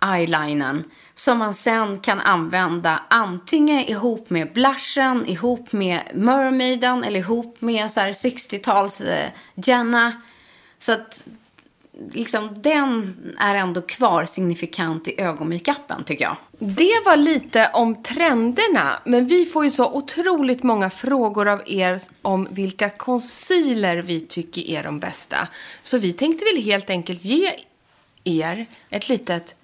eyelinern 0.04 0.84
som 1.16 1.40
man 1.40 1.54
sen 1.54 2.00
kan 2.00 2.20
använda 2.20 3.04
antingen 3.08 3.80
ihop 3.80 4.30
med 4.30 4.54
blushen, 4.54 5.28
ihop 5.28 5.72
med 5.72 6.02
mermaiden 6.14 7.04
eller 7.04 7.20
ihop 7.20 7.62
med 7.62 7.92
så 7.92 8.00
60-tals 8.00 9.02
eh, 9.02 9.30
Jenna. 9.56 10.22
Så 10.80 10.92
att 10.92 11.28
liksom, 12.12 12.50
den 12.62 13.16
är 13.40 13.56
ändå 13.56 13.82
kvar 13.82 14.26
signifikant 14.26 15.08
i 15.08 15.22
ögonmakeupen 15.22 16.04
tycker 16.04 16.26
jag. 16.26 16.36
Det 16.60 17.06
var 17.06 17.18
lite 17.18 17.70
om 17.74 18.04
trenderna, 18.04 19.00
men 19.06 19.28
vi 19.28 19.46
får 19.46 19.64
ju 19.64 19.72
så 19.72 19.92
otroligt 19.92 20.64
många 20.64 20.90
frågor 20.90 21.48
av 21.48 21.62
er 21.66 22.02
om 22.22 22.48
vilka 22.52 22.90
concealer 22.90 23.98
vi 23.98 24.22
tycker 24.22 24.62
är 24.62 24.84
de 24.84 25.00
bästa. 25.00 25.48
Så 25.82 25.98
vi 25.98 26.14
tänkte 26.14 26.46
väl 26.46 26.64
helt 26.64 26.90
enkelt 26.90 27.26
ge 27.26 27.52
er 28.24 28.66
ett 28.90 29.10
litet 29.10 29.56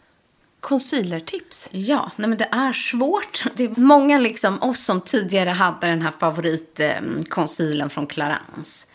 concealertips. 0.59 1.69
Ja, 1.71 2.11
nej 2.15 2.29
men 2.29 2.37
det 2.37 2.47
är 2.51 2.73
svårt. 2.73 3.43
Det 3.55 3.63
är 3.63 3.79
många 3.79 4.19
liksom 4.19 4.63
oss 4.63 4.83
som 4.85 5.01
tidigare 5.01 5.49
hade 5.49 5.87
den 5.87 6.01
här 6.01 6.13
favoritconcealern 6.19 7.89
från 7.89 8.07
Clarins. 8.07 8.87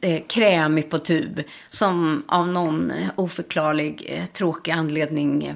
Eh, 0.00 0.22
krämig 0.26 0.90
på 0.90 0.98
tub. 0.98 1.42
Som 1.70 2.22
av 2.28 2.48
någon 2.48 2.92
oförklarlig 3.16 4.06
eh, 4.08 4.26
tråkig 4.26 4.72
anledning 4.72 5.44
eh, 5.44 5.54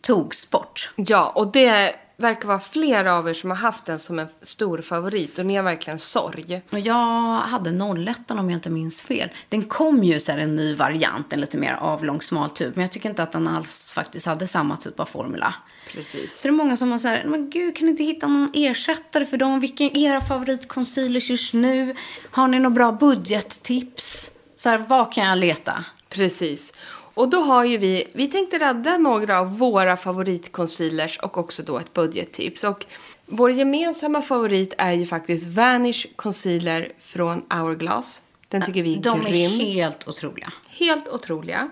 togs 0.00 0.50
bort. 0.50 0.90
Ja, 0.96 1.32
och 1.34 1.52
det 1.52 1.94
verkar 2.20 2.48
vara 2.48 2.60
flera 2.60 3.14
av 3.14 3.28
er 3.28 3.34
som 3.34 3.50
har 3.50 3.56
haft 3.56 3.86
den 3.86 3.98
som 3.98 4.18
en 4.18 4.28
stor 4.42 4.80
favorit 4.80 5.38
och 5.38 5.46
ni 5.46 5.56
har 5.56 5.62
verkligen 5.62 5.98
sorg. 5.98 6.62
Jag 6.70 7.38
hade 7.38 7.70
01 7.70 8.30
om 8.30 8.50
jag 8.50 8.56
inte 8.56 8.70
minns 8.70 9.00
fel. 9.00 9.28
Den 9.48 9.62
kom 9.62 10.04
ju 10.04 10.20
så 10.20 10.32
en 10.32 10.56
ny 10.56 10.74
variant, 10.74 11.32
en 11.32 11.40
lite 11.40 11.58
mer 11.58 11.72
avlång 11.72 12.22
smal 12.22 12.50
tub. 12.50 12.72
Men 12.74 12.82
jag 12.82 12.92
tycker 12.92 13.08
inte 13.08 13.22
att 13.22 13.32
den 13.32 13.48
alls 13.48 13.92
faktiskt 13.92 14.26
hade 14.26 14.46
samma 14.46 14.76
typ 14.76 15.00
av 15.00 15.04
formula. 15.04 15.54
Precis. 15.92 16.40
Så 16.40 16.48
det 16.48 16.52
är 16.52 16.56
många 16.56 16.76
som 16.76 16.92
har 16.92 16.98
så 16.98 17.08
här, 17.08 17.24
men 17.26 17.50
gud 17.50 17.76
kan 17.76 17.84
ni 17.86 17.90
inte 17.90 18.04
hitta 18.04 18.26
någon 18.26 18.50
ersättare 18.54 19.26
för 19.26 19.36
dem? 19.36 19.60
Vilken 19.60 19.86
är 19.86 19.98
era 19.98 20.20
favoritconcealers 20.20 21.30
just 21.30 21.52
nu? 21.52 21.94
Har 22.30 22.48
ni 22.48 22.58
några 22.58 22.74
bra 22.74 22.92
budgettips? 22.92 24.30
Så 24.56 24.68
här, 24.68 24.78
vad 24.78 25.12
kan 25.12 25.24
jag 25.24 25.38
leta? 25.38 25.84
Precis. 26.08 26.72
Och 27.14 27.28
då 27.28 27.40
har 27.40 27.64
ju 27.64 27.76
vi, 27.78 28.06
vi 28.12 28.26
tänkte 28.26 28.58
rädda 28.58 28.96
några 28.98 29.38
av 29.40 29.58
våra 29.58 29.96
favoritconcealers 29.96 31.18
och 31.18 31.38
också 31.38 31.62
då 31.62 31.78
ett 31.78 31.92
budgettips. 31.92 32.64
Och 32.64 32.86
vår 33.26 33.50
gemensamma 33.50 34.22
favorit 34.22 34.74
är 34.78 34.92
ju 34.92 35.06
faktiskt 35.06 35.46
Vanish 35.46 36.06
Concealer 36.16 36.92
från 37.00 37.42
Hourglass. 37.50 38.22
Den 38.48 38.62
tycker 38.62 38.82
vi 38.82 38.96
är 38.96 39.02
De 39.02 39.20
är 39.20 39.30
grym. 39.30 39.60
helt 39.60 40.08
otroliga. 40.08 40.52
Helt 40.68 41.08
otroliga. 41.08 41.70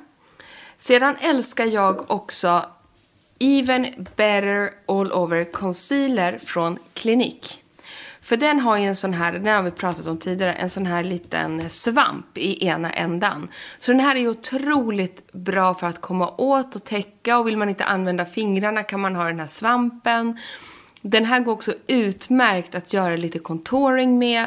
Sedan 0.78 1.16
älskar 1.20 1.64
jag 1.64 2.10
också 2.10 2.64
Even 3.38 3.86
Better 4.16 4.70
All 4.86 5.12
Over 5.12 5.52
Concealer 5.52 6.40
från 6.44 6.78
Clinique. 6.94 7.54
För 8.28 8.36
den 8.36 8.60
har 8.60 8.78
ju 8.78 8.84
en 8.84 8.96
sån 8.96 9.14
här, 9.14 9.32
den 9.32 9.56
har 9.56 9.62
vi 9.62 9.70
pratat 9.70 10.06
om 10.06 10.18
tidigare, 10.18 10.52
en 10.52 10.70
sån 10.70 10.86
här 10.86 11.04
liten 11.04 11.70
svamp 11.70 12.38
i 12.38 12.66
ena 12.66 12.90
ändan. 12.90 13.48
Så 13.78 13.92
den 13.92 14.00
här 14.00 14.16
är 14.16 14.28
otroligt 14.28 15.32
bra 15.32 15.74
för 15.74 15.86
att 15.86 16.00
komma 16.00 16.34
åt 16.38 16.76
och 16.76 16.84
täcka 16.84 17.38
och 17.38 17.46
vill 17.46 17.56
man 17.56 17.68
inte 17.68 17.84
använda 17.84 18.24
fingrarna 18.24 18.82
kan 18.82 19.00
man 19.00 19.16
ha 19.16 19.24
den 19.24 19.40
här 19.40 19.46
svampen. 19.46 20.38
Den 21.00 21.24
här 21.24 21.40
går 21.40 21.52
också 21.52 21.74
utmärkt 21.86 22.74
att 22.74 22.92
göra 22.92 23.16
lite 23.16 23.38
contouring 23.38 24.18
med. 24.18 24.46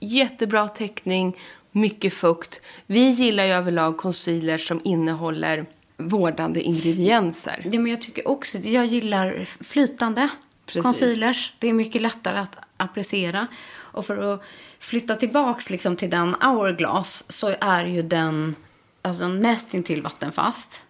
Jättebra 0.00 0.68
täckning, 0.68 1.36
mycket 1.72 2.14
fukt. 2.14 2.60
Vi 2.86 3.10
gillar 3.10 3.44
ju 3.44 3.52
överlag 3.52 3.96
concealer 3.96 4.58
som 4.58 4.80
innehåller 4.84 5.66
vårdande 5.96 6.60
ingredienser. 6.60 7.62
Ja, 7.64 7.80
men 7.80 7.90
jag 7.90 8.00
tycker 8.00 8.28
också, 8.28 8.58
jag 8.58 8.86
gillar 8.86 9.44
flytande 9.64 10.28
Precis. 10.66 10.82
concealers. 10.82 11.54
Det 11.58 11.68
är 11.68 11.72
mycket 11.72 12.02
lättare 12.02 12.38
att 12.38 12.65
applicera. 12.76 13.46
Och 13.76 14.06
för 14.06 14.34
att 14.34 14.42
flytta 14.78 15.16
tillbaks 15.16 15.70
liksom 15.70 15.96
till 15.96 16.10
den 16.10 16.34
hourglass 16.40 17.24
så 17.28 17.54
är 17.60 17.86
ju 17.86 18.02
den 18.02 18.54
alltså 19.02 19.28
nästintill 19.28 20.02
vattenfast. 20.02 20.82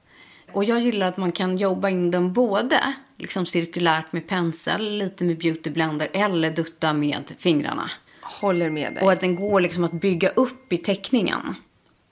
Och 0.52 0.64
jag 0.64 0.80
gillar 0.80 1.06
att 1.06 1.16
man 1.16 1.32
kan 1.32 1.58
jobba 1.58 1.88
in 1.88 2.10
den 2.10 2.32
både 2.32 2.94
liksom 3.16 3.46
cirkulärt 3.46 4.12
med 4.12 4.28
pensel, 4.28 4.98
lite 4.98 5.24
med 5.24 5.38
beauty 5.38 5.70
blender 5.70 6.08
eller 6.12 6.50
dutta 6.50 6.92
med 6.92 7.32
fingrarna. 7.38 7.90
Håller 8.22 8.70
med 8.70 8.94
dig. 8.94 9.02
Och 9.02 9.12
att 9.12 9.20
den 9.20 9.36
går 9.36 9.60
liksom 9.60 9.84
att 9.84 9.92
bygga 9.92 10.28
upp 10.28 10.72
i 10.72 10.78
teckningen. 10.78 11.54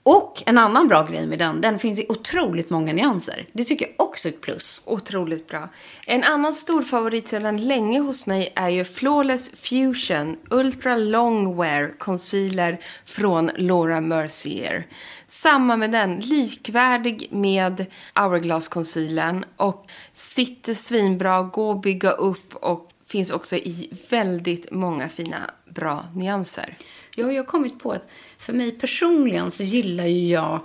Och 0.07 0.43
en 0.45 0.57
annan 0.57 0.87
bra 0.87 1.03
grej 1.03 1.27
med 1.27 1.39
den, 1.39 1.61
den 1.61 1.79
finns 1.79 1.99
i 1.99 2.05
otroligt 2.09 2.69
många 2.69 2.93
nyanser. 2.93 3.47
Det 3.51 3.63
tycker 3.63 3.85
jag 3.85 4.07
också 4.07 4.27
är 4.27 4.33
ett 4.33 4.41
plus. 4.41 4.81
Otroligt 4.85 5.47
bra. 5.47 5.69
En 6.05 6.23
annan 6.23 6.53
stor 6.53 6.83
favorit 6.83 7.27
sedan 7.27 7.67
länge 7.67 7.99
hos 7.99 8.25
mig 8.25 8.53
är 8.55 8.69
ju 8.69 8.85
Flawless 8.85 9.49
Fusion 9.49 10.37
Ultra 10.49 10.97
Long 10.97 11.57
Wear 11.57 11.97
Concealer 11.97 12.79
från 13.05 13.51
Laura 13.55 14.01
Mercier. 14.01 14.87
Samma 15.27 15.77
med 15.77 15.91
den, 15.91 16.19
likvärdig 16.19 17.27
med 17.31 17.85
Hourglass 18.15 18.67
Concealern 18.67 19.45
och 19.57 19.85
sitter 20.13 20.73
svinbra, 20.73 21.41
går 21.43 21.75
att 21.75 21.81
bygga 21.81 22.11
upp 22.11 22.55
och 22.55 22.89
finns 23.07 23.31
också 23.31 23.55
i 23.55 23.89
väldigt 24.09 24.71
många 24.71 25.09
fina 25.09 25.37
bra 25.69 26.05
nyanser. 26.15 26.77
Jag 27.15 27.33
har 27.33 27.43
kommit 27.43 27.79
på 27.79 27.91
att 27.91 28.07
för 28.45 28.53
mig 28.53 28.71
personligen 28.71 29.51
så 29.51 29.63
gillar 29.63 30.05
ju 30.05 30.27
jag 30.27 30.59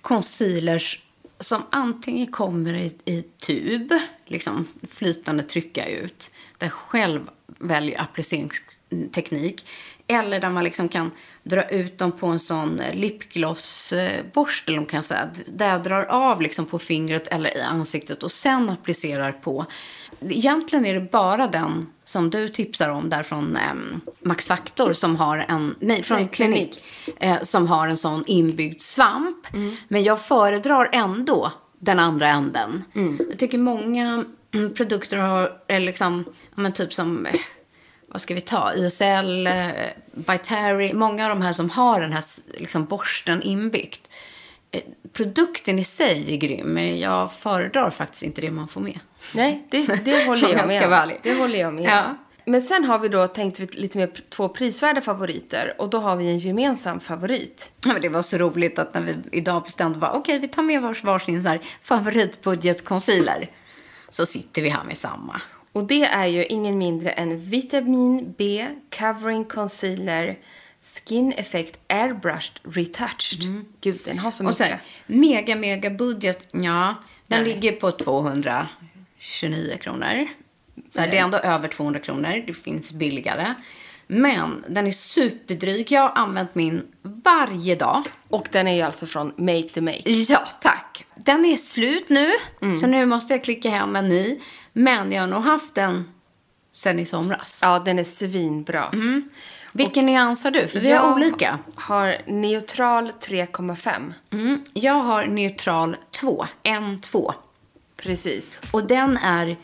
concealers 0.00 1.00
som 1.38 1.62
antingen 1.70 2.26
kommer 2.26 2.74
i, 2.74 2.94
i 3.04 3.22
tub, 3.22 3.92
liksom 4.26 4.68
flytande 4.88 5.42
trycka 5.42 5.88
ut, 5.88 6.30
där 6.58 6.66
jag 6.66 6.72
själv 6.72 7.30
väljer 7.46 8.00
appliceringsteknik, 8.90 9.66
eller 10.06 10.40
där 10.40 10.50
man 10.50 10.64
liksom 10.64 10.88
kan 10.88 11.10
dra 11.42 11.62
ut 11.62 11.98
dem 11.98 12.12
på 12.12 12.26
en 12.26 12.38
sån 12.38 12.82
lipglossborste, 12.92 14.72
eller 14.72 14.84
kan 14.84 15.02
säga, 15.02 15.30
där 15.46 15.68
jag 15.68 15.82
drar 15.82 16.04
av 16.04 16.40
liksom 16.42 16.66
på 16.66 16.78
fingret 16.78 17.28
eller 17.28 17.58
i 17.58 17.60
ansiktet 17.60 18.22
och 18.22 18.32
sen 18.32 18.70
applicerar 18.70 19.32
på. 19.32 19.66
Egentligen 20.20 20.86
är 20.86 20.94
det 20.94 21.00
bara 21.00 21.46
den 21.46 21.86
som 22.04 22.30
du 22.30 22.48
tipsar 22.48 22.90
om 22.90 23.10
där 23.10 23.22
från 23.22 23.56
ehm, 23.56 24.00
Max 24.20 24.46
Factor 24.46 24.92
som 24.92 25.16
har 25.16 25.44
en, 25.48 25.74
nej 25.80 26.02
från 26.02 26.18
Nej, 26.18 26.28
Klinik, 26.32 26.84
eh, 27.20 27.42
som 27.42 27.66
har 27.66 27.88
en 27.88 27.96
sån 27.96 28.24
inbyggd 28.26 28.80
svamp. 28.80 29.46
Men 29.88 30.02
jag 30.04 30.20
föredrar 30.20 30.88
ändå 30.92 31.52
den 31.78 31.98
andra 31.98 32.28
änden. 32.28 32.84
Jag 33.30 33.38
tycker 33.38 33.58
många 33.58 34.24
mm, 34.54 34.74
produkter 34.74 35.16
har, 35.16 35.52
är 35.66 35.80
liksom, 35.80 36.24
men 36.54 36.72
typ 36.72 36.92
som, 36.92 37.26
eh, 37.26 37.40
vad 38.16 38.20
ska 38.20 38.34
vi 38.34 38.40
ta, 38.40 38.74
YSL, 38.76 39.46
eh, 39.46 40.94
många 40.94 41.24
av 41.24 41.28
de 41.28 41.42
här 41.42 41.52
som 41.52 41.70
har 41.70 42.00
den 42.00 42.12
här 42.12 42.24
liksom, 42.58 42.84
borsten 42.84 43.42
inbyggt. 43.42 44.08
Eh, 44.70 44.80
Produkten 45.12 45.78
i 45.78 45.84
sig 45.84 46.34
är 46.34 46.36
grym, 46.36 46.66
men 46.66 46.98
jag 46.98 47.32
föredrar 47.32 47.90
faktiskt 47.90 48.22
inte 48.22 48.40
det 48.40 48.50
man 48.50 48.68
får 48.68 48.80
med. 48.80 48.98
Nej, 49.34 49.66
det, 49.70 50.04
det 50.04 50.26
håller 50.26 50.48
jag 50.52 50.68
med 50.68 51.02
om. 51.02 51.12
Det 51.22 51.34
håller 51.34 51.58
jag 51.58 51.74
med 51.74 51.84
Ja. 51.84 52.16
Men 52.44 52.62
sen 52.62 52.84
har 52.84 52.98
vi 52.98 53.08
då 53.08 53.26
tänkt 53.26 53.60
vi 53.60 53.66
lite 53.66 53.98
mer 53.98 54.10
två 54.30 54.48
prisvärda 54.48 55.00
favoriter 55.00 55.74
och 55.78 55.90
då 55.90 55.98
har 55.98 56.16
vi 56.16 56.28
en 56.28 56.38
gemensam 56.38 57.00
favorit. 57.00 57.72
Ja, 57.84 57.92
men 57.92 58.02
det 58.02 58.08
var 58.08 58.22
så 58.22 58.38
roligt 58.38 58.78
att 58.78 58.94
när 58.94 59.00
vi 59.00 59.16
idag 59.32 59.62
bestämde 59.62 59.98
bara, 59.98 60.12
okej, 60.12 60.38
vi 60.38 60.48
tar 60.48 60.62
med 60.62 60.82
vars, 60.82 61.04
varsin 61.04 61.42
så 61.42 61.48
här. 61.48 61.60
Så 64.08 64.26
sitter 64.26 64.62
vi 64.62 64.68
här 64.68 64.84
med 64.84 64.98
samma. 64.98 65.40
Och 65.76 65.84
det 65.84 66.04
är 66.04 66.26
ju 66.26 66.44
ingen 66.46 66.78
mindre 66.78 67.10
än 67.10 67.38
Vitamin 67.50 68.34
B 68.38 68.66
Covering 68.98 69.44
Concealer 69.44 70.38
Skin 70.82 71.32
Effect 71.32 71.78
Airbrushed 71.88 72.58
Retouched. 72.74 73.64
Gud, 73.80 74.00
den 74.04 74.18
har 74.18 74.30
så 74.30 74.42
Mm. 74.42 74.50
Och 74.52 74.60
mycket. 74.60 74.66
här, 74.72 74.80
mega, 75.06 75.56
mega 75.56 75.90
budget, 75.90 76.46
ja, 76.52 76.94
den 77.26 77.42
Nej. 77.42 77.54
ligger 77.54 77.72
på 77.72 77.90
229 77.90 79.76
kronor. 79.80 80.26
Så 80.88 81.00
här, 81.00 81.10
det 81.10 81.18
är 81.18 81.22
ändå 81.24 81.38
över 81.38 81.68
200 81.68 82.00
kronor, 82.00 82.44
det 82.46 82.52
finns 82.52 82.92
billigare. 82.92 83.54
Men 84.06 84.64
den 84.68 84.86
är 84.86 84.92
superdryg. 84.92 85.92
Jag 85.92 86.02
har 86.02 86.12
använt 86.22 86.54
min 86.54 86.82
varje 87.02 87.74
dag. 87.74 88.02
Och 88.28 88.48
den 88.52 88.66
är 88.66 88.74
ju 88.74 88.82
alltså 88.82 89.06
från 89.06 89.32
Make 89.36 89.68
the 89.68 89.80
Make. 89.80 90.10
Ja, 90.10 90.46
tack. 90.60 91.04
Den 91.14 91.44
är 91.44 91.56
slut 91.56 92.08
nu, 92.08 92.30
Mm. 92.62 92.78
så 92.80 92.86
nu 92.86 93.06
måste 93.06 93.34
jag 93.34 93.44
klicka 93.44 93.70
hem 93.70 93.96
en 93.96 94.08
ny. 94.08 94.40
Men 94.78 95.12
jag 95.12 95.20
har 95.22 95.26
nog 95.28 95.42
haft 95.42 95.74
den 95.74 96.04
sen 96.72 96.98
i 96.98 97.06
somras. 97.06 97.58
Ja, 97.62 97.78
den 97.78 97.98
är 97.98 98.04
svinbra. 98.04 98.92
Vilken 99.72 100.06
nyans 100.06 100.44
har 100.44 100.50
du? 100.50 100.66
För 100.68 100.80
vi 100.80 100.90
har 100.90 100.96
Jag 101.06 101.12
olika. 101.16 101.58
har 101.74 102.16
neutral 102.26 103.12
3,5. 103.20 104.12
Mm. 104.32 104.64
Jag 104.74 104.94
har 104.94 105.26
neutral 105.26 105.96
2, 106.20 106.46
N2. 106.62 107.32
Precis. 107.96 108.60
Och 108.70 108.86
den 108.86 109.16
är 109.16 109.56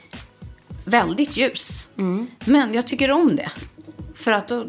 väldigt 0.85 1.37
ljus. 1.37 1.91
Mm. 1.99 2.27
Men 2.45 2.75
jag 2.75 2.87
tycker 2.87 3.11
om 3.11 3.37
det. 3.37 3.51
För 4.15 4.33
att 4.33 4.49
då 4.49 4.67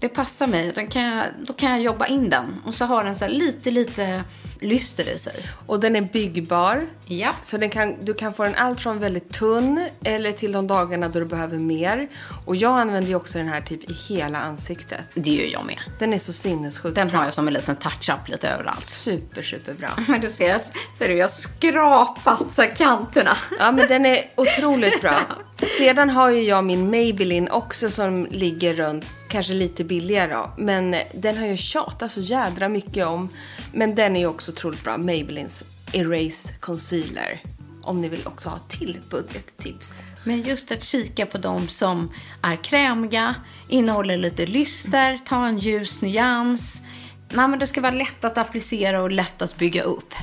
Det 0.00 0.08
passar 0.08 0.46
mig. 0.46 0.72
Den 0.74 0.86
kan 0.86 1.02
jag, 1.02 1.24
då 1.46 1.52
kan 1.52 1.70
jag 1.70 1.80
jobba 1.80 2.06
in 2.06 2.30
den. 2.30 2.62
Och 2.66 2.74
så 2.74 2.84
har 2.84 3.04
den 3.04 3.16
så 3.16 3.24
här 3.24 3.32
lite, 3.32 3.70
lite 3.70 4.24
lyster 4.62 5.08
i 5.08 5.18
sig. 5.18 5.46
Och 5.66 5.80
den 5.80 5.96
är 5.96 6.00
byggbar. 6.00 6.86
Ja. 7.06 7.32
Så 7.42 7.58
den 7.58 7.70
kan, 7.70 7.96
du 8.04 8.14
kan 8.14 8.34
få 8.34 8.44
den 8.44 8.54
allt 8.54 8.80
från 8.80 8.98
väldigt 8.98 9.32
tunn 9.32 9.88
eller 10.04 10.32
till 10.32 10.52
de 10.52 10.66
dagarna 10.66 11.08
då 11.08 11.18
du 11.18 11.24
behöver 11.26 11.58
mer. 11.58 12.08
Och 12.46 12.56
jag 12.56 12.80
använder 12.80 13.08
ju 13.10 13.14
också 13.16 13.38
den 13.38 13.48
här 13.48 13.60
typ 13.60 13.90
i 13.90 13.92
hela 14.08 14.38
ansiktet. 14.38 15.00
Det 15.14 15.30
gör 15.30 15.46
jag 15.52 15.66
med. 15.66 15.78
Den 15.98 16.12
är 16.12 16.18
så 16.18 16.32
sinnessjukt 16.32 16.94
Den 16.94 17.08
bra. 17.08 17.18
har 17.18 17.24
jag 17.24 17.34
som 17.34 17.48
en 17.48 17.54
liten 17.54 17.76
touch-up 17.76 18.28
lite 18.28 18.48
överallt. 18.48 18.86
Super, 18.86 19.42
super 19.42 19.74
bra. 19.74 19.88
Men 20.08 20.20
du 20.20 20.30
ser, 20.30 20.60
ser 20.98 21.08
du, 21.08 21.14
jag 21.16 21.24
har 21.24 21.28
skrapat 21.28 22.52
så 22.52 22.62
kanterna. 22.76 23.36
Ja, 23.58 23.72
men 23.72 23.88
den 23.88 24.06
är 24.06 24.24
otroligt 24.36 25.00
bra. 25.00 25.20
Sedan 25.78 26.10
har 26.10 26.30
ju 26.30 26.42
jag 26.42 26.64
min 26.64 26.90
Maybelline 26.90 27.48
också 27.48 27.90
som 27.90 28.26
ligger 28.30 28.74
runt, 28.74 29.04
kanske 29.32 29.52
lite 29.52 29.84
billigare. 29.84 30.50
Men 30.56 30.96
den 31.14 31.38
har 31.38 31.46
jag 31.46 31.58
tjatat 31.58 32.10
så 32.10 32.20
jädra 32.20 32.68
mycket 32.68 33.06
om. 33.06 33.28
Men 33.72 33.94
den 33.94 34.16
är 34.16 34.26
också 34.26 34.52
otroligt 34.52 34.84
bra. 34.84 34.98
Maybellines 34.98 35.64
Erase 35.92 36.54
Concealer. 36.60 37.40
Om 37.82 38.00
ni 38.00 38.08
vill 38.08 38.26
också 38.26 38.48
ha 38.48 38.58
till 38.58 38.98
budgettips. 39.10 40.02
Men 40.24 40.42
just 40.42 40.72
att 40.72 40.82
kika 40.82 41.26
på 41.26 41.38
de 41.38 41.68
som 41.68 42.10
är 42.42 42.56
krämiga, 42.56 43.34
innehåller 43.68 44.16
lite 44.16 44.46
lyster, 44.46 45.18
ta 45.24 45.46
en 45.46 45.58
ljus 45.58 46.02
nyans. 46.02 46.82
Nej, 47.28 47.48
men 47.48 47.58
det 47.58 47.66
ska 47.66 47.80
vara 47.80 47.92
lätt 47.92 48.24
att 48.24 48.38
applicera 48.38 49.02
och 49.02 49.10
lätt 49.10 49.42
att 49.42 49.56
bygga 49.56 49.82
upp. 49.82 50.14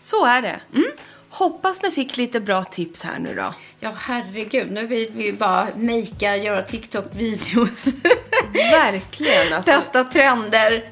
Så 0.00 0.26
är 0.26 0.42
det. 0.42 0.60
Hoppas 1.28 1.82
ni 1.82 1.90
fick 1.90 2.16
lite 2.16 2.40
bra 2.40 2.64
tips 2.64 3.02
här 3.02 3.18
nu 3.18 3.34
då. 3.34 3.54
Ja, 3.80 3.92
herregud. 3.96 4.70
Nu 4.70 4.86
vill 4.86 5.10
vi 5.12 5.24
ju 5.24 5.32
bara 5.32 5.68
makea, 5.76 6.36
göra 6.36 6.62
TikTok-videos. 6.62 7.88
Verkligen 8.52 9.52
alltså. 9.52 9.70
Testa 9.70 10.04
trender. 10.04 10.90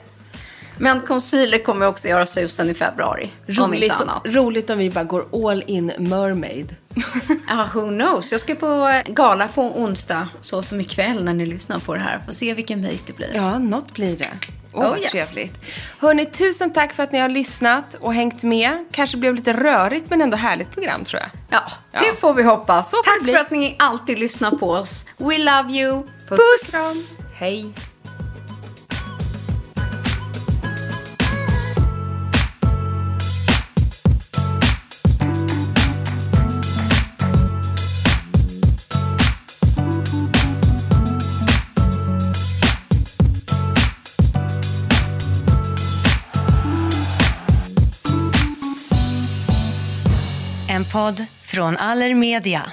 Men 0.79 1.01
concealer 1.01 1.59
kommer 1.59 1.87
också 1.87 2.09
göra 2.09 2.27
susen 2.27 2.71
i 2.71 2.75
februari. 2.75 3.33
om 3.49 3.55
Roligt, 3.55 3.83
inte 3.83 3.95
annat. 3.97 4.23
roligt 4.27 4.71
om 4.71 4.79
vi 4.79 4.91
bara 4.91 5.05
går 5.05 5.49
all 5.51 5.65
in 5.67 5.93
mermaid. 5.99 6.77
Ja, 7.49 7.69
who 7.75 7.89
knows. 7.89 8.33
Jag 8.33 8.41
ska 8.41 8.55
på 8.55 9.01
gala 9.07 9.49
på 9.49 9.63
onsdag, 9.63 10.29
så 10.43 10.63
som 10.63 10.81
ikväll 10.81 11.25
när 11.25 11.35
ni 11.35 11.47
lyssnar 11.47 11.79
på 11.79 11.95
det 11.95 12.01
här. 12.01 12.23
Får 12.27 12.33
se 12.33 12.55
vilken 12.55 12.83
make 12.83 12.99
det 13.07 13.13
blir. 13.13 13.31
Ja, 13.35 13.59
något 13.59 13.95
blir 13.95 14.17
det. 14.17 14.29
Åh, 14.73 14.85
Oh, 14.85 14.89
vad 14.91 14.99
yes. 14.99 15.11
trevligt. 15.13 15.55
Hörni, 15.99 16.27
tusen 16.27 16.73
tack 16.73 16.93
för 16.93 17.03
att 17.03 17.13
ni 17.13 17.19
har 17.19 17.29
lyssnat 17.29 17.95
och 18.01 18.15
hängt 18.15 18.43
med. 18.43 18.85
Kanske 18.93 19.17
blev 19.17 19.35
lite 19.35 19.53
rörigt 19.53 20.11
men 20.11 20.21
ändå 20.23 20.37
härligt 20.37 20.71
program 20.71 21.05
tror 21.05 21.23
jag. 21.23 21.31
Ja, 21.51 21.73
Ja. 21.93 22.01
det 22.01 22.21
får 22.21 22.35
vi 22.35 22.43
hoppas. 22.43 22.91
Så 22.91 22.97
Tack 22.97 23.31
för 23.31 23.39
att 23.41 23.51
ni 23.51 23.77
alltid 23.79 24.19
lyssnar 24.19 24.51
på 24.51 24.71
oss. 24.71 25.05
We 25.17 25.39
love 25.39 25.73
you. 25.73 26.03
Puss, 26.29 26.39
Puss! 26.73 27.19
Hej. 27.41 27.73
En 50.69 50.85
podd 50.85 51.27
från 51.43 51.77
Allermedia. 51.77 52.73